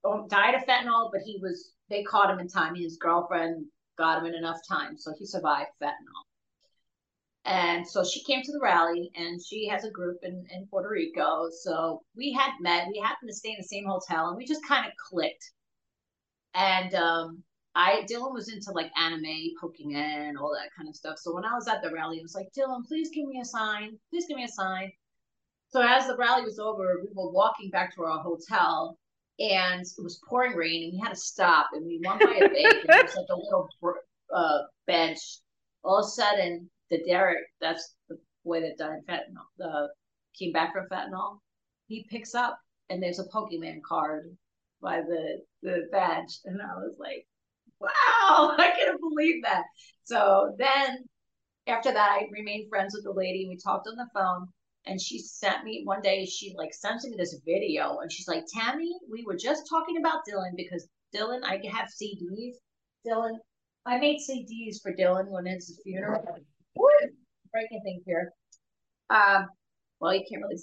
um, 0.05 0.27
died 0.27 0.55
of 0.55 0.61
fentanyl, 0.61 1.09
but 1.11 1.21
he 1.21 1.39
was 1.41 1.73
they 1.89 2.03
caught 2.03 2.29
him 2.29 2.39
in 2.39 2.47
time. 2.47 2.75
His 2.75 2.97
girlfriend 2.97 3.65
got 3.97 4.19
him 4.19 4.25
in 4.25 4.35
enough 4.35 4.59
time, 4.67 4.97
so 4.97 5.13
he 5.17 5.25
survived 5.25 5.69
fentanyl. 5.81 6.27
And 7.47 7.87
so 7.87 8.03
she 8.03 8.23
came 8.23 8.43
to 8.43 8.51
the 8.51 8.59
rally 8.61 9.09
and 9.15 9.41
she 9.41 9.69
has 9.69 9.85
a 9.85 9.89
group 9.89 10.17
in, 10.21 10.45
in 10.51 10.67
Puerto 10.67 10.89
Rico. 10.89 11.47
So 11.49 12.01
we 12.13 12.33
had 12.33 12.51
met, 12.59 12.89
we 12.91 12.99
happened 12.99 13.29
to 13.29 13.35
stay 13.35 13.51
in 13.51 13.55
the 13.57 13.63
same 13.63 13.85
hotel 13.85 14.27
and 14.27 14.37
we 14.37 14.45
just 14.45 14.67
kind 14.67 14.85
of 14.85 14.91
clicked. 14.97 15.53
And 16.53 16.93
um, 16.93 17.43
I, 17.77 18.03
Dylan 18.09 18.33
was 18.33 18.51
into 18.51 18.71
like 18.71 18.91
anime, 18.97 19.53
Pokemon, 19.61 20.33
all 20.39 20.51
that 20.51 20.71
kind 20.75 20.89
of 20.89 20.95
stuff. 20.95 21.19
So 21.19 21.35
when 21.35 21.45
I 21.45 21.53
was 21.53 21.67
at 21.67 21.83
the 21.83 21.91
rally, 21.91 22.19
I 22.19 22.23
was 22.23 22.33
like, 22.33 22.51
Dylan, 22.57 22.83
please 22.87 23.11
give 23.13 23.27
me 23.27 23.39
a 23.39 23.45
sign. 23.45 23.99
Please 24.09 24.25
give 24.27 24.35
me 24.35 24.45
a 24.45 24.47
sign. 24.47 24.91
So 25.69 25.81
as 25.81 26.07
the 26.07 26.17
rally 26.17 26.43
was 26.43 26.57
over, 26.57 26.99
we 27.03 27.09
were 27.13 27.31
walking 27.31 27.69
back 27.69 27.93
to 27.95 28.03
our 28.03 28.19
hotel 28.19 28.97
and 29.37 29.81
it 29.81 30.01
was 30.01 30.19
pouring 30.27 30.55
rain 30.55 30.85
and 30.85 30.93
we 30.93 30.99
had 30.99 31.13
to 31.13 31.19
stop 31.19 31.67
and 31.73 31.85
we 31.85 32.01
went 32.03 32.19
by 32.19 32.37
a 32.37 32.49
bank 32.49 32.77
and 32.81 32.89
there 32.89 33.03
was 33.03 33.15
like 33.15 33.27
a 33.29 33.35
little 33.35 33.69
uh, 34.33 34.59
bench. 34.87 35.19
All 35.83 35.99
of 35.99 36.05
a 36.05 36.09
sudden, 36.09 36.67
the 36.89 37.03
Derek, 37.05 37.45
that's 37.61 37.93
the 38.09 38.17
boy 38.43 38.61
that 38.61 38.79
died 38.79 39.05
fentanyl, 39.07 39.45
the 39.59 39.89
came 40.39 40.51
back 40.51 40.73
from 40.73 40.87
fentanyl. 40.91 41.37
He 41.87 42.07
picks 42.09 42.33
up 42.33 42.57
and 42.89 43.03
there's 43.03 43.19
a 43.19 43.25
Pokemon 43.25 43.81
card 43.87 44.35
by 44.81 45.01
the 45.01 45.41
the 45.61 45.87
badge, 45.91 46.39
and 46.45 46.61
I 46.61 46.75
was 46.75 46.95
like, 46.99 47.27
wow, 47.79 48.55
I 48.57 48.73
couldn't 48.77 49.01
believe 49.01 49.43
that. 49.43 49.63
So 50.03 50.55
then 50.57 51.05
after 51.67 51.91
that, 51.91 52.11
I 52.11 52.27
remained 52.31 52.69
friends 52.69 52.95
with 52.95 53.03
the 53.03 53.11
lady. 53.11 53.47
We 53.47 53.57
talked 53.57 53.87
on 53.87 53.95
the 53.95 54.07
phone 54.13 54.47
and 54.85 55.01
she 55.01 55.19
sent 55.19 55.63
me 55.63 55.81
one 55.83 56.01
day, 56.01 56.25
she 56.25 56.53
like 56.57 56.73
sent 56.73 57.03
me 57.03 57.15
this 57.17 57.39
video 57.45 57.99
and 57.99 58.11
she's 58.11 58.27
like, 58.27 58.45
Tammy, 58.53 58.91
we 59.11 59.23
were 59.25 59.35
just 59.35 59.67
talking 59.69 59.97
about 59.97 60.21
Dylan 60.29 60.55
because 60.55 60.87
Dylan, 61.15 61.43
I 61.43 61.59
have 61.73 61.89
CDs. 61.89 62.55
Dylan, 63.05 63.37
I 63.85 63.97
made 63.97 64.19
CDs 64.19 64.81
for 64.81 64.93
Dylan 64.93 65.27
when 65.29 65.47
it's 65.47 65.67
his 65.67 65.81
funeral. 65.83 66.23
Breaking 67.51 67.81
things 67.83 68.03
here. 68.05 68.33
Um, 69.09 69.47
well, 69.99 70.13
you 70.13 70.23
can't 70.29 70.43
really. 70.43 70.61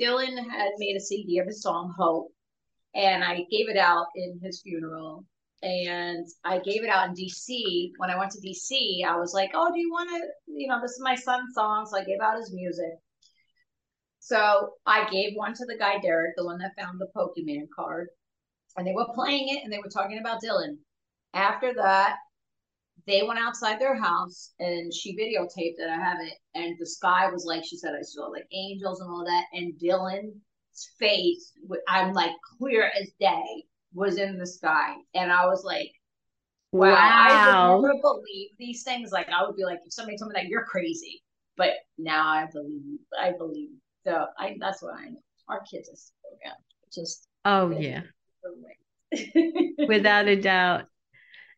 Dylan 0.00 0.36
had 0.50 0.70
made 0.78 0.96
a 0.96 1.00
CD 1.00 1.38
of 1.38 1.46
his 1.46 1.62
song 1.62 1.94
Hope, 1.96 2.30
and 2.94 3.24
I 3.24 3.46
gave 3.50 3.68
it 3.68 3.76
out 3.76 4.06
in 4.14 4.38
his 4.42 4.60
funeral. 4.62 5.24
And 5.62 6.26
I 6.44 6.58
gave 6.58 6.84
it 6.84 6.90
out 6.90 7.08
in 7.08 7.14
DC. 7.14 7.92
When 7.96 8.10
I 8.10 8.18
went 8.18 8.30
to 8.32 8.40
DC, 8.40 9.04
I 9.04 9.16
was 9.16 9.32
like, 9.34 9.50
"Oh, 9.54 9.72
do 9.72 9.80
you 9.80 9.90
want 9.90 10.10
to? 10.10 10.28
You 10.46 10.68
know, 10.68 10.80
this 10.80 10.92
is 10.92 11.00
my 11.00 11.14
son's 11.14 11.54
song." 11.54 11.86
So 11.86 11.98
I 11.98 12.04
gave 12.04 12.20
out 12.20 12.38
his 12.38 12.52
music. 12.52 12.92
So 14.20 14.74
I 14.86 15.08
gave 15.10 15.34
one 15.34 15.54
to 15.54 15.64
the 15.66 15.78
guy 15.78 15.98
Derek, 15.98 16.34
the 16.36 16.44
one 16.44 16.58
that 16.58 16.74
found 16.76 17.00
the 17.00 17.08
Pokemon 17.16 17.68
card, 17.74 18.08
and 18.76 18.86
they 18.86 18.92
were 18.92 19.06
playing 19.14 19.48
it 19.48 19.62
and 19.64 19.72
they 19.72 19.78
were 19.78 19.88
talking 19.88 20.18
about 20.18 20.42
Dylan. 20.42 20.78
After 21.32 21.72
that, 21.74 22.16
they 23.06 23.22
went 23.22 23.38
outside 23.38 23.78
their 23.78 23.94
house 23.94 24.52
and 24.58 24.92
she 24.92 25.16
videotaped 25.16 25.78
it. 25.78 25.88
I 25.88 25.96
have 25.96 26.18
it. 26.20 26.34
And 26.54 26.76
the 26.78 26.86
sky 26.86 27.30
was 27.30 27.44
like, 27.44 27.64
she 27.64 27.76
said, 27.76 27.94
I 27.94 28.02
saw 28.02 28.26
like 28.26 28.46
angels 28.52 29.00
and 29.00 29.10
all 29.10 29.24
that. 29.24 29.44
And 29.52 29.74
Dylan's 29.80 30.34
face, 30.98 31.52
I'm 31.88 32.12
like 32.12 32.32
clear 32.58 32.90
as 33.00 33.10
day, 33.20 33.64
was 33.96 34.18
in 34.18 34.38
the 34.38 34.46
sky. 34.46 34.94
And 35.14 35.32
I 35.32 35.46
was 35.46 35.64
like, 35.64 35.90
wow, 36.72 36.92
wow. 36.92 36.96
I 36.98 37.74
would 37.74 37.82
never 37.82 38.00
believe 38.00 38.50
these 38.58 38.82
things. 38.84 39.10
Like, 39.10 39.28
I 39.28 39.44
would 39.44 39.56
be 39.56 39.64
like, 39.64 39.80
if 39.84 39.92
somebody 39.92 40.16
told 40.18 40.32
me 40.32 40.40
that, 40.40 40.48
you're 40.48 40.64
crazy. 40.64 41.22
But 41.56 41.70
now 41.98 42.28
I 42.28 42.46
believe, 42.52 42.98
I 43.18 43.32
believe. 43.36 43.70
So 44.06 44.26
I, 44.38 44.56
that's 44.60 44.82
what 44.82 44.94
I 44.94 45.06
know. 45.08 45.22
Our 45.48 45.62
kids 45.62 45.88
are 45.88 45.96
so 45.96 46.52
Just, 46.92 47.26
oh, 47.44 47.70
yeah. 47.70 48.02
Without 49.88 50.28
a 50.28 50.36
doubt 50.40 50.86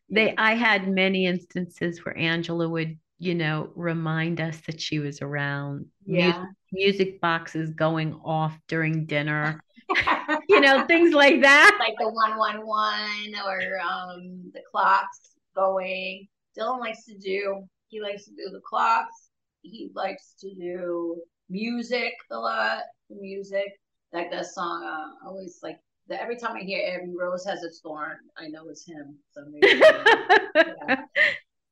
they 0.09 0.33
i 0.37 0.53
had 0.53 0.87
many 0.87 1.25
instances 1.25 2.03
where 2.03 2.17
angela 2.17 2.67
would 2.67 2.97
you 3.17 3.35
know 3.35 3.69
remind 3.75 4.41
us 4.41 4.59
that 4.61 4.79
she 4.79 4.99
was 4.99 5.21
around 5.21 5.85
yeah 6.05 6.25
music, 6.25 6.49
music 6.71 7.21
boxes 7.21 7.69
going 7.71 8.13
off 8.23 8.57
during 8.67 9.05
dinner 9.05 9.59
you 10.53 10.59
know 10.61 10.85
things 10.85 11.13
like 11.13 11.41
that 11.41 11.77
like 11.79 11.95
the 11.99 12.09
111 12.09 13.35
or 13.45 13.79
um 13.79 14.51
the 14.53 14.61
clocks 14.71 15.35
going 15.55 16.27
dylan 16.57 16.79
likes 16.79 17.05
to 17.05 17.17
do 17.17 17.63
he 17.89 18.01
likes 18.01 18.25
to 18.25 18.31
do 18.31 18.49
the 18.51 18.61
clocks 18.67 19.29
he 19.61 19.91
likes 19.95 20.35
to 20.39 20.53
do 20.55 21.21
music 21.49 22.13
a 22.31 22.37
lot 22.37 22.81
music 23.09 23.67
like 24.13 24.31
that 24.31 24.45
song 24.45 24.83
uh 24.83 25.27
always 25.27 25.59
like 25.61 25.77
the, 26.09 26.21
every 26.21 26.35
time 26.35 26.57
I 26.57 26.61
hear 26.61 26.81
every 26.85 27.15
rose 27.15 27.45
has 27.45 27.63
its 27.63 27.79
thorn, 27.81 28.17
I 28.37 28.47
know 28.47 28.67
it's 28.67 28.85
him. 28.85 29.15
So 29.31 29.45
maybe, 29.49 29.81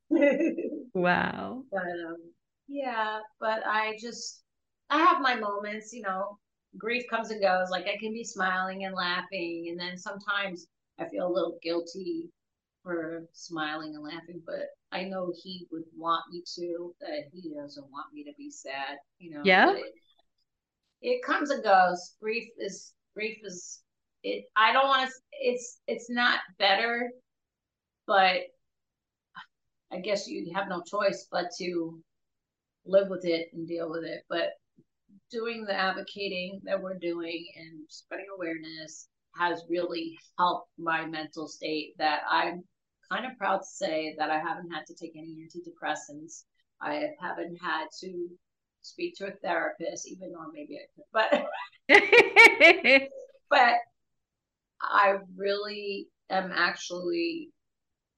wow. 0.93 1.63
But 1.71 1.81
um, 1.81 2.17
yeah, 2.67 3.19
but 3.39 3.65
I 3.65 3.97
just 3.99 4.43
I 4.89 4.99
have 4.99 5.21
my 5.21 5.35
moments, 5.35 5.91
you 5.91 6.03
know. 6.03 6.37
Grief 6.77 7.03
comes 7.09 7.31
and 7.31 7.41
goes. 7.41 7.69
Like 7.69 7.85
I 7.85 7.97
can 7.97 8.13
be 8.13 8.23
smiling 8.23 8.85
and 8.85 8.95
laughing, 8.95 9.67
and 9.69 9.79
then 9.79 9.97
sometimes 9.97 10.67
I 10.99 11.05
feel 11.09 11.27
a 11.27 11.33
little 11.33 11.57
guilty 11.61 12.29
for 12.83 13.23
smiling 13.33 13.95
and 13.95 14.03
laughing, 14.03 14.41
but 14.45 14.67
I 14.91 15.03
know 15.03 15.33
he 15.43 15.67
would 15.71 15.83
want 15.95 16.23
me 16.31 16.43
to. 16.55 16.93
That 17.01 17.23
he 17.33 17.53
doesn't 17.53 17.91
want 17.91 18.13
me 18.13 18.23
to 18.23 18.31
be 18.37 18.49
sad, 18.49 18.97
you 19.19 19.31
know. 19.31 19.41
Yeah. 19.43 19.73
It, 19.73 19.93
it 21.01 21.23
comes 21.23 21.49
and 21.49 21.63
goes. 21.63 22.15
Grief 22.21 22.47
is 22.57 22.93
grief 23.13 23.37
is 23.43 23.81
it 24.23 24.45
I 24.55 24.71
don't 24.73 24.87
want 24.87 25.09
to 25.09 25.13
it's 25.31 25.79
it's 25.87 26.09
not 26.09 26.39
better, 26.59 27.09
but 28.05 28.41
I 29.91 29.99
guess 29.99 30.27
you 30.27 30.51
have 30.53 30.67
no 30.67 30.83
choice 30.83 31.27
but 31.31 31.45
to 31.59 31.99
live 32.85 33.09
with 33.09 33.25
it 33.25 33.47
and 33.53 33.67
deal 33.67 33.89
with 33.89 34.03
it. 34.03 34.23
But 34.29 34.49
doing 35.31 35.65
the 35.65 35.73
advocating 35.73 36.61
that 36.63 36.81
we're 36.81 36.97
doing 36.97 37.47
and 37.57 37.85
spreading 37.89 38.27
awareness 38.35 39.09
has 39.35 39.63
really 39.69 40.17
helped 40.37 40.69
my 40.77 41.05
mental 41.05 41.47
state 41.47 41.93
that 41.97 42.21
I'm 42.29 42.63
kind 43.11 43.25
of 43.25 43.37
proud 43.37 43.59
to 43.59 43.65
say 43.65 44.15
that 44.17 44.29
I 44.29 44.39
haven't 44.39 44.71
had 44.71 44.85
to 44.87 44.95
take 44.95 45.15
any 45.15 45.37
antidepressants. 45.45 46.43
I 46.81 47.09
haven't 47.19 47.57
had 47.61 47.87
to 48.01 48.29
speak 48.81 49.15
to 49.17 49.27
a 49.27 49.31
therapist, 49.31 50.07
even 50.07 50.31
though 50.31 50.51
maybe 50.53 50.77
I 50.77 50.87
could, 50.95 51.05
but 51.11 51.29
but 53.49 53.75
I 54.81 55.17
really 55.35 56.07
am 56.29 56.51
actually 56.53 57.49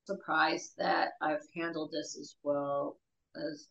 surprised 0.06 0.74
that 0.78 1.10
I've 1.22 1.46
handled 1.56 1.92
this 1.92 2.18
as 2.20 2.36
well 2.44 2.98
as 3.36 3.68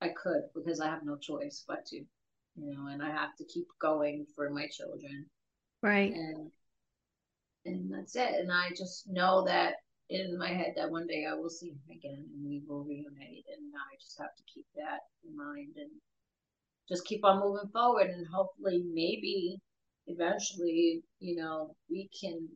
I 0.00 0.08
could 0.08 0.42
because 0.54 0.80
I 0.80 0.86
have 0.86 1.04
no 1.04 1.16
choice 1.16 1.64
but 1.66 1.84
to, 1.86 1.96
you 1.96 2.06
know, 2.56 2.88
and 2.88 3.02
I 3.02 3.10
have 3.10 3.36
to 3.36 3.44
keep 3.44 3.66
going 3.80 4.26
for 4.34 4.50
my 4.50 4.66
children. 4.68 5.26
Right. 5.82 6.12
And 6.12 6.50
and 7.66 7.92
that's 7.92 8.16
it. 8.16 8.34
And 8.40 8.50
I 8.50 8.70
just 8.76 9.08
know 9.08 9.44
that 9.46 9.74
in 10.08 10.38
my 10.38 10.48
head 10.48 10.72
that 10.76 10.90
one 10.90 11.06
day 11.06 11.26
I 11.30 11.34
will 11.34 11.50
see 11.50 11.68
him 11.68 11.80
again 11.90 12.26
and 12.34 12.44
we 12.44 12.62
will 12.66 12.84
reunite 12.84 13.44
and 13.48 13.72
I 13.74 13.96
just 14.00 14.18
have 14.18 14.34
to 14.36 14.42
keep 14.52 14.66
that 14.74 15.00
in 15.24 15.36
mind 15.36 15.74
and 15.76 15.90
just 16.88 17.06
keep 17.06 17.24
on 17.24 17.40
moving 17.40 17.70
forward 17.72 18.08
and 18.08 18.26
hopefully 18.26 18.82
maybe 18.92 19.58
eventually, 20.08 21.02
you 21.20 21.36
know, 21.36 21.76
we 21.88 22.08
can 22.18 22.48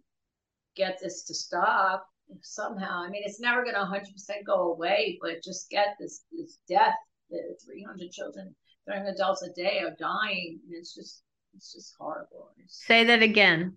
get 0.75 0.99
this 1.01 1.23
to 1.25 1.35
stop 1.35 2.05
somehow. 2.43 3.03
I 3.03 3.11
mean, 3.11 3.23
it's 3.25 3.41
never 3.41 3.63
going 3.63 3.75
to 3.75 3.81
100% 3.81 4.03
go 4.47 4.73
away, 4.73 5.19
but 5.23 5.43
just 5.45 5.71
get 5.71 5.95
this 6.01 6.25
this 6.33 6.59
death. 6.69 6.95
The 7.31 7.57
300 7.65 8.11
children, 8.11 8.55
300 8.87 9.15
adults 9.15 9.43
a 9.43 9.53
day 9.53 9.81
are 9.81 9.97
dying. 9.99 10.61
And 10.67 10.75
it's 10.75 10.95
just 10.95 11.23
it's 11.55 11.73
just 11.73 11.95
horrible. 11.99 12.51
It's, 12.59 12.85
Say 12.87 13.05
that 13.05 13.23
again. 13.23 13.77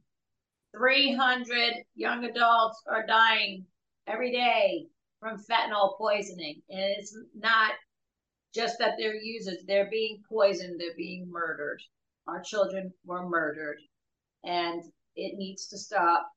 300 0.75 1.73
young 1.95 2.25
adults 2.25 2.81
are 2.87 3.05
dying 3.05 3.65
every 4.07 4.31
day 4.31 4.87
from 5.19 5.37
fentanyl 5.37 5.97
poisoning, 5.97 6.61
and 6.69 6.79
it's 6.97 7.17
not 7.35 7.73
just 8.53 8.77
that 8.79 8.95
they're 8.97 9.15
users; 9.15 9.63
they're 9.67 9.89
being 9.89 10.21
poisoned, 10.29 10.79
they're 10.79 10.95
being 10.95 11.29
murdered. 11.31 11.81
Our 12.27 12.41
children 12.41 12.93
were 13.05 13.27
murdered, 13.27 13.79
and 14.43 14.83
it 15.15 15.37
needs 15.37 15.67
to 15.69 15.77
stop. 15.77 16.29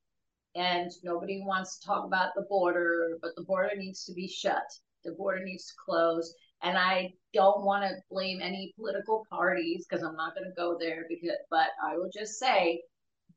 And 0.55 0.91
nobody 1.05 1.43
wants 1.45 1.79
to 1.79 1.87
talk 1.87 2.05
about 2.05 2.35
the 2.35 2.47
border, 2.49 3.19
but 3.23 3.37
the 3.37 3.45
border 3.45 3.77
needs 3.77 4.05
to 4.07 4.13
be 4.13 4.27
shut. 4.27 4.65
The 5.05 5.13
border 5.13 5.45
needs 5.45 5.67
to 5.67 5.75
close. 5.85 6.35
And 6.63 6.77
I 6.77 7.13
don't 7.33 7.65
want 7.65 7.85
to 7.85 7.97
blame 8.11 8.41
any 8.43 8.75
political 8.77 9.25
parties 9.31 9.87
because 9.89 10.05
I'm 10.05 10.17
not 10.17 10.35
going 10.35 10.49
to 10.49 10.55
go 10.57 10.77
there. 10.79 11.07
Because, 11.09 11.37
but 11.51 11.69
I 11.83 11.97
will 11.97 12.11
just 12.13 12.39
say 12.39 12.83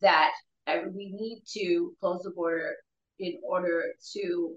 that 0.02 0.32
we 0.68 1.12
need 1.12 1.44
to 1.54 1.94
close 2.00 2.24
the 2.24 2.32
border 2.32 2.76
in 3.20 3.40
order 3.48 3.84
to 4.14 4.56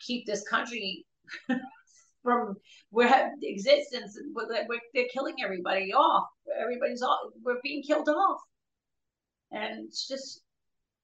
keep 0.00 0.26
this 0.26 0.46
country 0.48 1.04
from 2.22 2.54
where 2.90 3.32
existence. 3.42 4.18
They're 4.94 5.04
killing 5.12 5.36
everybody 5.42 5.92
off. 5.92 6.26
Everybody's 6.60 7.02
all 7.02 7.30
we're 7.42 7.60
being 7.62 7.82
killed 7.82 8.08
off, 8.08 8.40
and 9.52 9.86
it's 9.86 10.06
just 10.06 10.42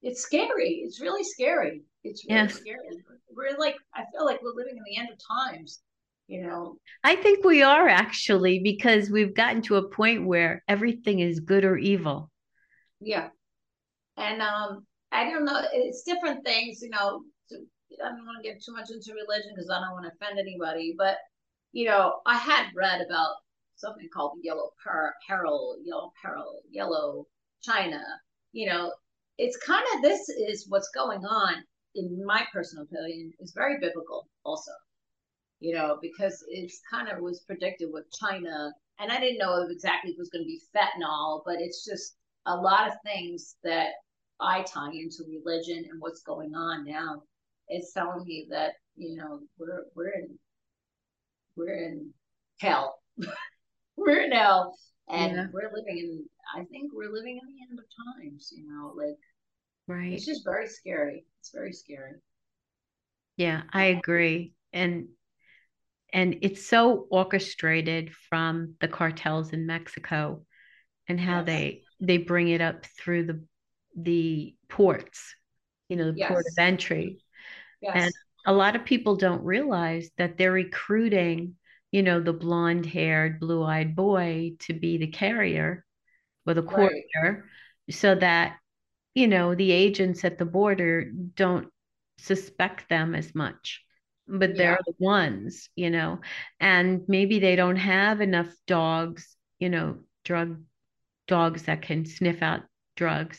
it's 0.02 0.22
scary. 0.22 0.82
It's 0.84 1.00
really 1.00 1.24
scary. 1.24 1.82
It's 2.04 2.24
really 2.28 2.42
yes. 2.42 2.54
scary. 2.54 2.78
We're 3.30 3.58
like 3.58 3.76
I 3.94 4.02
feel 4.12 4.24
like 4.24 4.42
we're 4.42 4.54
living 4.54 4.76
in 4.76 4.84
the 4.84 4.98
end 4.98 5.08
of 5.10 5.18
times. 5.26 5.80
You 6.32 6.46
know, 6.46 6.78
I 7.04 7.16
think 7.16 7.44
we 7.44 7.62
are 7.62 7.88
actually 7.88 8.60
because 8.60 9.10
we've 9.10 9.34
gotten 9.34 9.60
to 9.64 9.76
a 9.76 9.90
point 9.90 10.26
where 10.26 10.64
everything 10.66 11.18
is 11.18 11.40
good 11.40 11.62
or 11.62 11.76
evil. 11.76 12.30
Yeah, 13.00 13.28
and 14.16 14.40
um, 14.40 14.86
I 15.12 15.28
don't 15.28 15.44
know. 15.44 15.60
It's 15.74 16.04
different 16.04 16.42
things. 16.42 16.80
You 16.80 16.88
know, 16.88 17.20
I 18.02 18.08
don't 18.08 18.24
want 18.24 18.42
to 18.42 18.48
get 18.48 18.62
too 18.64 18.72
much 18.72 18.88
into 18.90 19.12
religion 19.12 19.52
because 19.54 19.68
I 19.68 19.78
don't 19.80 19.92
want 19.92 20.06
to 20.06 20.12
offend 20.24 20.38
anybody, 20.38 20.94
but 20.96 21.18
you 21.72 21.84
know, 21.84 22.14
I 22.24 22.38
had 22.38 22.70
read 22.74 23.02
about 23.02 23.34
something 23.76 24.08
called 24.10 24.38
yellow 24.42 24.70
per- 24.82 25.12
peril, 25.28 25.76
yellow 25.84 26.14
peril, 26.22 26.62
yellow 26.70 27.26
China. 27.60 28.02
You 28.52 28.70
know, 28.70 28.90
it's 29.36 29.58
kind 29.58 29.84
of 29.94 30.00
this 30.00 30.30
is 30.30 30.64
what's 30.66 30.88
going 30.94 31.26
on, 31.26 31.56
in 31.94 32.24
my 32.24 32.46
personal 32.54 32.84
opinion, 32.84 33.34
is 33.38 33.52
very 33.54 33.78
biblical 33.78 34.30
also. 34.46 34.72
You 35.62 35.74
know, 35.74 35.98
because 36.02 36.44
it's 36.48 36.80
kind 36.90 37.08
of 37.08 37.20
was 37.20 37.44
predicted 37.46 37.88
with 37.92 38.04
China, 38.12 38.72
and 38.98 39.12
I 39.12 39.20
didn't 39.20 39.38
know 39.38 39.66
exactly 39.70 40.10
if 40.10 40.16
it 40.16 40.20
was 40.20 40.30
going 40.30 40.44
to 40.44 40.46
be 40.46 40.60
fentanyl, 40.74 41.42
but 41.46 41.60
it's 41.60 41.84
just 41.84 42.16
a 42.46 42.56
lot 42.56 42.88
of 42.88 42.94
things 43.04 43.56
that 43.62 43.90
I 44.40 44.62
tie 44.62 44.90
into 44.90 45.24
religion 45.28 45.84
and 45.88 46.00
what's 46.00 46.22
going 46.22 46.54
on 46.54 46.84
now 46.84 47.22
It's 47.68 47.92
telling 47.92 48.24
me 48.24 48.48
that 48.50 48.72
you 48.96 49.16
know 49.16 49.40
we're 49.58 49.84
we're 49.94 50.10
in 50.10 50.38
we're 51.56 51.74
in 51.74 52.12
hell. 52.60 52.98
we're 53.96 54.22
in 54.22 54.32
hell, 54.32 54.76
and 55.08 55.32
yeah. 55.32 55.46
we're 55.52 55.70
living 55.74 55.98
in. 55.98 56.24
I 56.56 56.64
think 56.64 56.92
we're 56.92 57.12
living 57.12 57.38
in 57.40 57.48
the 57.54 57.62
end 57.70 57.78
of 57.78 57.84
times. 58.16 58.52
You 58.54 58.66
know, 58.68 58.92
like 58.96 59.16
right. 59.86 60.12
It's 60.12 60.26
just 60.26 60.44
very 60.44 60.66
scary. 60.66 61.24
It's 61.40 61.50
very 61.54 61.72
scary. 61.72 62.14
Yeah, 63.36 63.62
I 63.72 63.84
agree, 63.84 64.52
and 64.72 65.08
and 66.12 66.38
it's 66.42 66.66
so 66.66 67.06
orchestrated 67.10 68.12
from 68.28 68.74
the 68.80 68.88
cartels 68.88 69.52
in 69.52 69.66
Mexico 69.66 70.44
and 71.08 71.18
how 71.18 71.38
yes. 71.38 71.46
they 71.46 71.82
they 72.00 72.18
bring 72.18 72.48
it 72.48 72.60
up 72.60 72.84
through 72.98 73.26
the 73.26 73.44
the 73.96 74.54
ports, 74.68 75.34
you 75.88 75.96
know, 75.96 76.12
the 76.12 76.18
yes. 76.18 76.28
port 76.28 76.44
of 76.46 76.58
entry. 76.58 77.18
Yes. 77.80 77.92
And 77.94 78.12
a 78.46 78.52
lot 78.52 78.76
of 78.76 78.84
people 78.84 79.16
don't 79.16 79.44
realize 79.44 80.10
that 80.18 80.36
they're 80.36 80.52
recruiting, 80.52 81.56
you 81.90 82.02
know, 82.02 82.20
the 82.20 82.32
blonde 82.32 82.86
haired, 82.86 83.40
blue 83.40 83.62
eyed 83.62 83.94
boy 83.94 84.52
to 84.60 84.72
be 84.72 84.98
the 84.98 85.06
carrier 85.06 85.84
or 86.46 86.54
the 86.54 86.62
courier 86.62 87.02
right. 87.22 87.42
so 87.90 88.14
that, 88.14 88.56
you 89.14 89.28
know, 89.28 89.54
the 89.54 89.72
agents 89.72 90.24
at 90.24 90.38
the 90.38 90.44
border 90.44 91.10
don't 91.34 91.68
suspect 92.18 92.88
them 92.88 93.14
as 93.14 93.34
much 93.34 93.82
but 94.32 94.56
they're 94.56 94.78
the 94.86 94.94
ones, 94.98 95.68
you 95.76 95.90
know, 95.90 96.18
and 96.58 97.02
maybe 97.06 97.38
they 97.38 97.54
don't 97.54 97.76
have 97.76 98.20
enough 98.20 98.48
dogs, 98.66 99.36
you 99.58 99.68
know, 99.68 99.98
drug 100.24 100.58
dogs 101.28 101.64
that 101.64 101.82
can 101.82 102.06
sniff 102.06 102.42
out 102.42 102.62
drugs, 102.96 103.38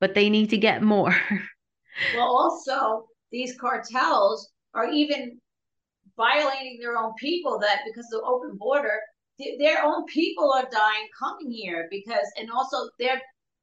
but 0.00 0.14
they 0.14 0.28
need 0.28 0.50
to 0.50 0.58
get 0.58 0.82
more. 0.82 1.16
well, 2.14 2.28
also, 2.28 3.06
these 3.32 3.56
cartels 3.58 4.50
are 4.74 4.88
even 4.90 5.40
violating 6.16 6.78
their 6.80 6.98
own 6.98 7.12
people 7.18 7.58
that 7.60 7.80
because 7.86 8.06
of 8.12 8.20
the 8.20 8.26
open 8.26 8.56
border, 8.58 9.00
th- 9.38 9.58
their 9.58 9.82
own 9.82 10.04
people 10.04 10.52
are 10.52 10.68
dying 10.70 11.08
coming 11.18 11.50
here 11.50 11.88
because, 11.90 12.30
and 12.38 12.50
also 12.50 12.88
they're, 12.98 13.20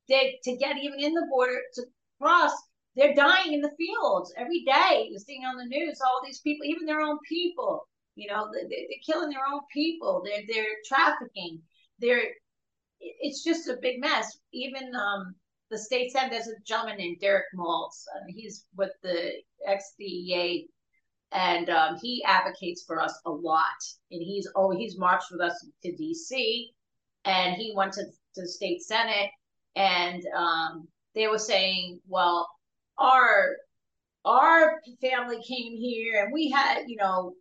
they 0.10 0.40
to 0.44 0.58
get 0.58 0.78
even 0.78 1.00
in 1.00 1.14
the 1.14 1.28
border 1.30 1.60
to 1.76 1.84
cross 2.20 2.52
they're 2.96 3.16
dying 3.16 3.54
in 3.54 3.62
the 3.62 3.72
fields 3.78 4.34
every 4.38 4.64
day. 4.66 5.08
You're 5.10 5.20
seeing 5.20 5.46
on 5.46 5.58
the 5.58 5.66
news 5.66 6.00
all 6.02 6.22
these 6.24 6.42
people, 6.42 6.66
even 6.66 6.86
their 6.86 7.02
own 7.02 7.18
people. 7.28 7.88
You 8.16 8.28
know, 8.30 8.50
they're, 8.52 8.68
they're 8.70 9.06
killing 9.06 9.30
their 9.30 9.48
own 9.52 9.62
people. 9.74 10.22
They're 10.26 10.44
they're 10.48 10.76
trafficking. 10.88 11.62
They're 12.00 12.24
it's 13.00 13.44
just 13.44 13.70
a 13.70 13.78
big 13.82 14.00
mess. 14.00 14.38
Even 14.52 14.94
um, 14.96 15.36
the 15.70 15.78
state 15.78 16.12
said 16.12 16.30
there's 16.30 16.48
a 16.48 16.60
gentleman 16.66 16.98
named 16.98 17.18
Derek 17.22 17.46
Maltz. 17.56 18.04
He's 18.28 18.66
with 18.76 18.92
the 19.02 19.32
ex-DEA, 19.66 20.68
and 21.32 21.70
um, 21.70 21.98
he 22.02 22.24
advocates 22.26 22.84
for 22.86 23.00
us 23.00 23.18
a 23.26 23.32
lot. 23.32 23.66
And 24.12 24.22
he's 24.22 24.48
oh 24.56 24.72
he's 24.72 24.98
marched 24.98 25.32
with 25.32 25.42
us 25.42 25.66
to 25.84 25.96
D.C. 25.96 26.72
and 27.24 27.56
he 27.56 27.74
went 27.76 27.94
to, 27.94 28.04
to 28.04 28.42
the 28.42 28.48
state 28.48 28.82
senate, 28.82 29.32
and 29.78 30.22
um, 30.36 30.88
they 31.16 31.28
were 31.28 31.40
saying, 31.40 32.02
well, 32.08 32.48
our 33.02 33.58
our 34.26 34.80
family 35.02 35.42
came 35.42 35.76
here 35.76 36.24
and 36.24 36.34
we 36.34 36.50
had 36.50 36.84
you 36.88 36.96
know 36.98 37.34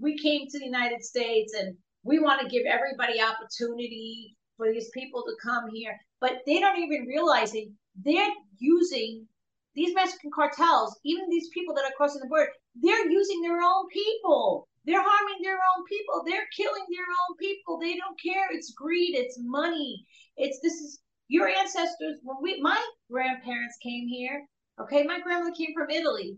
we 0.00 0.16
came 0.16 0.46
to 0.46 0.58
the 0.58 0.64
united 0.64 1.02
states 1.02 1.52
and 1.58 1.76
we 2.04 2.18
want 2.18 2.40
to 2.40 2.48
give 2.48 2.62
everybody 2.66 3.20
opportunity 3.20 4.36
for 4.56 4.70
these 4.72 4.90
people 4.94 5.22
to 5.22 5.34
come 5.42 5.68
here 5.72 5.96
but 6.20 6.40
they 6.46 6.60
don't 6.60 6.78
even 6.78 7.06
realize 7.06 7.54
it. 7.54 7.68
They're 8.04 8.28
using 8.58 9.26
these 9.74 9.94
mexican 9.94 10.30
cartels 10.34 10.98
even 11.04 11.28
these 11.28 11.48
people 11.52 11.74
that 11.74 11.84
are 11.84 11.96
crossing 11.96 12.20
the 12.20 12.28
border 12.28 12.50
they're 12.76 13.10
using 13.10 13.42
their 13.42 13.60
own 13.60 13.88
people. 13.88 14.68
They're 14.84 15.02
harming 15.02 15.42
their 15.42 15.58
own 15.58 15.84
people. 15.86 16.22
They're 16.24 16.46
killing 16.56 16.84
their 16.88 17.06
own 17.06 17.36
people. 17.36 17.78
They 17.78 17.96
don't 17.96 18.18
care. 18.20 18.46
It's 18.52 18.72
greed. 18.72 19.14
It's 19.14 19.38
money. 19.40 20.06
It's 20.36 20.60
this 20.60 20.74
is 20.74 21.00
your 21.28 21.48
ancestors 21.48 22.18
when 22.22 22.38
we 22.42 22.60
my 22.60 22.78
grandparents 23.10 23.76
came 23.82 24.08
here 24.08 24.46
Okay, 24.80 25.02
my 25.04 25.20
grandmother 25.20 25.54
came 25.54 25.74
from 25.74 25.90
Italy. 25.90 26.36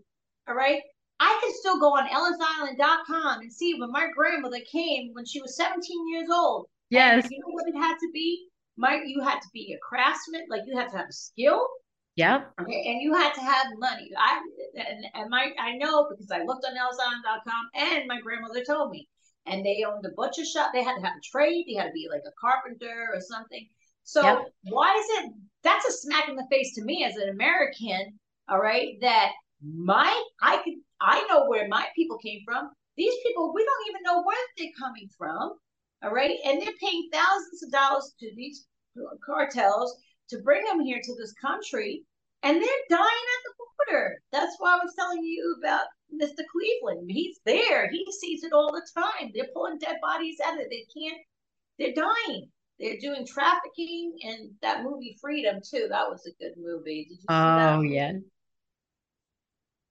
All 0.49 0.55
right. 0.55 0.83
I 1.21 1.39
can 1.41 1.53
still 1.55 1.79
go 1.79 1.91
on 1.91 2.09
ellisisland.com 2.09 3.41
and 3.41 3.53
see 3.53 3.75
when 3.79 3.93
my 3.93 4.09
grandmother 4.15 4.59
came 4.71 5.11
when 5.13 5.25
she 5.25 5.41
was 5.41 5.57
17 5.57 6.09
years 6.09 6.29
old. 6.31 6.67
Yes. 6.91 7.29
You 7.31 7.39
know 7.39 7.53
what 7.53 7.69
it 7.69 7.79
had 7.79 7.95
to 7.95 8.11
be? 8.13 8.49
My 8.77 9.01
you 9.05 9.21
had 9.21 9.39
to 9.41 9.49
be 9.53 9.73
a 9.73 9.79
craftsman, 9.87 10.47
like 10.51 10.63
you 10.67 10.77
had 10.77 10.91
to 10.91 10.97
have 10.97 11.09
a 11.09 11.13
skill. 11.13 11.65
Yeah. 12.17 12.45
Okay, 12.61 12.85
and 12.89 13.01
you 13.01 13.15
had 13.15 13.33
to 13.35 13.41
have 13.41 13.67
money. 13.79 14.11
I 14.19 14.41
and, 14.75 15.05
and 15.15 15.31
my 15.31 15.53
I 15.59 15.77
know 15.77 16.09
because 16.11 16.31
I 16.31 16.43
looked 16.43 16.67
on 16.67 16.75
ellisisland.com 16.75 17.71
and 17.75 18.09
my 18.09 18.21
grandmother 18.21 18.65
told 18.65 18.91
me. 18.91 19.09
And 19.47 19.65
they 19.65 19.85
owned 19.85 20.07
a 20.07 20.11
butcher 20.17 20.45
shop. 20.45 20.71
They 20.73 20.85
had 20.85 20.95
to 20.97 21.03
have 21.03 21.17
a 21.17 21.21
trade. 21.21 21.65
They 21.67 21.75
had 21.75 21.87
to 21.87 21.93
be 21.93 22.09
like 22.11 22.23
a 22.27 22.33
carpenter 22.41 23.09
or 23.13 23.21
something. 23.21 23.67
So 24.05 24.23
yep. 24.23 24.45
why 24.65 24.95
is 24.95 25.25
it 25.25 25.33
that's 25.63 25.87
a 25.87 25.93
smack 25.93 26.29
in 26.29 26.37
the 26.37 26.47
face 26.51 26.75
to 26.75 26.85
me 26.85 27.05
as 27.05 27.17
an 27.17 27.29
American 27.29 28.19
all 28.49 28.61
right, 28.61 28.95
that 29.01 29.33
my 29.63 30.23
I 30.41 30.57
could 30.65 30.75
I 31.01 31.25
know 31.29 31.47
where 31.47 31.69
my 31.69 31.87
people 31.97 32.19
came 32.19 32.41
from. 32.45 32.71
These 32.97 33.15
people 33.25 33.53
we 33.55 33.65
don't 33.65 33.89
even 33.91 34.03
know 34.05 34.23
where 34.23 34.37
they're 34.57 34.69
coming 34.79 35.09
from. 35.17 35.55
All 36.03 36.11
right, 36.11 36.37
and 36.45 36.61
they're 36.61 36.73
paying 36.81 37.09
thousands 37.13 37.63
of 37.63 37.71
dollars 37.71 38.13
to 38.21 38.31
these 38.35 38.67
cartels 39.25 39.97
to 40.31 40.39
bring 40.39 40.65
them 40.65 40.81
here 40.81 41.01
to 41.03 41.15
this 41.15 41.33
country, 41.35 42.05
and 42.43 42.57
they're 42.57 42.89
dying 42.91 43.01
at 43.01 43.43
the 43.45 43.53
border. 43.87 44.21
That's 44.33 44.57
why 44.59 44.75
I 44.75 44.85
was 44.85 44.95
telling 44.99 45.23
you 45.23 45.57
about 45.63 45.87
Mr. 46.13 46.43
Cleveland. 46.51 47.11
He's 47.11 47.39
there. 47.47 47.89
He 47.91 48.05
sees 48.11 48.43
it 48.43 48.53
all 48.53 48.73
the 48.73 48.87
time. 48.97 49.31
They're 49.35 49.49
pulling 49.55 49.79
dead 49.79 49.97
bodies 50.03 50.39
out 50.45 50.55
of 50.55 50.61
it. 50.61 50.69
They 50.71 50.87
can't. 50.93 51.21
They're 51.79 51.95
dying. 51.95 52.49
They're 52.79 52.99
doing 52.99 53.27
trafficking 53.27 54.17
and 54.25 54.51
that 54.61 54.83
movie 54.83 55.17
Freedom 55.21 55.61
too. 55.65 55.87
That 55.89 56.09
was 56.09 56.27
a 56.27 56.43
good 56.43 56.55
movie. 56.57 57.09
Oh, 57.29 57.83
yeah. 57.83 58.13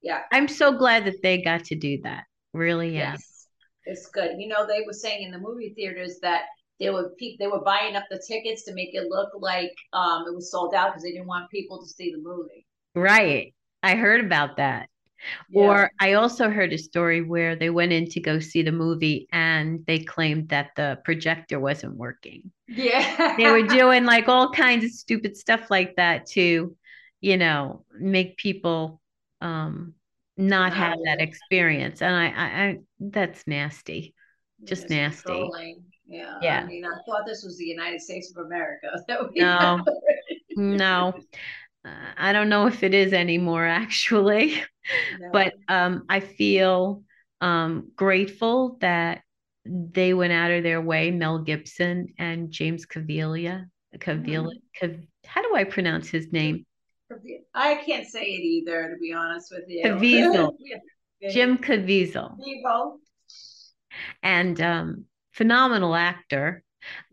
Yeah. 0.01 0.21
I'm 0.31 0.47
so 0.47 0.77
glad 0.77 1.05
that 1.05 1.21
they 1.21 1.41
got 1.41 1.65
to 1.65 1.75
do 1.75 1.99
that. 2.03 2.25
Really, 2.53 2.95
yeah. 2.95 3.13
Yes. 3.13 3.47
It's 3.85 4.07
good. 4.07 4.31
You 4.37 4.47
know, 4.47 4.67
they 4.67 4.83
were 4.85 4.93
saying 4.93 5.23
in 5.23 5.31
the 5.31 5.39
movie 5.39 5.73
theaters 5.75 6.19
that 6.21 6.43
they 6.79 6.89
were 6.89 7.11
pe- 7.19 7.37
they 7.37 7.47
were 7.47 7.61
buying 7.61 7.95
up 7.95 8.05
the 8.09 8.21
tickets 8.27 8.63
to 8.63 8.73
make 8.73 8.93
it 8.93 9.07
look 9.07 9.29
like 9.39 9.73
um 9.93 10.25
it 10.27 10.33
was 10.33 10.51
sold 10.51 10.73
out 10.73 10.89
because 10.91 11.03
they 11.03 11.11
didn't 11.11 11.27
want 11.27 11.49
people 11.49 11.79
to 11.79 11.87
see 11.87 12.11
the 12.11 12.21
movie. 12.21 12.65
Right. 12.95 13.53
I 13.83 13.95
heard 13.95 14.23
about 14.23 14.57
that. 14.57 14.89
Yeah. 15.49 15.61
Or 15.61 15.91
I 15.99 16.13
also 16.13 16.49
heard 16.49 16.73
a 16.73 16.77
story 16.77 17.21
where 17.21 17.55
they 17.55 17.69
went 17.69 17.91
in 17.91 18.07
to 18.09 18.19
go 18.19 18.39
see 18.39 18.63
the 18.63 18.71
movie 18.71 19.27
and 19.31 19.85
they 19.85 19.99
claimed 19.99 20.49
that 20.49 20.71
the 20.75 20.99
projector 21.05 21.59
wasn't 21.59 21.95
working. 21.95 22.51
Yeah. 22.67 23.35
they 23.37 23.49
were 23.51 23.67
doing 23.67 24.05
like 24.05 24.27
all 24.27 24.51
kinds 24.51 24.83
of 24.83 24.91
stupid 24.91 25.37
stuff 25.37 25.69
like 25.69 25.95
that 25.97 26.25
to, 26.27 26.75
you 27.21 27.37
know, 27.37 27.85
make 27.99 28.37
people 28.37 29.00
um 29.41 29.93
not 30.37 30.73
have 30.73 30.97
that 31.03 31.21
experience. 31.21 32.01
And 32.01 32.15
I, 32.15 32.27
I, 32.27 32.45
I 32.45 32.79
that's 32.99 33.45
nasty. 33.45 34.15
Just 34.63 34.83
it's 34.83 34.91
nasty. 34.91 35.49
yeah 36.07 36.37
yeah 36.41 36.61
i 36.61 36.65
mean 36.65 36.85
i 36.85 36.95
thought 37.05 37.25
this 37.25 37.43
was 37.43 37.57
the 37.57 37.65
united 37.65 38.01
states 38.01 38.31
of 38.35 38.45
america 38.45 38.87
no. 39.35 39.79
no. 40.55 41.13
Uh, 41.85 41.89
i 42.17 42.33
don't 42.33 42.49
know 42.49 42.67
if 42.67 42.83
it 42.83 42.93
is 42.93 43.13
anymore 43.13 43.65
actually. 43.83 44.61
No. 45.19 45.29
but 45.31 45.53
um 45.67 46.03
i 46.09 46.19
feel 46.19 47.03
um 47.39 47.91
grateful 47.95 48.77
that 48.81 49.21
they 49.65 50.13
went 50.13 50.33
out 50.33 50.51
of 50.51 50.63
their 50.63 50.81
way 50.81 51.11
mel 51.11 51.39
gibson 51.39 52.07
and 52.19 52.51
james 52.51 52.85
cavilla 52.85 53.65
cavilla 53.97 54.51
mm. 54.83 55.07
how 55.25 55.41
do 55.41 55.55
i 55.55 55.63
pronounce 55.63 56.09
his 56.09 56.31
name 56.31 56.65
I 57.53 57.75
can't 57.75 58.07
say 58.07 58.21
it 58.21 58.43
either, 58.43 58.89
to 58.89 58.97
be 58.99 59.13
honest 59.13 59.51
with 59.51 59.65
you. 59.67 59.83
Caviezel. 59.83 60.55
Jim 61.31 61.57
Caviezel. 61.57 62.37
And 64.23 64.59
um, 64.61 65.05
phenomenal 65.33 65.95
actor. 65.95 66.63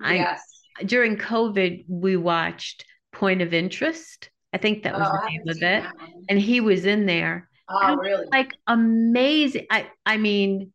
Yes. 0.02 0.40
I, 0.78 0.84
during 0.84 1.16
COVID, 1.16 1.84
we 1.88 2.16
watched 2.16 2.84
Point 3.12 3.42
of 3.42 3.52
Interest. 3.52 4.30
I 4.52 4.58
think 4.58 4.82
that 4.84 4.94
was 4.94 5.08
oh, 5.10 5.18
the 5.20 5.30
name 5.30 5.42
of 5.48 5.62
it. 5.62 5.84
And 6.28 6.38
he 6.38 6.60
was 6.60 6.86
in 6.86 7.06
there. 7.06 7.48
Oh, 7.68 7.96
really? 7.96 8.26
Like 8.32 8.52
amazing. 8.66 9.66
I 9.70 9.90
I 10.06 10.16
mean, 10.16 10.72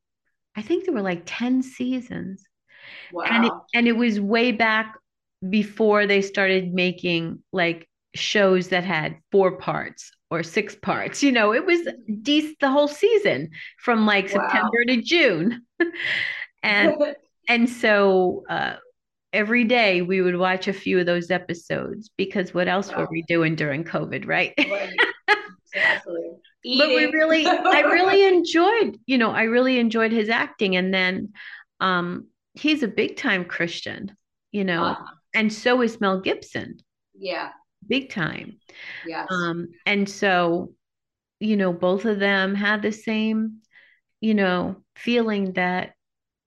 I 0.56 0.62
think 0.62 0.86
there 0.86 0.94
were 0.94 1.02
like 1.02 1.24
10 1.26 1.64
seasons. 1.64 2.44
Wow. 3.12 3.24
And 3.30 3.46
it, 3.46 3.52
and 3.74 3.88
it 3.88 3.94
was 3.94 4.20
way 4.20 4.52
back 4.52 4.96
before 5.50 6.06
they 6.06 6.22
started 6.22 6.74
making 6.74 7.44
like 7.52 7.88
shows 8.16 8.70
that 8.70 8.84
had 8.84 9.18
four 9.32 9.58
parts 9.58 10.12
or 10.30 10.44
six 10.44 10.76
parts. 10.76 11.24
You 11.24 11.32
know, 11.32 11.54
it 11.54 11.66
was 11.66 11.88
decent 12.22 12.60
the 12.60 12.70
whole 12.70 12.88
season 12.88 13.50
from 13.80 14.06
like 14.06 14.26
wow. 14.34 14.42
September 14.42 14.86
to 14.88 15.02
June. 15.02 15.62
and 16.64 16.96
and 17.50 17.70
so 17.70 18.44
uh, 18.50 18.76
every 19.32 19.64
day 19.64 20.02
we 20.02 20.22
would 20.22 20.38
watch 20.38 20.68
a 20.68 20.74
few 20.74 21.00
of 21.00 21.06
those 21.06 21.32
episodes 21.32 22.10
because 22.18 22.54
what 22.54 22.68
else 22.68 22.90
wow. 22.92 23.00
were 23.00 23.08
we 23.12 23.24
doing 23.28 23.56
during 23.56 23.84
COVID, 23.84 24.28
right? 24.28 24.54
right. 24.58 24.94
Exactly. 25.74 26.22
but 26.78 26.88
we 26.88 27.08
really 27.08 27.46
i 27.46 27.82
really 27.82 28.26
enjoyed 28.26 28.98
you 29.06 29.18
know 29.18 29.32
i 29.32 29.44
really 29.44 29.80
enjoyed 29.80 30.14
his 30.14 30.30
acting 30.30 30.78
and 30.78 30.94
then 30.94 31.34
um 31.82 32.26
he's 32.54 32.84
a 32.84 32.88
big 32.88 33.18
time 33.18 33.44
christian 33.44 34.16
you 34.54 34.64
know 34.64 34.84
Uh, 34.84 34.96
and 35.34 35.52
so 35.52 35.82
is 35.82 36.00
mel 36.00 36.22
gibson 36.22 36.78
yeah, 37.16 37.50
big 37.88 38.10
time 38.10 38.58
yes. 39.06 39.28
um 39.32 39.68
and 39.86 40.08
so 40.08 40.74
you 41.40 41.58
know 41.58 41.74
both 41.74 42.06
of 42.06 42.20
them 42.20 42.56
had 42.56 42.82
the 42.82 42.92
same 42.92 43.58
you 44.22 44.34
know 44.34 44.76
feeling 44.96 45.54
that 45.54 45.94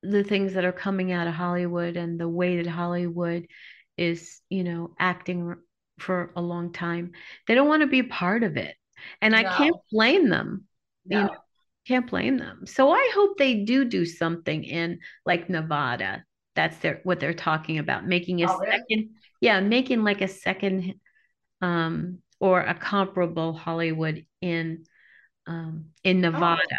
the 0.03 0.23
things 0.23 0.55
that 0.55 0.65
are 0.65 0.73
coming 0.73 1.13
out 1.13 1.27
of 1.27 1.35
hollywood 1.35 1.97
and 1.97 2.21
the 2.21 2.29
way 2.29 2.57
that 2.57 2.67
hollywood 2.67 3.47
is 3.97 4.41
you 4.51 4.65
know 4.65 4.95
acting 4.99 5.55
for 5.99 6.33
a 6.37 6.43
long 6.43 6.73
time 6.73 7.13
they 7.47 7.55
don't 7.55 7.69
want 7.69 7.81
to 7.81 7.87
be 7.87 8.03
part 8.03 8.43
of 8.43 8.57
it 8.57 8.75
and 9.21 9.35
i 9.35 9.43
can't 9.43 9.77
blame 9.91 10.29
them 10.29 10.65
you 11.09 11.25
know 11.25 11.31
can't 11.87 12.09
blame 12.09 12.39
them. 12.39 12.67
So 12.67 12.91
I 12.91 13.11
hope 13.15 13.39
they 13.39 13.65
do 13.65 13.85
do 13.85 14.05
something 14.05 14.65
in 14.65 14.99
like 15.25 15.49
Nevada. 15.49 16.25
That's 16.55 16.77
their 16.79 17.01
what 17.05 17.21
they're 17.21 17.35
talking 17.35 17.79
about, 17.79 18.07
making 18.07 18.43
a 18.43 18.49
Oh, 18.49 18.59
really? 18.59 18.79
second, 18.79 19.11
yeah, 19.41 19.61
making 19.61 20.03
like 20.03 20.21
a 20.21 20.29
second 20.29 20.95
um 21.63 22.19
or 22.41 22.61
a 22.61 22.75
comparable 22.75 23.53
Hollywood 23.55 24.27
in 24.41 24.85
um 25.47 25.87
in 26.05 26.21
Oh, 26.21 26.21
Nevada. 26.23 26.77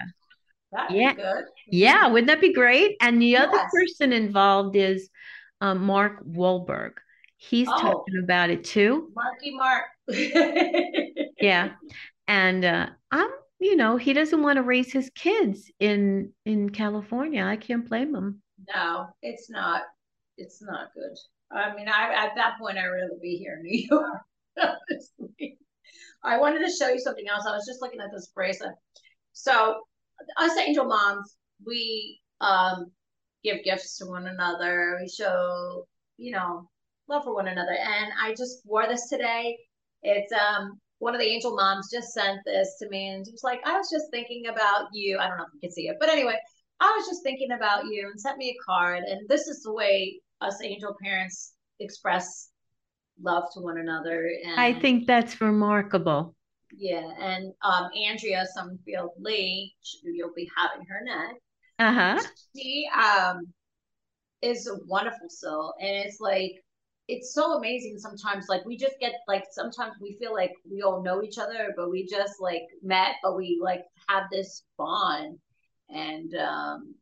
that'd 0.72 0.98
be 0.98 1.04
Yeah. 1.04 1.14
good. 1.14 1.46
Yeah, 1.70 2.08
wouldn't 2.08 2.28
that 2.28 2.42
be 2.42 2.54
great? 2.54 2.98
And 3.02 3.22
the 3.22 3.38
other 3.38 3.60
person 3.72 4.14
involved 4.14 4.76
is 4.76 5.10
um 5.62 5.84
Mark 5.86 6.24
Wahlberg. 6.26 6.94
He's 7.38 7.68
Oh, 7.68 7.74
talking 7.74 8.22
about 8.24 8.50
it 8.50 8.64
too. 8.64 9.12
Marky 9.16 9.52
Mark. 9.56 9.86
Yeah. 11.40 11.72
And 12.28 12.66
uh 12.66 12.90
I'm, 13.12 13.30
you 13.60 13.76
know, 13.76 13.98
he 13.98 14.14
doesn't 14.14 14.42
want 14.42 14.58
to 14.58 14.64
raise 14.64 14.92
his 14.92 15.10
kids 15.16 15.72
in 15.80 16.34
in 16.46 16.70
California. 16.70 17.44
I 17.46 17.58
can't 17.58 17.88
blame 17.88 18.16
him. 18.16 18.42
No, 18.74 19.08
it's 19.22 19.50
not. 19.50 19.84
It's 20.38 20.62
not 20.62 20.94
good. 20.94 21.18
I 21.52 21.74
mean, 21.76 21.88
I 21.88 22.14
at 22.14 22.36
that 22.36 22.58
point, 22.60 22.78
I'd 22.78 22.88
rather 22.88 23.18
be 23.22 23.38
here 23.38 23.56
in 23.58 23.64
New 23.64 23.88
York, 23.90 24.22
I 26.24 26.38
wanted 26.38 26.66
to 26.66 26.72
show 26.72 26.90
you 26.90 27.00
something 27.00 27.28
else. 27.30 27.46
I 27.48 27.56
was 27.56 27.66
just 27.68 27.82
looking 27.82 28.02
at 28.02 28.12
this 28.14 28.28
bracelet. 28.36 28.76
So, 29.34 29.82
us 30.38 30.58
angel 30.58 30.86
moms, 30.86 31.38
we 31.66 32.20
um 32.42 32.92
give 33.44 33.64
gifts 33.64 33.98
to 33.98 34.06
one 34.06 34.28
another. 34.28 34.98
We 35.02 35.08
show, 35.08 35.88
you 36.18 36.32
know, 36.32 36.70
love 37.08 37.24
for 37.24 37.34
one 37.34 37.48
another. 37.48 37.74
And 37.74 38.12
I 38.22 38.32
just 38.32 38.62
wore 38.66 38.88
this 38.88 39.10
today. 39.10 39.58
It's 40.04 40.32
um 40.34 40.80
one 41.00 41.14
of 41.14 41.22
the 41.22 41.28
angel 41.28 41.56
moms 41.56 41.92
just 41.92 42.14
sent 42.14 42.40
this 42.46 42.76
to 42.80 42.90
me 42.90 43.10
and 43.10 43.26
she 43.26 43.32
was 43.32 43.44
like, 43.44 43.62
I 43.66 43.78
was 43.78 43.90
just 43.92 44.06
thinking 44.12 44.48
about 44.48 44.88
you. 44.94 45.20
I 45.20 45.28
don't 45.28 45.38
know 45.38 45.44
if 45.44 45.54
you 45.54 45.60
can 45.60 45.72
see 45.72 45.88
it, 45.88 45.98
but 46.00 46.10
anyway, 46.10 46.36
I 46.80 46.92
was 46.98 47.08
just 47.08 47.24
thinking 47.24 47.52
about 47.52 47.86
you 47.86 48.08
and 48.10 48.20
sent 48.20 48.38
me 48.38 48.50
a 48.50 48.64
card. 48.66 49.04
And 49.04 49.28
this 49.30 49.48
is 49.48 49.62
the 49.62 49.74
way 49.74 50.20
us 50.42 50.62
angel 50.64 50.96
parents 51.02 51.54
express 51.80 52.50
love 53.22 53.46
to 53.54 53.62
one 53.62 53.78
another. 53.80 54.30
I 54.56 54.74
think 54.74 55.08
that's 55.08 55.42
remarkable. 55.42 56.36
yeah, 56.72 57.10
and 57.20 57.54
um, 57.64 57.90
Andrea 58.08 58.46
Summerfield 58.54 59.12
Lee, 59.20 59.76
you'll 60.04 60.34
be 60.36 60.50
having 60.58 60.86
her 60.88 61.02
next. 61.04 61.42
Uh-huh. 61.80 62.24
She 62.56 62.88
um 62.96 63.54
is 64.42 64.68
a 64.68 64.78
wonderful 64.86 65.30
soul, 65.30 65.74
and 65.80 66.06
it's 66.06 66.20
like 66.20 66.54
it's 67.08 67.34
so 67.34 67.54
amazing 67.58 67.98
sometimes. 68.00 68.48
Like 68.50 68.66
we 68.66 68.78
just 68.78 68.96
get 69.00 69.14
like 69.28 69.46
sometimes 69.52 69.94
we 70.02 70.18
feel 70.20 70.34
like 70.34 70.54
we 70.70 70.82
all 70.82 71.04
know 71.04 71.24
each 71.24 71.38
other, 71.38 71.74
but 71.78 71.90
we 71.92 72.06
just 72.08 72.36
like 72.42 72.64
met, 72.84 73.16
but 73.24 73.36
we 73.38 73.60
like 73.62 73.84
have 74.10 74.26
this 74.32 74.64
bond, 74.78 75.40
and 75.90 76.34
um 76.36 76.96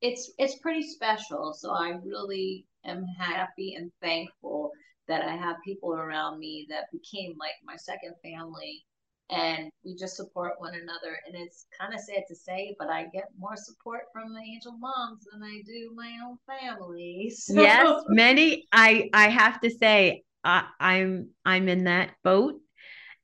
it's 0.00 0.32
it's 0.38 0.58
pretty 0.58 0.82
special. 0.82 1.52
So 1.54 1.70
I 1.72 1.98
really 2.04 2.66
am 2.84 3.04
happy 3.18 3.74
and 3.74 3.90
thankful 4.02 4.70
that 5.08 5.22
I 5.22 5.36
have 5.36 5.56
people 5.64 5.94
around 5.94 6.38
me 6.38 6.66
that 6.70 6.90
became 6.92 7.36
like 7.38 7.54
my 7.64 7.76
second 7.76 8.14
family 8.22 8.84
and 9.30 9.70
we 9.84 9.96
just 9.96 10.16
support 10.16 10.52
one 10.58 10.74
another 10.74 11.18
and 11.26 11.34
it's 11.34 11.66
kind 11.78 11.92
of 11.92 12.00
sad 12.00 12.22
to 12.28 12.34
say 12.34 12.76
but 12.78 12.88
I 12.88 13.06
get 13.12 13.28
more 13.38 13.56
support 13.56 14.02
from 14.12 14.32
the 14.32 14.40
angel 14.40 14.72
moms 14.78 15.26
than 15.32 15.42
I 15.42 15.62
do 15.66 15.92
my 15.94 16.18
own 16.24 16.38
family. 16.46 17.32
Yes, 17.48 18.02
many 18.08 18.68
I 18.72 19.10
I 19.12 19.28
have 19.28 19.60
to 19.60 19.70
say 19.70 20.22
I, 20.44 20.64
I'm 20.78 21.30
I'm 21.44 21.68
in 21.68 21.84
that 21.84 22.10
boat. 22.22 22.60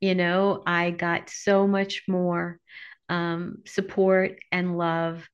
You 0.01 0.17
know, 0.17 0.63
I 0.67 0.91
got 0.91 1.31
so 1.31 1.69
much 1.69 2.03
more 2.09 2.59
um, 3.09 3.59
support 3.67 4.41
and 4.51 4.77
love, 4.77 5.25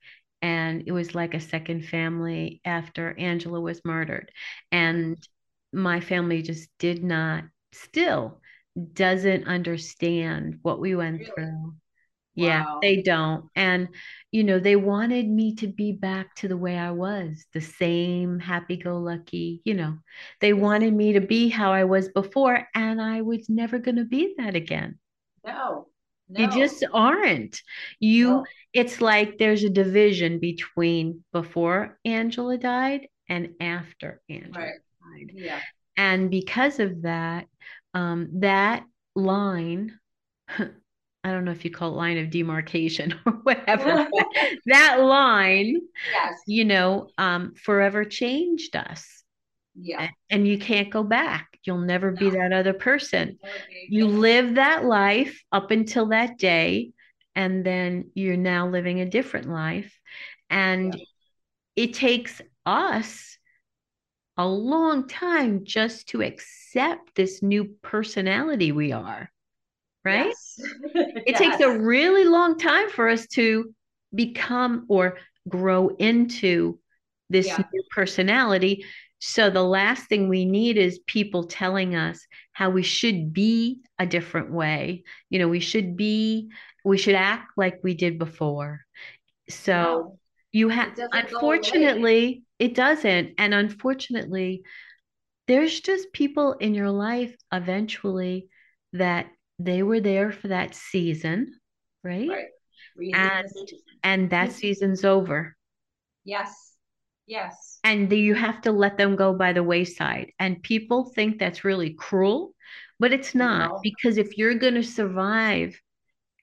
and 0.43 0.83
it 0.87 0.93
was 0.93 1.15
like 1.15 1.33
a 1.33 1.41
second 1.41 1.87
family 1.87 2.61
after 2.67 3.19
Angela 3.19 3.61
was 3.61 3.83
murdered. 3.85 4.31
And 4.71 5.17
my 5.73 6.01
family 6.01 6.43
just 6.43 6.69
did 6.79 7.03
not, 7.05 7.45
still 7.73 8.41
doesn't 8.93 9.47
understand 9.47 10.59
what 10.63 10.81
we 10.81 10.95
went 10.95 11.21
really 11.21 11.31
through. 11.35 11.75
Yeah, 12.35 12.65
wow. 12.65 12.79
they 12.81 13.03
don't. 13.03 13.47
And, 13.57 13.89
you 14.31 14.45
know, 14.45 14.61
they 14.61 14.77
wanted 14.77 15.29
me 15.29 15.57
to 15.57 15.67
be 15.67 15.91
back 15.91 16.37
to 16.37 16.47
the 16.47 16.57
way 16.57 16.79
I 16.79 16.93
was, 16.93 17.45
the 17.53 17.61
same 17.61 18.39
happy-go-lucky, 18.39 19.61
you 19.65 19.75
know. 19.75 19.99
They 20.41 20.53
wanted 20.53 20.95
me 20.95 21.15
to 21.15 21.21
be 21.21 21.49
how 21.49 21.73
I 21.73 21.83
was 21.83 22.09
before, 22.11 22.69
and 22.77 23.03
I 23.03 23.23
was 23.23 23.49
never 23.49 23.81
going 23.81 23.97
to 23.97 24.05
be 24.05 24.35
that 24.39 24.55
again. 24.55 25.01
No. 25.45 25.89
You 26.29 26.47
just 26.49 26.85
aren't. 26.93 27.61
You, 27.99 28.29
No. 28.29 28.45
it's 28.73 29.01
like 29.01 29.39
there's 29.39 29.65
a 29.65 29.71
division 29.71 30.39
between 30.39 31.25
before 31.33 31.99
Angela 32.05 32.59
died 32.59 33.09
and 33.29 33.55
after 33.61 34.21
Angela 34.29 34.67
Right. 34.67 34.75
Died. 35.17 35.33
Yeah. 35.35 35.61
And 35.97 36.31
because 36.31 36.79
of 36.79 37.03
that, 37.03 37.47
um, 37.95 38.29
that 38.41 38.85
line, 39.15 39.99
I 40.49 41.33
don't 41.33 41.45
know 41.45 41.51
if 41.51 41.65
you 41.65 41.71
call 41.71 41.93
it 41.93 41.97
line 41.97 42.19
of 42.19 42.31
demarcation 42.31 43.15
or 43.27 43.33
whatever, 43.43 44.09
that 44.67 45.01
line, 45.01 45.81
yes. 46.13 46.35
you 46.47 46.65
know, 46.65 47.09
um, 47.19 47.55
forever 47.55 48.05
changed 48.05 48.77
us. 48.77 49.25
Yeah. 49.81 50.09
And 50.31 50.47
you 50.47 50.59
can't 50.59 50.91
go 50.91 51.03
back. 51.03 51.59
You'll 51.65 51.79
never 51.79 52.11
be 52.11 52.31
that 52.31 52.53
other 52.53 52.73
person. 52.73 53.39
That 53.43 53.53
would 53.53 53.69
be 53.69 53.87
You 53.91 54.07
live 54.07 54.57
that 54.57 54.85
life 54.85 55.41
up 55.53 55.71
until 55.71 56.07
that 56.09 56.39
day, 56.39 56.93
and 57.37 57.65
then 57.65 58.11
you're 58.15 58.37
now 58.37 58.69
living 58.69 59.01
a 59.01 59.07
different 59.07 59.49
life. 59.49 59.97
Yeah. 60.51 60.71
And 60.71 61.01
it 61.77 61.95
takes 61.95 62.41
us 62.67 63.38
a 64.39 64.47
long 64.47 65.09
time 65.09 65.65
just 65.65 66.09
to 66.11 66.23
accept 66.23 67.15
this 67.17 67.43
new 67.43 67.65
personality 67.83 68.73
we 68.73 68.93
are, 68.93 69.31
right? 70.05 70.29
Yes. 70.29 70.61
It 71.27 71.37
takes 71.37 71.61
a 71.61 71.71
really 71.71 72.25
long 72.25 72.59
time 72.59 72.89
for 72.91 73.09
us 73.09 73.27
to 73.35 73.75
become 74.15 74.87
or 74.89 75.19
grow 75.49 75.89
into 75.89 76.79
this 77.29 77.47
Yeah. 77.49 77.65
new 77.73 77.83
personality. 77.91 78.85
So 79.19 79.51
the 79.51 79.63
last 79.63 80.09
thing 80.09 80.29
we 80.29 80.45
need 80.45 80.79
is 80.79 81.01
people 81.07 81.45
telling 81.45 81.97
us 81.97 82.25
how 82.53 82.71
we 82.71 82.83
should 82.83 83.33
be 83.33 83.81
a 83.99 84.07
different 84.07 84.53
way. 84.53 85.03
You 85.29 85.41
know, 85.41 85.49
we 85.49 85.61
should 85.61 85.97
be, 85.97 86.51
we 86.85 86.97
should 86.99 87.17
act 87.17 87.53
like 87.57 87.81
we 87.83 87.95
did 87.95 88.19
before. 88.19 88.81
So. 89.51 90.19
You 90.53 90.69
have, 90.71 90.91
It 90.91 90.97
doesn't 90.97 91.31
go 91.31 91.43
away. 91.43 91.61
unfortunately, 91.61 92.45
it 92.59 92.75
doesn't. 92.75 93.35
And 93.39 93.55
unfortunately, 93.55 94.63
there's 95.47 95.81
just 95.81 96.13
people 96.13 96.55
in 96.55 96.75
your 96.75 96.91
life 96.91 97.35
eventually 97.53 98.49
that 98.93 99.27
they 99.59 99.83
were 99.83 100.01
there 100.01 100.33
for 100.33 100.49
that 100.49 100.75
season, 100.75 101.55
right? 102.05 102.29
Right. 102.29 102.47
And 103.15 103.49
and 104.03 104.31
that 104.31 104.51
mm-hmm. 104.51 104.57
season's 104.59 105.05
over. 105.05 105.57
Yes. 106.25 106.75
Yes. 107.27 107.79
And 107.85 108.11
you 108.13 108.35
have 108.35 108.61
to 108.63 108.73
let 108.73 108.97
them 108.99 109.17
go 109.17 109.35
by 109.35 109.53
the 109.53 109.63
wayside. 109.63 110.33
And 110.39 110.63
people 110.63 111.05
think 111.15 111.39
that's 111.39 111.65
really 111.65 111.95
cruel, 111.95 112.55
but 112.99 113.13
it's 113.13 113.35
not 113.35 113.71
No. 113.71 113.81
because 113.83 114.19
if 114.19 114.37
you're 114.39 114.55
going 114.55 114.75
to 114.75 114.83
survive 114.83 115.81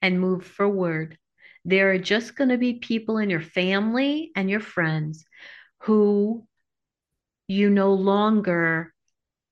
and 0.02 0.20
move 0.20 0.46
forward, 0.46 1.18
there 1.66 1.90
are 1.90 1.98
just 1.98 2.36
going 2.36 2.50
to 2.50 2.58
be 2.58 2.74
people 2.74 3.18
in 3.18 3.28
your 3.28 3.40
family 3.40 4.30
and 4.36 4.48
your 4.48 4.60
friends 4.60 5.24
who 5.80 6.46
you 7.48 7.68
no 7.70 7.92
longer 7.92 8.94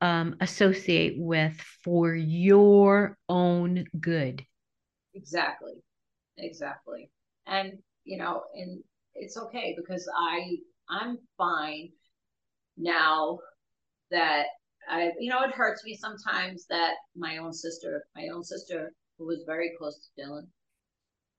um, 0.00 0.36
associate 0.40 1.14
with 1.16 1.60
for 1.82 2.14
your 2.14 3.18
own 3.28 3.84
good. 4.00 4.44
Exactly. 5.14 5.72
Exactly. 6.38 7.10
And 7.46 7.72
you 8.04 8.18
know, 8.18 8.42
and 8.54 8.82
it's 9.14 9.36
okay 9.36 9.74
because 9.76 10.08
I 10.16 10.56
I'm 10.88 11.18
fine 11.36 11.90
now 12.76 13.40
that 14.12 14.46
I 14.88 15.10
you 15.18 15.30
know 15.30 15.42
it 15.42 15.54
hurts 15.54 15.84
me 15.84 15.96
sometimes 15.96 16.66
that 16.70 16.94
my 17.16 17.38
own 17.38 17.52
sister 17.52 18.04
my 18.14 18.28
own 18.32 18.44
sister 18.44 18.92
who 19.18 19.26
was 19.26 19.42
very 19.46 19.72
close 19.78 19.98
to 19.98 20.22
Dylan 20.22 20.46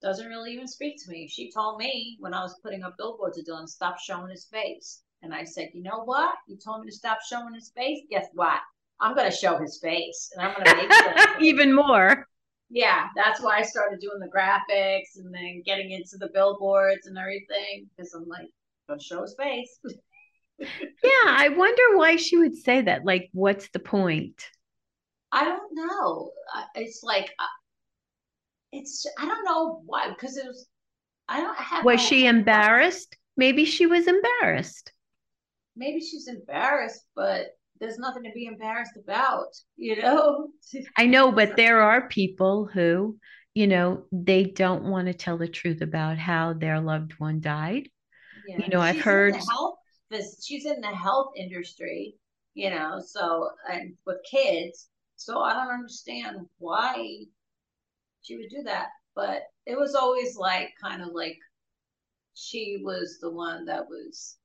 doesn't 0.02 0.28
really 0.28 0.54
even 0.54 0.68
speak 0.68 0.96
to 1.04 1.12
me. 1.12 1.28
She 1.28 1.52
told 1.52 1.80
me 1.80 2.18
when 2.20 2.34
I 2.34 2.42
was 2.42 2.60
putting 2.62 2.84
up 2.84 2.96
billboards 2.98 3.38
to 3.38 3.50
Dylan, 3.50 3.68
stop 3.68 4.00
showing 4.00 4.30
his 4.30 4.46
face. 4.46 5.02
And 5.22 5.34
I 5.34 5.44
said, 5.44 5.70
you 5.74 5.82
know 5.82 6.04
what? 6.04 6.36
You 6.48 6.58
told 6.58 6.82
me 6.82 6.92
to 6.92 6.96
stop 6.96 7.20
showing 7.28 7.54
his 7.54 7.72
face. 7.76 8.02
Guess 8.10 8.28
what? 8.34 8.60
I'm 9.00 9.16
going 9.16 9.30
to 9.30 9.36
show 9.36 9.58
his 9.58 9.80
face, 9.82 10.32
and 10.34 10.46
I'm 10.46 10.54
going 10.54 10.66
to 10.66 10.76
make 10.76 10.88
it 10.90 11.30
even 11.42 11.74
more. 11.74 12.28
Yeah, 12.70 13.08
that's 13.16 13.42
why 13.42 13.58
I 13.58 13.62
started 13.62 14.00
doing 14.00 14.20
the 14.20 14.28
graphics 14.28 15.18
and 15.18 15.34
then 15.34 15.64
getting 15.66 15.92
into 15.92 16.18
the 16.18 16.30
billboards 16.34 17.06
and 17.08 17.18
everything 17.18 17.90
because 17.96 18.14
I'm 18.14 18.28
like, 18.28 18.48
to 18.90 19.04
show 19.04 19.22
his 19.22 19.36
face. 19.38 19.80
yeah, 20.60 21.26
I 21.26 21.50
wonder 21.56 21.98
why 21.98 22.16
she 22.16 22.38
would 22.38 22.56
say 22.56 22.82
that. 22.82 23.06
Like, 23.06 23.30
what's 23.34 23.70
the 23.70 23.80
point? 23.80 24.50
I 25.32 25.44
don't 25.44 25.74
know. 25.74 26.32
It's 26.76 27.04
like 27.04 27.32
it's 28.76 29.06
I 29.18 29.26
don't 29.26 29.46
know 29.46 29.82
why 29.86 30.10
because 30.10 30.38
it 30.38 30.46
was 30.46 30.68
I 31.28 31.42
don't 31.42 31.58
have. 31.58 31.86
Was 31.86 32.02
no, 32.02 32.06
she 32.08 32.28
embarrassed? 32.28 33.18
Maybe 33.38 33.66
she 33.66 33.86
was 33.86 34.08
embarrassed. 34.08 34.92
Maybe 35.76 36.00
she's 36.00 36.28
embarrassed, 36.28 37.04
but 37.16 37.48
there's 37.80 38.00
nothing 38.00 38.24
to 38.24 38.32
be 38.34 38.46
embarrassed 38.46 38.98
about, 38.98 39.48
you 39.76 40.02
know. 40.02 40.50
I 40.98 41.06
know, 41.06 41.32
but 41.32 41.58
there 41.58 41.82
are 41.82 42.08
people 42.08 42.66
who, 42.66 43.18
you 43.54 43.68
know, 43.68 44.06
they 44.12 44.46
don't 44.46 44.86
want 44.86 45.08
to 45.08 45.14
tell 45.14 45.38
the 45.38 45.48
truth 45.48 45.82
about 45.82 46.18
how 46.18 46.54
their 46.54 46.80
loved 46.80 47.14
one 47.18 47.42
died. 47.42 47.90
Yeah. 48.48 48.58
You 48.60 48.70
know, 48.70 48.80
I've 48.80 49.02
heard 49.02 49.36
health, 49.36 49.76
she's 50.46 50.66
in 50.66 50.80
the 50.80 50.88
health 50.96 51.34
industry, 51.36 52.16
you 52.54 52.70
know, 52.70 53.02
so 53.06 53.50
and 53.70 53.96
with 54.06 54.18
kids, 54.30 54.88
so 55.18 55.40
I 55.40 55.54
don't 55.54 55.74
understand 55.74 56.38
why 56.60 57.26
she 58.26 58.36
would 58.38 58.50
do 58.50 58.64
that. 58.64 58.88
But 59.16 59.44
it 59.66 59.78
was 59.78 59.96
always 59.96 60.36
like 60.36 60.70
kind 60.82 61.02
of 61.02 61.10
like 61.14 61.38
she 62.34 62.82
was 62.84 63.18
the 63.22 63.32
one 63.32 63.66
that 63.66 63.88
was 63.88 64.38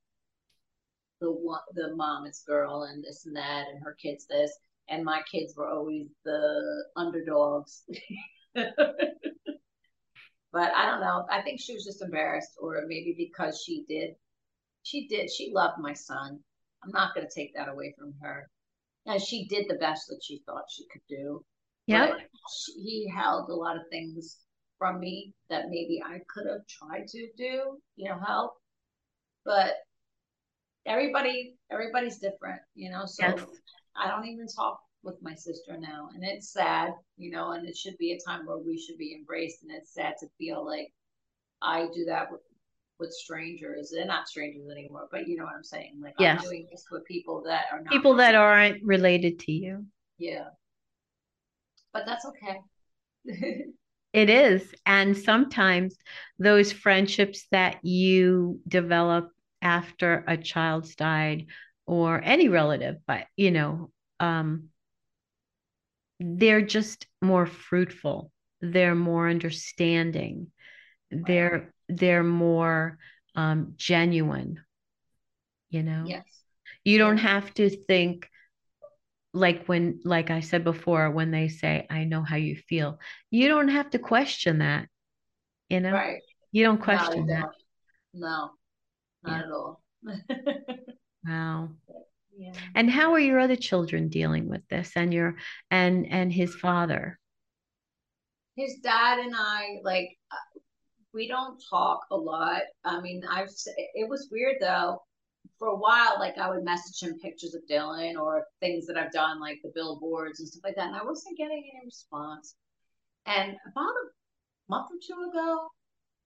the 1.21 1.31
one 1.31 1.61
the 1.75 1.95
mama's 1.97 2.43
girl 2.47 2.85
and 2.85 3.03
this 3.03 3.27
and 3.27 3.37
that 3.37 3.67
and 3.69 3.83
her 3.83 3.97
kids 4.01 4.27
this 4.27 4.57
and 4.91 5.05
my 5.05 5.23
kids 5.31 5.55
were 5.57 5.69
always 5.69 6.09
the 6.25 6.85
underdogs. 6.97 7.85
but 8.55 8.67
I 10.55 10.87
don't 10.87 11.01
know. 11.01 11.27
I 11.31 11.41
think 11.43 11.61
she 11.61 11.73
was 11.73 11.85
just 11.85 12.03
embarrassed, 12.03 12.51
or 12.61 12.83
maybe 12.87 13.15
because 13.17 13.63
she 13.65 13.85
did, 13.89 14.17
she 14.83 15.07
did, 15.07 15.31
she 15.31 15.53
loved 15.55 15.79
my 15.79 15.95
son. 15.95 16.41
I'm 16.83 16.91
not 16.91 17.15
going 17.15 17.27
to 17.27 17.33
take 17.33 17.55
that 17.55 17.69
away 17.69 17.95
from 17.97 18.15
her. 18.21 18.51
And 19.07 19.23
she 19.23 19.47
did 19.47 19.67
the 19.69 19.79
best 19.79 20.09
that 20.09 20.21
she 20.23 20.43
thought 20.45 20.65
she 20.69 20.87
could 20.93 21.03
do. 21.09 21.45
Yeah. 21.87 22.13
He 22.77 23.11
held 23.15 23.49
a 23.51 23.55
lot 23.55 23.77
of 23.77 23.83
things 23.91 24.39
from 24.79 24.99
me 24.99 25.35
that 25.51 25.69
maybe 25.69 26.03
I 26.05 26.21
could 26.33 26.47
have 26.47 26.67
tried 26.67 27.07
to 27.09 27.29
do, 27.37 27.79
you 27.97 28.09
know, 28.09 28.19
help. 28.25 28.55
But 29.45 29.75
everybody, 30.87 31.57
everybody's 31.71 32.19
different, 32.19 32.61
you 32.75 32.91
know. 32.91 33.05
So 33.07 33.27
yes. 33.27 33.45
I 33.97 34.09
don't 34.09 34.27
even 34.27 34.47
talk 34.47 34.81
with 35.03 35.17
my 35.23 35.35
sister 35.35 35.79
now, 35.79 36.09
and 36.15 36.25
it's 36.25 36.53
sad, 36.53 36.93
you 37.17 37.31
know. 37.31 37.53
And 37.53 37.69
it 37.69 37.77
should 37.77 37.97
be 37.99 38.13
a 38.13 38.19
time 38.29 38.47
where 38.47 38.59
we 38.59 38.79
should 38.79 38.99
be 38.99 39.15
embraced, 39.15 39.63
and 39.63 39.71
it's 39.73 39.95
sad 39.95 40.15
to 40.21 40.27
feel 40.39 40.65
like 40.65 40.93
I 41.63 41.87
do 41.95 42.05
that 42.07 42.31
with 42.31 42.41
with 42.99 43.13
strangers. 43.13 43.91
They're 43.95 44.05
not 44.05 44.29
strangers 44.29 44.69
anymore, 44.71 45.09
but 45.11 45.27
you 45.27 45.37
know 45.37 45.45
what 45.45 45.55
I'm 45.55 45.65
saying. 45.65 46.01
Like 46.03 46.15
yes. 46.19 46.39
I'm 46.39 46.45
doing 46.45 46.69
this 46.71 46.85
with 46.91 47.05
people 47.07 47.43
that 47.47 47.65
are 47.73 47.81
not 47.81 47.93
people 47.93 48.15
that 48.17 48.35
aren't 48.35 48.83
related 48.85 49.39
to 49.41 49.53
you. 49.53 49.87
Yeah 50.19 50.49
but 51.93 52.05
that's 52.07 52.27
okay. 52.27 52.61
it 54.13 54.31
is. 54.31 54.75
And 54.87 55.17
sometimes 55.17 55.97
those 56.39 56.73
friendships 56.73 57.47
that 57.51 57.85
you 57.85 58.61
develop 58.67 59.31
after 59.63 60.25
a 60.27 60.37
child's 60.37 60.95
died 60.95 61.47
or 61.87 62.21
any 62.23 62.49
relative, 62.49 62.97
but 63.07 63.27
you 63.37 63.51
know, 63.51 63.91
um, 64.21 64.69
they're 66.19 66.63
just 66.63 67.07
more 67.23 67.47
fruitful. 67.47 68.31
They're 68.61 68.95
more 68.95 69.29
understanding. 69.29 70.49
They're 71.11 71.73
they're 71.89 72.23
more 72.23 72.99
um, 73.35 73.75
genuine. 73.77 74.61
You 75.71 75.83
know. 75.83 76.05
Yes. 76.07 76.25
You 76.85 76.99
don't 76.99 77.19
have 77.19 77.53
to 77.55 77.69
think 77.71 78.29
like 79.33 79.67
when 79.67 80.01
like 80.05 80.31
i 80.31 80.41
said 80.41 80.65
before 80.65 81.11
when 81.11 81.31
they 81.31 81.49
say 81.49 81.87
i 81.89 82.05
know 82.05 82.23
how 82.23 82.37
you 82.37 82.57
feel 82.57 82.99
you 83.31 83.49
don't 83.49 83.69
have 83.69 83.89
to 83.91 83.99
question 83.99 84.59
that 84.59 84.89
you 85.71 85.81
know? 85.81 85.93
Right. 85.93 86.21
You 86.53 86.65
don't 86.65 86.83
question 86.83 87.27
no, 87.27 87.35
that 87.35 87.49
no. 88.13 88.51
Not 89.23 89.33
yeah. 89.33 89.39
at 89.39 89.51
all. 89.51 89.83
Wow. 91.23 91.69
Yeah. 92.35 92.53
and 92.75 92.91
how 92.91 93.13
are 93.13 93.21
your 93.21 93.39
other 93.39 93.57
children 93.57 94.09
dealing 94.09 94.49
with 94.49 94.67
this 94.71 94.93
and 94.97 95.13
your 95.13 95.37
and 95.71 96.11
and 96.11 96.33
his 96.33 96.55
father? 96.55 97.19
His 98.57 98.77
dad 98.83 99.19
and 99.19 99.35
i 99.37 99.77
like 99.85 100.17
uh, 100.33 100.61
we 101.13 101.29
don't 101.29 101.63
talk 101.69 102.07
a 102.11 102.17
lot. 102.17 102.63
I 102.87 103.03
mean 103.03 103.23
i've 103.31 103.51
it 103.95 104.09
was 104.09 104.31
weird 104.33 104.57
though 104.63 105.03
for 105.61 105.69
a 105.69 105.77
while, 105.77 106.17
like 106.19 106.39
I 106.39 106.49
would 106.49 106.65
message 106.65 107.07
him 107.07 107.19
pictures 107.19 107.55
of 107.55 107.61
Dylan 107.71 108.19
or 108.19 108.47
things 108.61 108.87
that 108.87 108.97
I've 108.97 109.13
done, 109.13 109.39
like 109.41 109.61
the 109.63 109.71
billboards 109.75 110.41
and 110.41 110.49
stuff 110.49 110.65
like 110.65 110.75
that, 110.77 110.89
and 110.89 110.97
I 110.97 111.05
wasn't 111.05 111.37
getting 111.37 111.71
any 111.71 111.85
response. 111.85 112.57
And 113.27 113.57
about 113.71 113.91
a 113.91 114.09
month 114.71 114.89
or 114.91 114.99
two 115.07 115.31
ago, 115.31 115.69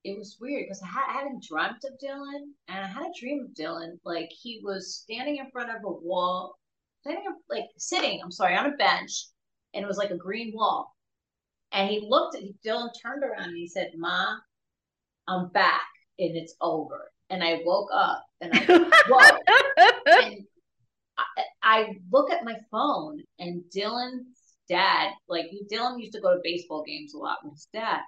it 0.04 0.16
was 0.16 0.38
weird 0.40 0.66
because 0.66 0.80
I, 0.82 0.86
ha- 0.86 1.06
I 1.10 1.12
hadn't 1.14 1.42
dreamt 1.42 1.84
of 1.84 1.98
Dylan, 1.98 2.52
and 2.68 2.84
I 2.84 2.86
had 2.86 3.06
a 3.06 3.20
dream 3.20 3.44
of 3.44 3.56
Dylan. 3.56 3.98
Like 4.04 4.30
he 4.30 4.60
was 4.62 4.94
standing 4.94 5.38
in 5.38 5.50
front 5.50 5.70
of 5.70 5.82
a 5.84 5.90
wall, 5.90 6.56
standing 7.00 7.24
up, 7.28 7.38
like 7.50 7.66
sitting. 7.76 8.20
I'm 8.22 8.30
sorry, 8.30 8.56
on 8.56 8.66
a 8.66 8.76
bench, 8.76 9.26
and 9.74 9.82
it 9.82 9.88
was 9.88 9.98
like 9.98 10.10
a 10.10 10.16
green 10.16 10.52
wall. 10.54 10.94
And 11.72 11.90
he 11.90 12.06
looked 12.08 12.36
at 12.36 12.44
Dylan, 12.64 12.90
turned 13.02 13.24
around, 13.24 13.48
and 13.48 13.56
he 13.56 13.66
said, 13.66 13.90
"Ma, 13.96 14.36
I'm 15.26 15.48
back, 15.48 15.88
and 16.20 16.36
it's 16.36 16.54
over." 16.60 17.10
And 17.34 17.42
I 17.42 17.60
woke 17.64 17.90
up 17.92 18.24
and 18.40 18.52
I 18.54 18.64
whoa. 19.08 20.22
and 20.22 20.46
I, 21.18 21.42
I 21.62 21.86
look 22.12 22.30
at 22.30 22.44
my 22.44 22.56
phone 22.70 23.22
and 23.40 23.62
Dylan's 23.74 24.54
dad, 24.68 25.10
like 25.28 25.46
Dylan 25.70 26.00
used 26.00 26.12
to 26.12 26.20
go 26.20 26.32
to 26.32 26.40
baseball 26.44 26.84
games 26.86 27.12
a 27.14 27.18
lot 27.18 27.38
with 27.42 27.54
his 27.54 27.68
dad. 27.72 28.00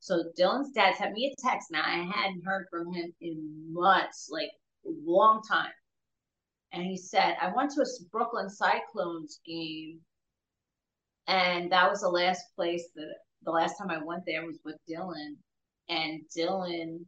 So 0.00 0.24
Dylan's 0.38 0.72
dad 0.72 0.94
sent 0.96 1.12
me 1.12 1.26
a 1.26 1.46
text. 1.46 1.70
Now 1.70 1.82
I 1.84 2.10
hadn't 2.10 2.44
heard 2.44 2.66
from 2.70 2.92
him 2.92 3.12
in 3.20 3.66
months, 3.70 4.28
like 4.30 4.50
a 4.86 4.90
long 5.04 5.42
time. 5.48 5.72
And 6.72 6.82
he 6.82 6.96
said, 6.96 7.36
I 7.40 7.52
went 7.54 7.72
to 7.72 7.82
a 7.82 8.04
Brooklyn 8.10 8.48
Cyclones 8.48 9.40
game. 9.44 10.00
And 11.26 11.70
that 11.70 11.90
was 11.90 12.00
the 12.00 12.08
last 12.08 12.44
place 12.56 12.88
that 12.94 13.14
the 13.42 13.50
last 13.50 13.76
time 13.76 13.90
I 13.90 14.02
went 14.02 14.22
there 14.26 14.46
was 14.46 14.58
with 14.64 14.76
Dylan. 14.88 15.36
And 15.90 16.22
Dylan 16.34 17.04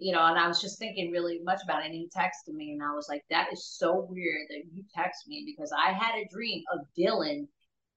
you 0.00 0.12
know, 0.12 0.24
and 0.24 0.38
I 0.38 0.48
was 0.48 0.60
just 0.60 0.78
thinking 0.78 1.10
really 1.10 1.40
much 1.44 1.60
about 1.62 1.82
it. 1.82 1.86
And 1.86 1.94
he 1.94 2.08
texted 2.16 2.54
me, 2.54 2.72
and 2.72 2.82
I 2.82 2.94
was 2.94 3.06
like, 3.08 3.22
that 3.30 3.52
is 3.52 3.66
so 3.66 4.06
weird 4.08 4.46
that 4.48 4.62
you 4.72 4.82
text 4.94 5.28
me 5.28 5.44
because 5.46 5.72
I 5.72 5.92
had 5.92 6.16
a 6.16 6.28
dream 6.32 6.62
of 6.72 6.80
Dylan 6.98 7.46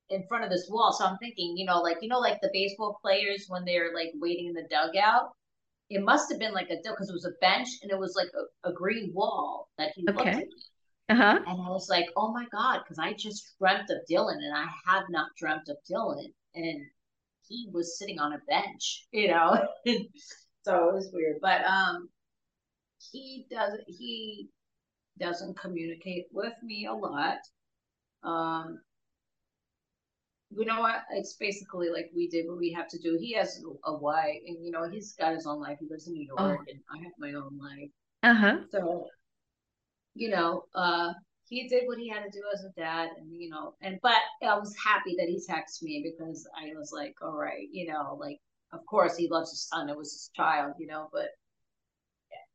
in 0.09 0.23
front 0.27 0.43
of 0.43 0.49
this 0.49 0.67
wall. 0.69 0.91
So 0.91 1.05
I'm 1.05 1.17
thinking, 1.17 1.55
you 1.55 1.65
know, 1.65 1.81
like, 1.81 1.97
you 2.01 2.09
know, 2.09 2.19
like 2.19 2.41
the 2.41 2.49
baseball 2.53 2.99
players 3.01 3.45
when 3.47 3.63
they're 3.63 3.93
like 3.93 4.11
waiting 4.15 4.47
in 4.47 4.53
the 4.53 4.67
dugout. 4.69 5.31
It 5.89 6.03
must 6.03 6.29
have 6.31 6.39
been 6.39 6.53
like 6.53 6.69
a 6.69 6.77
because 6.83 7.09
it 7.09 7.13
was 7.13 7.25
a 7.25 7.39
bench 7.41 7.67
and 7.81 7.91
it 7.91 7.97
was 7.97 8.15
like 8.15 8.29
a, 8.33 8.69
a 8.69 8.73
green 8.73 9.11
wall 9.13 9.69
that 9.77 9.91
he 9.95 10.05
okay. 10.09 10.17
looked 10.17 10.27
at. 10.27 11.15
Uh-huh. 11.15 11.39
And 11.45 11.61
I 11.61 11.69
was 11.69 11.89
like, 11.89 12.07
oh 12.15 12.31
my 12.31 12.45
God, 12.51 12.81
because 12.83 12.99
I 12.99 13.13
just 13.13 13.55
dreamt 13.59 13.89
of 13.89 13.97
Dylan 14.09 14.37
and 14.37 14.55
I 14.55 14.65
have 14.87 15.03
not 15.09 15.27
dreamt 15.37 15.69
of 15.69 15.77
Dylan. 15.89 16.31
And 16.55 16.81
he 17.47 17.67
was 17.71 17.97
sitting 17.97 18.19
on 18.19 18.33
a 18.33 18.41
bench, 18.47 19.07
you 19.11 19.29
know. 19.29 19.67
so 20.63 20.89
it 20.89 20.93
was 20.93 21.09
weird. 21.13 21.37
But 21.41 21.63
um, 21.65 22.09
he 23.11 23.45
doesn't 23.51 23.83
he 23.87 24.49
doesn't 25.19 25.59
communicate 25.59 26.25
with 26.31 26.53
me 26.63 26.87
a 26.87 26.93
lot. 26.93 27.37
Um, 28.23 28.79
you 30.55 30.65
know 30.65 30.81
what? 30.81 31.01
It's 31.11 31.33
basically 31.33 31.89
like 31.89 32.11
we 32.15 32.27
did 32.27 32.47
what 32.47 32.57
we 32.57 32.71
have 32.73 32.87
to 32.89 32.99
do. 32.99 33.17
He 33.19 33.33
has 33.33 33.61
a 33.85 33.95
wife, 33.95 34.39
and 34.47 34.63
you 34.63 34.71
know 34.71 34.89
he's 34.89 35.13
got 35.13 35.33
his 35.33 35.47
own 35.47 35.59
life. 35.59 35.77
He 35.79 35.87
lives 35.89 36.07
in 36.07 36.13
New 36.13 36.25
York, 36.25 36.59
oh. 36.61 36.65
and 36.69 36.79
I 36.93 37.03
have 37.03 37.13
my 37.17 37.33
own 37.33 37.57
life. 37.57 37.89
Uh 38.21 38.33
huh. 38.33 38.57
So, 38.71 39.07
you 40.15 40.29
know, 40.29 40.63
uh, 40.75 41.13
he 41.47 41.67
did 41.67 41.83
what 41.87 41.97
he 41.97 42.07
had 42.07 42.23
to 42.23 42.29
do 42.29 42.43
as 42.53 42.63
a 42.63 42.69
dad, 42.79 43.09
and 43.17 43.31
you 43.31 43.49
know, 43.49 43.75
and 43.81 43.99
but 44.01 44.17
I 44.41 44.57
was 44.57 44.75
happy 44.83 45.15
that 45.17 45.27
he 45.27 45.37
texted 45.37 45.83
me 45.83 46.03
because 46.03 46.47
I 46.55 46.71
was 46.77 46.91
like, 46.93 47.15
all 47.21 47.37
right, 47.37 47.67
you 47.71 47.91
know, 47.91 48.17
like 48.19 48.39
of 48.73 48.85
course 48.85 49.15
he 49.17 49.29
loves 49.29 49.51
his 49.51 49.67
son. 49.67 49.89
It 49.89 49.97
was 49.97 50.11
his 50.11 50.31
child, 50.35 50.73
you 50.79 50.87
know, 50.87 51.09
but 51.11 51.29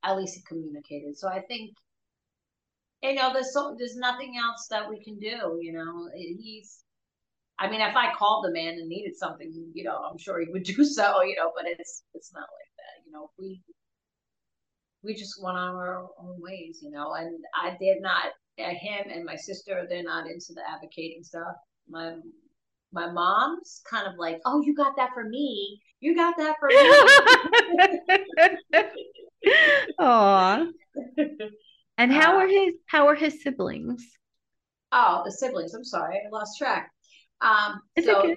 at 0.05 0.17
least 0.17 0.37
he 0.37 0.43
communicated. 0.43 1.17
So 1.17 1.29
I 1.29 1.41
think, 1.41 1.71
you 3.03 3.15
know, 3.15 3.33
there's 3.33 3.53
so 3.53 3.75
there's 3.79 3.97
nothing 3.97 4.35
else 4.39 4.67
that 4.71 4.89
we 4.89 5.03
can 5.03 5.19
do. 5.19 5.59
You 5.61 5.73
know, 5.73 6.09
he's. 6.15 6.85
I 7.61 7.69
mean, 7.69 7.81
if 7.81 7.97
I 7.97 8.15
called 8.15 8.45
the 8.45 8.53
man 8.53 8.75
and 8.75 8.89
needed 8.89 9.17
something, 9.17 9.53
you 9.75 9.83
know, 9.83 9.97
I'm 9.97 10.19
sure 10.19 10.39
he 10.39 10.47
would 10.53 10.63
do 10.63 10.85
so, 10.85 11.23
you 11.23 11.37
know, 11.37 11.53
but 11.57 11.65
it's 11.67 12.03
it's 12.15 12.33
not 12.33 12.41
like 12.41 12.73
that. 12.77 13.07
You 13.07 13.13
know, 13.13 13.31
we 13.39 13.63
we 15.03 15.15
just 15.15 15.43
went 15.43 15.57
on 15.57 15.75
our 15.75 16.03
own 16.21 16.41
ways, 16.41 16.81
you 16.83 16.91
know, 16.91 17.15
and 17.15 17.39
I 17.55 17.77
did 17.81 18.01
not 18.01 18.33
uh, 18.59 18.71
him 18.71 19.11
and 19.13 19.25
my 19.25 19.37
sister, 19.37 19.87
they're 19.89 20.03
not 20.03 20.27
into 20.27 20.53
the 20.55 20.63
advocating 20.69 21.23
stuff. 21.23 21.55
My 21.89 22.17
my 22.93 23.11
mom's 23.11 23.83
kind 23.89 24.07
of 24.07 24.15
like, 24.19 24.41
Oh, 24.45 24.63
you 24.63 24.75
got 24.75 24.97
that 24.97 25.11
for 25.15 25.25
me. 25.25 25.81
You 26.01 26.15
got 26.15 26.37
that 26.37 26.57
for 26.61 26.69
me. 26.69 26.77
Aw. 29.99 30.67
And 31.99 32.13
how 32.13 32.37
uh, 32.37 32.43
are 32.43 32.49
his 32.49 32.75
how 32.87 33.09
are 33.09 33.15
his 33.15 33.43
siblings? 33.43 34.05
Oh, 34.93 35.23
the 35.25 35.33
siblings. 35.33 35.75
I'm 35.75 35.85
sorry, 35.85 36.17
I 36.25 36.29
lost 36.31 36.57
track. 36.57 36.91
Um, 37.41 37.81
it's 37.97 38.07
so 38.07 38.21
okay. 38.21 38.37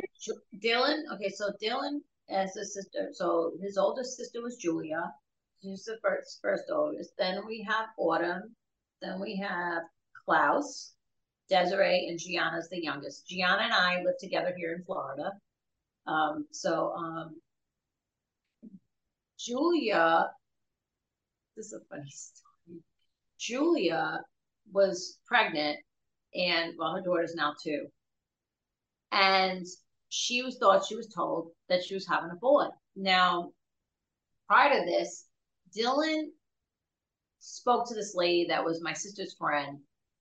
Dylan, 0.64 1.03
okay, 1.14 1.30
so 1.30 1.51
Dylan 1.62 1.99
as 2.30 2.55
a 2.55 2.66
sister, 2.66 3.09
so 3.14 3.53
his 3.62 3.78
oldest 3.78 4.18
sister 4.18 4.41
was 4.41 4.57
Julia. 4.57 5.12
She's 5.62 5.84
the 5.84 5.97
first 6.03 6.39
first 6.41 6.64
oldest. 6.72 7.12
Then 7.18 7.45
we 7.47 7.66
have 7.70 7.89
Autumn. 7.97 8.55
Then 9.01 9.20
we 9.20 9.38
have 9.38 9.84
Klaus, 10.26 10.93
Desiree, 11.49 12.07
and 12.09 12.20
Gianna's 12.20 12.70
the 12.70 12.84
youngest. 12.84 13.28
Gianna 13.28 13.64
and 13.64 13.74
I 13.74 14.01
live 14.03 14.18
together 14.20 14.53
here 14.57 14.74
in 14.74 14.84
Florida. 14.84 15.32
Um, 16.07 16.47
so 16.51 16.93
um, 16.93 17.36
Julia, 19.45 20.29
this 21.55 21.67
is 21.67 21.73
a 21.73 21.85
funny 21.89 22.09
story. 22.09 22.81
Julia 23.39 24.21
was 24.71 25.17
pregnant, 25.25 25.79
and 26.35 26.73
well, 26.77 26.95
her 26.95 27.01
daughter's 27.01 27.35
now 27.35 27.53
two 27.63 27.87
and 29.11 29.65
she 30.09 30.41
was 30.41 30.57
thought 30.57 30.85
she 30.85 30.95
was 30.95 31.07
told 31.07 31.51
that 31.69 31.83
she 31.83 31.93
was 31.93 32.07
having 32.07 32.31
a 32.31 32.35
boy. 32.35 32.65
Now, 32.95 33.51
prior 34.47 34.79
to 34.79 34.85
this, 34.85 35.25
Dylan 35.77 36.27
spoke 37.39 37.87
to 37.87 37.95
this 37.95 38.13
lady 38.15 38.47
that 38.49 38.63
was 38.63 38.81
my 38.81 38.93
sister's 38.93 39.35
friend. 39.37 39.79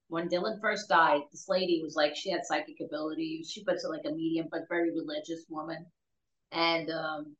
When 0.08 0.28
Dylan 0.28 0.60
first 0.60 0.88
died, 0.88 1.22
this 1.30 1.48
lady 1.48 1.80
was 1.82 1.94
like 1.94 2.16
she 2.16 2.30
had 2.30 2.44
psychic 2.44 2.76
ability. 2.84 3.44
She 3.48 3.64
puts 3.64 3.84
it 3.84 3.88
like 3.88 4.04
a 4.06 4.10
medium, 4.10 4.48
but 4.50 4.68
very 4.68 4.90
religious 4.90 5.44
woman. 5.48 5.86
And 6.52 6.90
um, 6.90 7.36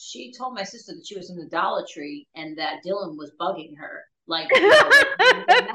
she 0.00 0.32
told 0.32 0.54
my 0.54 0.62
sister 0.62 0.94
that 0.94 1.06
she 1.06 1.16
was 1.16 1.28
in 1.28 1.38
idolatry 1.38 2.26
and 2.34 2.56
that 2.56 2.80
Dylan 2.84 3.18
was 3.18 3.32
bugging 3.38 3.76
her, 3.78 4.02
like, 4.26 4.48
you 4.54 4.68
know, 4.68 4.90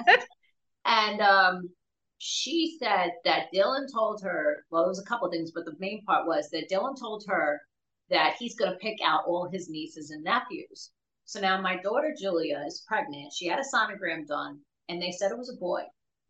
and 0.86 1.22
um, 1.22 1.70
she 2.18 2.76
said 2.80 3.12
that 3.24 3.50
Dylan 3.54 3.86
told 3.94 4.24
her, 4.24 4.66
well, 4.72 4.84
it 4.84 4.88
was 4.88 5.00
a 5.00 5.06
couple 5.06 5.30
things, 5.30 5.52
but 5.54 5.64
the 5.66 5.76
main 5.78 6.02
part 6.06 6.26
was 6.26 6.50
that 6.50 6.70
Dylan 6.72 7.00
told 7.00 7.24
her 7.28 7.62
that 8.10 8.36
he's 8.40 8.56
going 8.56 8.72
to 8.72 8.78
pick 8.80 8.98
out 9.06 9.26
all 9.28 9.48
his 9.48 9.70
nieces 9.70 10.10
and 10.10 10.24
nephews. 10.24 10.92
So 11.26 11.40
now 11.40 11.62
my 11.62 11.78
daughter 11.78 12.12
Julia 12.20 12.64
is 12.66 12.84
pregnant. 12.88 13.32
She 13.32 13.46
had 13.46 13.60
a 13.60 13.76
sonogram 13.76 14.26
done, 14.26 14.60
and 14.90 15.00
they 15.00 15.12
said 15.12 15.32
it 15.32 15.38
was 15.38 15.54
a 15.56 15.60
boy. 15.60 15.84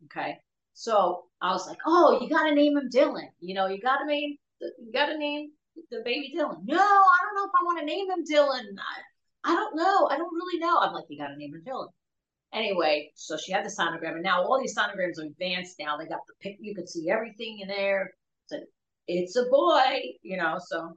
Okay. 0.04 0.36
So 0.74 1.24
I 1.40 1.52
was 1.52 1.66
like, 1.66 1.78
oh, 1.86 2.18
you 2.20 2.28
got 2.28 2.46
to 2.46 2.54
name 2.54 2.76
him 2.76 2.90
Dylan. 2.92 3.28
You 3.40 3.54
know, 3.54 3.68
you 3.68 3.80
got 3.80 3.98
to 3.98 4.06
name, 4.06 4.36
you 4.60 4.92
got 4.92 5.06
to 5.06 5.16
name 5.16 5.50
the 5.90 6.02
baby 6.04 6.32
Dylan. 6.36 6.58
No, 6.64 6.76
I 6.78 7.18
don't 7.22 7.34
know 7.36 7.44
if 7.44 7.50
I 7.60 7.64
want 7.64 7.78
to 7.80 7.84
name 7.84 8.10
him 8.10 8.24
Dylan. 8.24 8.76
I, 8.78 9.52
I 9.52 9.54
don't 9.54 9.76
know. 9.76 10.08
I 10.10 10.16
don't 10.16 10.34
really 10.34 10.58
know. 10.58 10.78
I'm 10.78 10.92
like, 10.92 11.04
you 11.08 11.18
got 11.18 11.28
to 11.28 11.36
name 11.36 11.54
him 11.54 11.62
Dylan. 11.66 11.88
Anyway, 12.52 13.10
so 13.14 13.36
she 13.36 13.52
had 13.52 13.64
the 13.64 13.70
sonogram, 13.70 14.14
and 14.14 14.22
now 14.22 14.42
all 14.42 14.58
these 14.60 14.76
sonograms 14.76 15.18
are 15.20 15.26
advanced 15.26 15.76
now. 15.78 15.96
They 15.96 16.06
got 16.06 16.20
the 16.26 16.34
pic, 16.40 16.56
you 16.60 16.74
could 16.74 16.88
see 16.88 17.10
everything 17.10 17.58
in 17.60 17.68
there. 17.68 18.12
So 18.46 18.58
it's 19.08 19.36
a 19.36 19.44
boy, 19.50 20.00
you 20.22 20.36
know. 20.36 20.58
So 20.64 20.96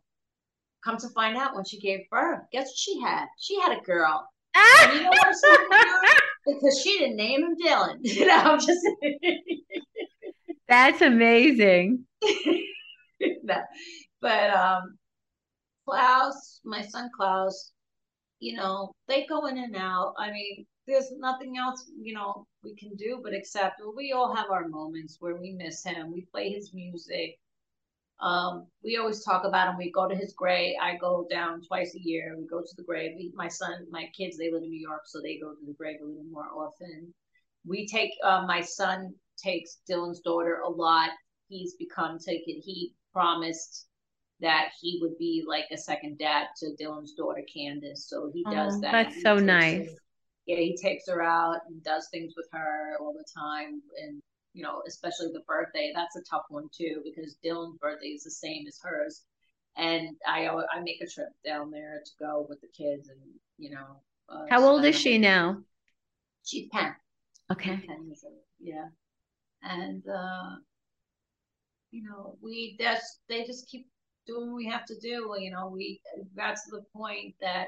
come 0.83 0.97
to 0.97 1.09
find 1.09 1.37
out 1.37 1.55
when 1.55 1.65
she 1.65 1.79
gave 1.79 2.01
birth, 2.09 2.41
guess 2.51 2.67
what 2.67 2.77
she 2.77 3.01
had? 3.01 3.25
She 3.39 3.59
had 3.59 3.77
a 3.77 3.81
girl. 3.81 4.27
and 4.55 4.93
you 4.93 5.03
know 5.03 5.09
what 5.09 5.35
I'm 5.45 6.09
Because 6.45 6.81
she 6.81 6.97
didn't 6.97 7.17
name 7.17 7.43
him 7.43 7.55
Dylan. 7.63 7.97
You 8.03 8.25
know, 8.25 8.35
I'm 8.35 8.59
just 8.59 8.87
That's 10.67 11.01
amazing. 11.01 12.05
no. 13.21 13.55
But 14.21 14.49
um 14.51 14.97
Klaus, 15.85 16.61
my 16.63 16.81
son 16.83 17.09
Klaus, 17.15 17.71
you 18.39 18.55
know, 18.55 18.93
they 19.07 19.25
go 19.25 19.47
in 19.47 19.57
and 19.57 19.75
out. 19.75 20.13
I 20.17 20.31
mean, 20.31 20.65
there's 20.87 21.11
nothing 21.17 21.57
else, 21.57 21.89
you 21.99 22.13
know, 22.13 22.45
we 22.63 22.75
can 22.75 22.95
do 22.95 23.19
but 23.23 23.33
accept. 23.33 23.79
Well, 23.79 23.93
we 23.95 24.11
all 24.11 24.35
have 24.35 24.49
our 24.51 24.67
moments 24.67 25.17
where 25.19 25.35
we 25.35 25.51
miss 25.53 25.83
him. 25.83 26.11
We 26.11 26.27
play 26.31 26.49
his 26.51 26.73
music. 26.73 27.37
Um, 28.21 28.67
we 28.83 28.97
always 28.97 29.23
talk 29.23 29.45
about 29.45 29.69
him. 29.69 29.77
We 29.77 29.91
go 29.91 30.07
to 30.07 30.15
his 30.15 30.33
grave. 30.33 30.75
I 30.81 30.97
go 30.97 31.25
down 31.29 31.61
twice 31.61 31.95
a 31.95 32.01
year. 32.01 32.35
We 32.37 32.45
go 32.47 32.61
to 32.61 32.75
the 32.75 32.83
grave. 32.83 33.13
We, 33.15 33.31
my 33.35 33.47
son, 33.47 33.87
my 33.89 34.09
kids, 34.15 34.37
they 34.37 34.51
live 34.51 34.63
in 34.63 34.69
New 34.69 34.81
York, 34.81 35.03
so 35.05 35.21
they 35.21 35.37
go 35.37 35.53
to 35.53 35.65
the 35.65 35.73
grave 35.73 35.99
a 36.01 36.05
little 36.05 36.23
more 36.29 36.47
often. 36.53 37.13
We 37.65 37.87
take 37.87 38.11
uh, 38.23 38.45
my 38.45 38.61
son 38.61 39.13
takes 39.37 39.79
Dylan's 39.89 40.19
daughter 40.19 40.61
a 40.65 40.69
lot. 40.69 41.11
He's 41.47 41.75
become 41.75 42.19
taken. 42.19 42.61
He 42.63 42.93
promised 43.13 43.87
that 44.41 44.69
he 44.79 44.99
would 45.01 45.17
be 45.17 45.43
like 45.47 45.65
a 45.71 45.77
second 45.77 46.17
dad 46.17 46.47
to 46.57 46.75
Dylan's 46.79 47.13
daughter 47.13 47.43
Candace. 47.53 48.07
So 48.09 48.31
he 48.33 48.43
does 48.43 48.75
oh, 48.77 48.81
that. 48.81 48.91
That's 48.91 49.21
so 49.21 49.35
nice. 49.35 49.87
Her, 49.87 49.95
yeah, 50.45 50.57
he 50.57 50.77
takes 50.77 51.07
her 51.07 51.21
out 51.21 51.59
and 51.67 51.83
does 51.83 52.07
things 52.11 52.33
with 52.35 52.47
her 52.53 52.97
all 52.99 53.13
the 53.13 53.25
time, 53.37 53.81
and 54.01 54.21
you 54.53 54.63
know, 54.63 54.81
especially 54.87 55.27
the 55.33 55.43
birthday. 55.47 55.91
That's 55.93 56.15
a 56.15 56.23
tough 56.23 56.45
one 56.49 56.69
too 56.75 57.01
because 57.03 57.35
Dylan's 57.45 57.77
birthday 57.77 58.07
is 58.07 58.23
the 58.23 58.31
same 58.31 58.65
as 58.67 58.79
hers, 58.81 59.23
and 59.77 60.15
I 60.25 60.47
I 60.47 60.79
make 60.81 61.01
a 61.01 61.07
trip 61.07 61.29
down 61.45 61.69
there 61.71 62.01
to 62.03 62.11
go 62.19 62.45
with 62.49 62.61
the 62.61 62.67
kids, 62.67 63.09
and 63.09 63.19
you 63.57 63.71
know. 63.71 64.01
Uh, 64.29 64.45
How 64.49 64.63
old 64.63 64.85
is 64.85 64.95
she 64.95 65.17
now? 65.17 65.61
She's 66.45 66.69
ten. 66.71 66.95
Okay. 67.51 67.81
Ten 67.87 68.05
years 68.05 68.23
old. 68.23 68.41
Yeah, 68.59 68.87
and 69.63 70.03
uh, 70.07 70.55
you 71.91 72.03
know, 72.03 72.37
we 72.41 72.77
just 72.79 73.19
they 73.27 73.45
just 73.45 73.67
keep 73.67 73.87
doing 74.29 74.47
what 74.47 74.57
we 74.57 74.67
have 74.67 74.85
to 74.85 74.99
do. 74.99 75.35
You 75.39 75.51
know, 75.51 75.67
we 75.67 76.01
got 76.35 76.55
to 76.55 76.71
the 76.71 76.83
point 76.95 77.35
that 77.41 77.67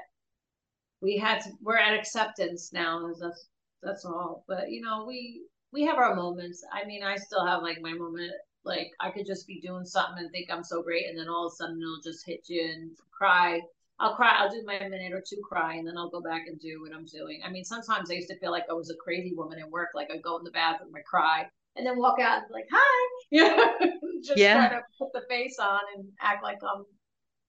we 1.02 1.18
had 1.18 1.42
to, 1.44 1.50
we're 1.62 1.78
at 1.78 1.98
acceptance 1.98 2.72
now. 2.72 3.12
That's 3.20 3.48
that's 3.82 4.06
all. 4.06 4.44
But 4.48 4.70
you 4.70 4.82
know, 4.82 5.06
we 5.08 5.44
we 5.72 5.84
have 5.86 5.98
our 5.98 6.16
moments. 6.16 6.64
I 6.72 6.86
mean, 6.86 7.04
I 7.04 7.16
still 7.16 7.46
have 7.46 7.62
like 7.64 7.82
my 7.82 7.94
moment. 7.94 8.32
Like 8.64 8.92
I 9.00 9.10
could 9.10 9.26
just 9.26 9.48
be 9.48 9.60
doing 9.60 9.86
something 9.86 10.24
and 10.24 10.32
think 10.32 10.50
I'm 10.52 10.64
so 10.64 10.84
great, 10.84 11.08
and 11.08 11.18
then 11.18 11.28
all 11.28 11.48
of 11.48 11.54
a 11.54 11.56
sudden 11.56 11.82
it'll 11.82 12.02
just 12.04 12.26
hit 12.26 12.46
you 12.48 12.64
and 12.64 12.92
cry. 13.12 13.60
I'll 14.00 14.16
cry. 14.16 14.36
I'll 14.38 14.50
do 14.50 14.64
my 14.66 14.80
minute 14.80 15.14
or 15.14 15.24
two 15.28 15.42
cry, 15.44 15.76
and 15.76 15.88
then 15.88 15.98
I'll 15.98 16.10
go 16.10 16.22
back 16.22 16.48
and 16.48 16.60
do 16.60 16.82
what 16.82 16.94
I'm 16.94 17.06
doing. 17.06 17.42
I 17.46 17.50
mean, 17.50 17.64
sometimes 17.64 18.12
I 18.12 18.16
used 18.16 18.30
to 18.30 18.38
feel 18.38 18.52
like 18.52 18.66
I 18.70 18.74
was 18.74 18.90
a 18.90 18.96
crazy 18.96 19.34
woman 19.34 19.60
at 19.60 19.70
work. 19.70 19.90
Like 19.96 20.12
I'd 20.12 20.22
go 20.22 20.38
in 20.38 20.44
the 20.44 20.52
bathroom, 20.52 20.92
I 20.96 21.02
cry, 21.02 21.48
and 21.76 21.86
then 21.86 21.98
walk 21.98 22.20
out 22.20 22.40
and 22.40 22.48
be 22.48 22.54
like, 22.54 22.68
"Hi," 22.72 23.10
know, 23.32 23.76
just 24.24 24.38
yeah. 24.38 24.68
try 24.68 24.78
to 24.78 24.84
put 24.98 25.14
the 25.14 25.26
face 25.30 25.58
on 25.60 25.80
and 25.96 26.08
act 26.22 26.44
like 26.44 26.60
I'm 26.64 26.86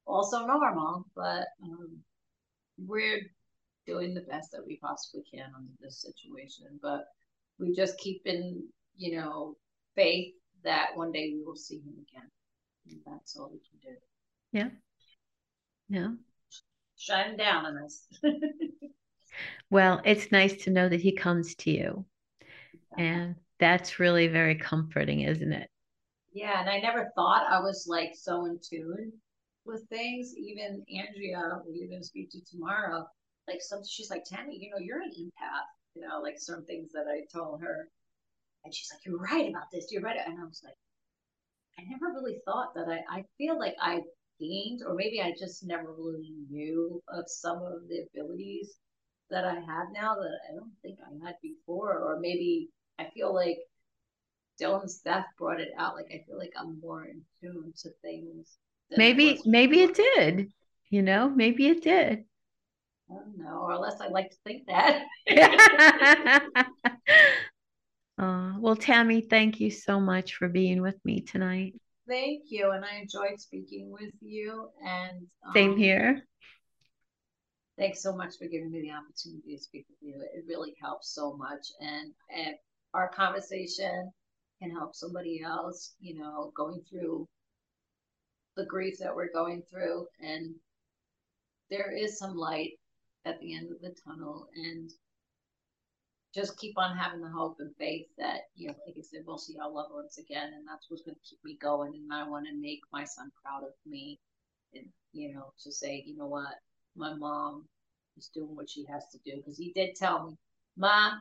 also 0.06 0.46
normal. 0.46 1.06
But 1.14 1.46
um, 1.62 1.98
we're 2.78 3.20
doing 3.86 4.14
the 4.14 4.22
best 4.22 4.52
that 4.52 4.66
we 4.66 4.78
possibly 4.78 5.24
can 5.32 5.50
under 5.56 5.72
this 5.80 6.00
situation. 6.00 6.66
But 6.80 7.04
we 7.58 7.74
just 7.74 7.98
keep 7.98 8.22
in, 8.24 8.66
you 8.96 9.16
know, 9.16 9.56
faith 9.94 10.34
that 10.64 10.90
one 10.94 11.12
day 11.12 11.32
we 11.34 11.42
will 11.44 11.56
see 11.56 11.76
him 11.76 11.94
again. 12.08 12.28
And 12.88 13.00
that's 13.06 13.36
all 13.36 13.50
we 13.50 13.58
can 13.58 13.92
do. 13.92 13.98
Yeah. 14.52 14.68
Yeah. 15.88 16.14
Shine 16.96 17.36
down 17.36 17.66
on 17.66 17.78
us. 17.84 18.06
well, 19.70 20.00
it's 20.04 20.32
nice 20.32 20.64
to 20.64 20.70
know 20.70 20.88
that 20.88 21.00
he 21.00 21.12
comes 21.12 21.54
to 21.56 21.70
you. 21.70 22.04
And 22.96 23.36
that's 23.58 23.98
really 23.98 24.28
very 24.28 24.56
comforting, 24.56 25.20
isn't 25.20 25.52
it? 25.52 25.68
Yeah, 26.32 26.60
and 26.60 26.68
I 26.70 26.78
never 26.80 27.12
thought 27.14 27.46
I 27.50 27.60
was 27.60 27.86
like 27.88 28.12
so 28.16 28.46
in 28.46 28.58
tune 28.60 29.12
with 29.64 29.88
things. 29.88 30.34
Even 30.36 30.84
Andrea, 30.90 31.60
who 31.64 31.72
you're 31.74 31.88
going 31.88 32.00
to 32.02 32.06
speak 32.06 32.30
to 32.32 32.40
tomorrow, 32.44 33.06
like 33.48 33.60
some 33.60 33.82
she's 33.88 34.10
like 34.10 34.24
Tammy, 34.24 34.56
you 34.58 34.70
know, 34.70 34.78
you're 34.78 35.02
an 35.02 35.10
empath, 35.12 35.68
you 35.94 36.02
know, 36.02 36.20
like 36.20 36.38
some 36.38 36.64
things 36.64 36.92
that 36.92 37.06
I 37.08 37.26
told 37.32 37.60
her. 37.62 37.88
And 38.64 38.74
she's 38.74 38.90
like, 38.92 39.04
You're 39.06 39.18
right 39.18 39.48
about 39.50 39.70
this, 39.72 39.88
you're 39.92 40.02
right. 40.02 40.18
And 40.26 40.40
I 40.40 40.44
was 40.44 40.62
like, 40.64 40.76
I 41.78 41.82
never 41.84 42.12
really 42.14 42.40
thought 42.46 42.74
that 42.74 42.88
I 42.88 43.00
I 43.18 43.24
feel 43.38 43.58
like 43.58 43.76
I 43.80 44.02
gained, 44.40 44.82
or 44.86 44.94
maybe 44.94 45.20
I 45.20 45.32
just 45.38 45.64
never 45.64 45.92
really 45.92 46.32
knew 46.50 47.02
of 47.08 47.24
some 47.28 47.58
of 47.62 47.88
the 47.88 48.06
abilities 48.12 48.74
that 49.30 49.44
I 49.44 49.54
have 49.54 49.88
now 49.92 50.14
that 50.14 50.38
I 50.50 50.54
don't 50.54 50.72
think 50.82 50.98
I 51.00 51.26
had 51.26 51.36
before. 51.42 51.98
Or 51.98 52.18
maybe 52.20 52.70
I 52.98 53.10
feel 53.14 53.34
like 53.34 53.58
Dylan's 54.62 54.98
death 54.98 55.26
brought 55.38 55.60
it 55.60 55.70
out. 55.78 55.94
Like 55.94 56.06
I 56.12 56.22
feel 56.26 56.38
like 56.38 56.52
I'm 56.56 56.80
more 56.80 57.04
in 57.04 57.22
tune 57.40 57.72
to 57.82 57.90
things. 58.02 58.56
Maybe 58.96 59.40
maybe 59.44 59.80
it 59.80 59.94
did. 59.94 60.52
You 60.90 61.02
know, 61.02 61.28
maybe 61.28 61.66
it 61.66 61.82
did. 61.82 62.24
I 63.10 63.14
don't 63.14 63.38
know, 63.38 63.62
or 63.62 63.72
unless 63.72 64.00
I 64.00 64.08
like 64.08 64.30
to 64.30 64.36
think 64.44 64.66
that. 64.66 65.04
uh, 68.18 68.52
well, 68.58 68.76
Tammy, 68.76 69.22
thank 69.22 69.60
you 69.60 69.70
so 69.70 70.00
much 70.00 70.34
for 70.34 70.48
being 70.48 70.80
with 70.82 70.96
me 71.04 71.20
tonight. 71.20 71.74
thank 72.08 72.44
you. 72.48 72.70
And 72.70 72.84
I 72.84 72.96
enjoyed 72.96 73.38
speaking 73.38 73.90
with 73.90 74.12
you. 74.20 74.68
And 74.86 75.26
um, 75.46 75.52
same 75.54 75.76
here. 75.76 76.22
Thanks 77.78 78.02
so 78.02 78.14
much 78.14 78.34
for 78.38 78.46
giving 78.46 78.70
me 78.70 78.82
the 78.82 78.92
opportunity 78.92 79.56
to 79.56 79.62
speak 79.62 79.86
with 79.88 79.98
you. 80.00 80.22
It 80.34 80.44
really 80.46 80.74
helps 80.80 81.14
so 81.14 81.36
much. 81.36 81.66
And, 81.80 82.12
and 82.34 82.54
our 82.94 83.08
conversation 83.08 84.12
can 84.62 84.70
help 84.70 84.94
somebody 84.94 85.42
else, 85.42 85.94
you 86.00 86.18
know, 86.18 86.52
going 86.56 86.80
through 86.88 87.28
the 88.56 88.66
grief 88.66 88.98
that 89.00 89.14
we're 89.14 89.32
going 89.32 89.62
through. 89.70 90.06
And 90.20 90.54
there 91.70 91.90
is 91.90 92.18
some 92.18 92.36
light 92.36 92.72
at 93.24 93.40
the 93.40 93.54
end 93.54 93.72
of 93.72 93.80
the 93.80 93.94
tunnel. 94.04 94.48
And 94.54 94.90
just 96.34 96.58
keep 96.58 96.78
on 96.78 96.96
having 96.96 97.20
the 97.20 97.28
hope 97.28 97.56
and 97.58 97.74
faith 97.76 98.06
that, 98.18 98.42
you 98.54 98.68
know, 98.68 98.74
like 98.86 98.96
I 98.98 99.02
said, 99.02 99.22
we'll 99.26 99.38
see 99.38 99.56
our 99.58 99.70
loved 99.70 99.94
ones 99.94 100.18
again. 100.18 100.52
And 100.54 100.66
that's 100.66 100.86
what's 100.88 101.02
going 101.02 101.16
to 101.16 101.28
keep 101.28 101.38
me 101.44 101.58
going. 101.60 101.94
And 101.94 102.12
I 102.12 102.28
want 102.28 102.46
to 102.46 102.54
make 102.54 102.80
my 102.92 103.04
son 103.04 103.32
proud 103.42 103.64
of 103.64 103.74
me 103.86 104.20
and, 104.74 104.86
you 105.12 105.34
know, 105.34 105.52
to 105.62 105.72
say, 105.72 106.04
you 106.06 106.16
know 106.16 106.28
what, 106.28 106.54
my 106.96 107.14
mom 107.14 107.64
is 108.16 108.30
doing 108.34 108.54
what 108.54 108.70
she 108.70 108.84
has 108.90 109.04
to 109.12 109.18
do. 109.24 109.36
Because 109.36 109.58
he 109.58 109.72
did 109.74 109.96
tell 109.96 110.28
me, 110.28 110.36
Ma, 110.76 111.12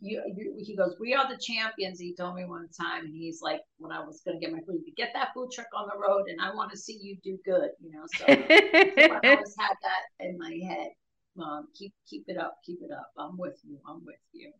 you, 0.00 0.22
you, 0.34 0.54
he 0.58 0.74
goes, 0.76 0.96
we 0.98 1.14
are 1.14 1.28
the 1.28 1.38
champions. 1.38 2.00
He 2.00 2.14
told 2.14 2.34
me 2.34 2.44
one 2.44 2.68
time, 2.68 3.04
and 3.04 3.14
he's 3.14 3.40
like, 3.42 3.60
when 3.78 3.92
I 3.92 4.04
was 4.04 4.22
going 4.24 4.38
to 4.38 4.44
get 4.44 4.52
my 4.52 4.60
food, 4.66 4.84
to 4.84 4.90
get 4.92 5.10
that 5.14 5.28
food 5.34 5.50
truck 5.52 5.66
on 5.76 5.88
the 5.92 5.98
road, 5.98 6.28
and 6.28 6.40
I 6.40 6.54
want 6.54 6.70
to 6.72 6.78
see 6.78 6.98
you 7.00 7.16
do 7.22 7.38
good, 7.44 7.70
you 7.80 7.92
know. 7.92 8.04
So 8.16 8.24
I 8.26 9.20
always 9.28 9.54
had 9.58 9.74
that 9.82 10.24
in 10.24 10.38
my 10.38 10.58
head. 10.66 10.88
Mom, 11.36 11.68
keep 11.74 11.92
keep 12.08 12.24
it 12.26 12.36
up, 12.36 12.58
keep 12.66 12.80
it 12.82 12.90
up. 12.90 13.10
I'm 13.18 13.38
with 13.38 13.58
you. 13.64 13.78
I'm 13.88 14.04
with 14.04 14.16
you. 14.32 14.52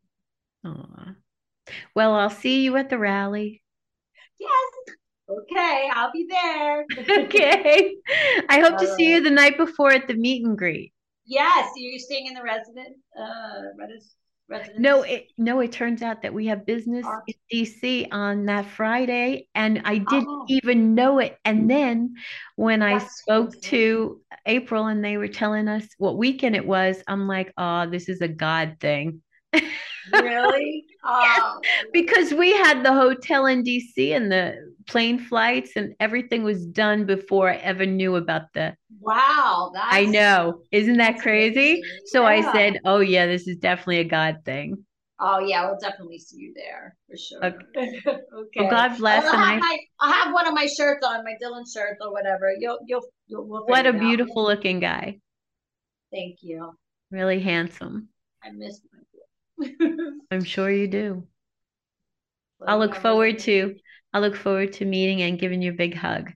Aww. 0.64 1.16
Well, 1.94 2.14
I'll 2.14 2.30
see 2.30 2.62
you 2.62 2.76
at 2.76 2.90
the 2.90 2.98
rally. 2.98 3.62
Yes. 4.38 4.96
Okay, 5.28 5.90
I'll 5.92 6.12
be 6.12 6.26
there. 6.28 6.84
okay. 7.24 7.94
I 8.48 8.61
hope 8.61 8.72
All 8.72 8.78
to 8.78 8.86
right. 8.86 8.96
see 8.96 9.14
you 9.14 9.22
the 9.22 9.30
night 9.30 9.56
before 9.56 9.92
at 9.92 10.08
the 10.08 10.14
meet 10.14 10.44
and 10.44 10.56
greet. 10.56 10.92
Yes, 11.26 11.70
you're 11.76 11.98
staying 11.98 12.26
in 12.26 12.34
the 12.34 12.42
resident 12.42 12.96
uh 13.16 13.62
residence. 14.51 14.78
No, 14.78 15.03
it 15.03 15.28
no, 15.38 15.61
it 15.61 15.72
turns 15.72 16.03
out 16.03 16.22
that 16.22 16.34
we 16.34 16.46
have 16.46 16.66
business 16.66 17.07
in 17.26 17.34
DC 17.53 18.09
on 18.12 18.46
that 18.46 18.66
Friday, 18.66 19.46
and 19.55 19.80
I 19.84 19.98
didn't 19.98 20.28
oh. 20.28 20.44
even 20.48 20.94
know 20.94 21.18
it. 21.18 21.38
And 21.44 21.70
then 21.70 22.14
when 22.57 22.80
That's 22.80 23.05
I 23.05 23.09
spoke 23.09 23.53
crazy. 23.53 23.68
to 23.68 24.20
April 24.46 24.86
and 24.86 25.05
they 25.05 25.16
were 25.16 25.28
telling 25.28 25.68
us 25.68 25.86
what 25.98 26.18
weekend 26.18 26.57
it 26.57 26.66
was, 26.66 27.03
I'm 27.07 27.28
like, 27.28 27.53
oh, 27.57 27.88
this 27.88 28.09
is 28.09 28.20
a 28.20 28.28
God 28.28 28.76
thing. 28.80 29.22
really? 30.12 30.84
Oh. 31.03 31.61
because 31.92 32.32
we 32.34 32.53
had 32.53 32.84
the 32.84 32.92
hotel 32.92 33.46
in 33.46 33.64
DC 33.64 34.14
and 34.14 34.30
the 34.30 34.74
plane 34.86 35.18
flights 35.18 35.72
and 35.76 35.94
everything 36.01 36.42
was 36.42 36.66
done 36.66 37.07
before 37.07 37.51
I 37.51 37.57
ever 37.57 37.86
knew 37.86 38.16
about 38.16 38.53
the. 38.55 38.74
Wow, 39.01 39.70
that's, 39.72 39.94
I 39.94 40.05
know, 40.05 40.62
isn't 40.72 40.98
that 40.98 41.20
crazy? 41.20 41.82
So 42.07 42.26
I 42.26 42.42
said, 42.53 42.80
"Oh 42.84 43.01
yeah, 43.01 43.26
this 43.26 43.48
is 43.48 43.57
definitely 43.57 44.01
a 44.01 44.05
God 44.05 44.38
thing." 44.44 44.84
Oh 45.22 45.38
yeah, 45.38 45.66
we'll 45.66 45.78
definitely 45.78 46.18
see 46.18 46.38
you 46.38 46.55
there 46.55 46.96
for 47.09 47.16
sure. 47.16 47.44
Okay. 47.44 48.01
okay. 48.07 48.20
Well, 48.57 48.70
God 48.70 48.96
bless. 48.96 49.24
I'll 49.24 49.32
have, 49.32 49.55
I... 49.55 49.59
my, 49.59 49.78
I'll 50.01 50.12
have 50.12 50.34
one 50.34 50.46
of 50.46 50.55
my 50.55 50.66
shirts 50.66 51.07
on, 51.07 51.24
my 51.24 51.34
Dylan 51.42 51.64
shirt 51.70 51.98
or 52.01 52.11
whatever. 52.11 52.53
You'll 52.59 52.78
you'll, 52.86 53.03
you'll 53.26 53.46
we'll 53.46 53.66
What 53.66 53.86
a 53.86 53.92
beautiful 53.92 54.42
out. 54.42 54.57
looking 54.57 54.80
guy. 54.80 55.18
Thank 56.11 56.38
you. 56.42 56.72
Really 57.11 57.40
handsome. 57.40 58.09
I 58.42 58.51
miss 58.51 58.80
I'm 60.30 60.44
sure 60.44 60.70
you 60.70 60.88
do. 60.88 61.26
I 62.66 62.76
look 62.76 62.94
forward 62.94 63.38
to 63.40 63.76
I 64.12 64.18
look 64.18 64.36
forward 64.36 64.72
to 64.74 64.84
meeting 64.84 65.22
and 65.22 65.38
giving 65.38 65.62
you 65.62 65.70
a 65.70 65.74
big 65.74 65.94
hug. 65.94 66.32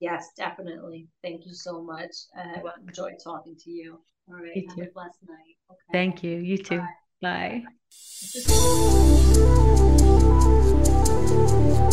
Yes, 0.00 0.30
definitely. 0.36 1.08
Thank 1.22 1.44
you 1.46 1.52
so 1.52 1.82
much. 1.82 2.10
I 2.34 2.60
uh, 2.60 2.70
enjoyed 2.86 3.14
talking 3.22 3.56
to 3.56 3.70
you. 3.70 4.00
All 4.28 4.36
right. 4.36 4.56
You 4.56 4.66
have 4.68 4.78
a 4.78 4.90
blessed 4.94 5.18
night. 5.28 5.56
Okay. 5.70 5.92
Thank 5.92 6.22
you. 6.22 6.38
You 6.38 6.56
too. 6.56 6.78
Bye. 7.20 7.62
Bye. 7.62 7.64
Bye. 11.76 11.86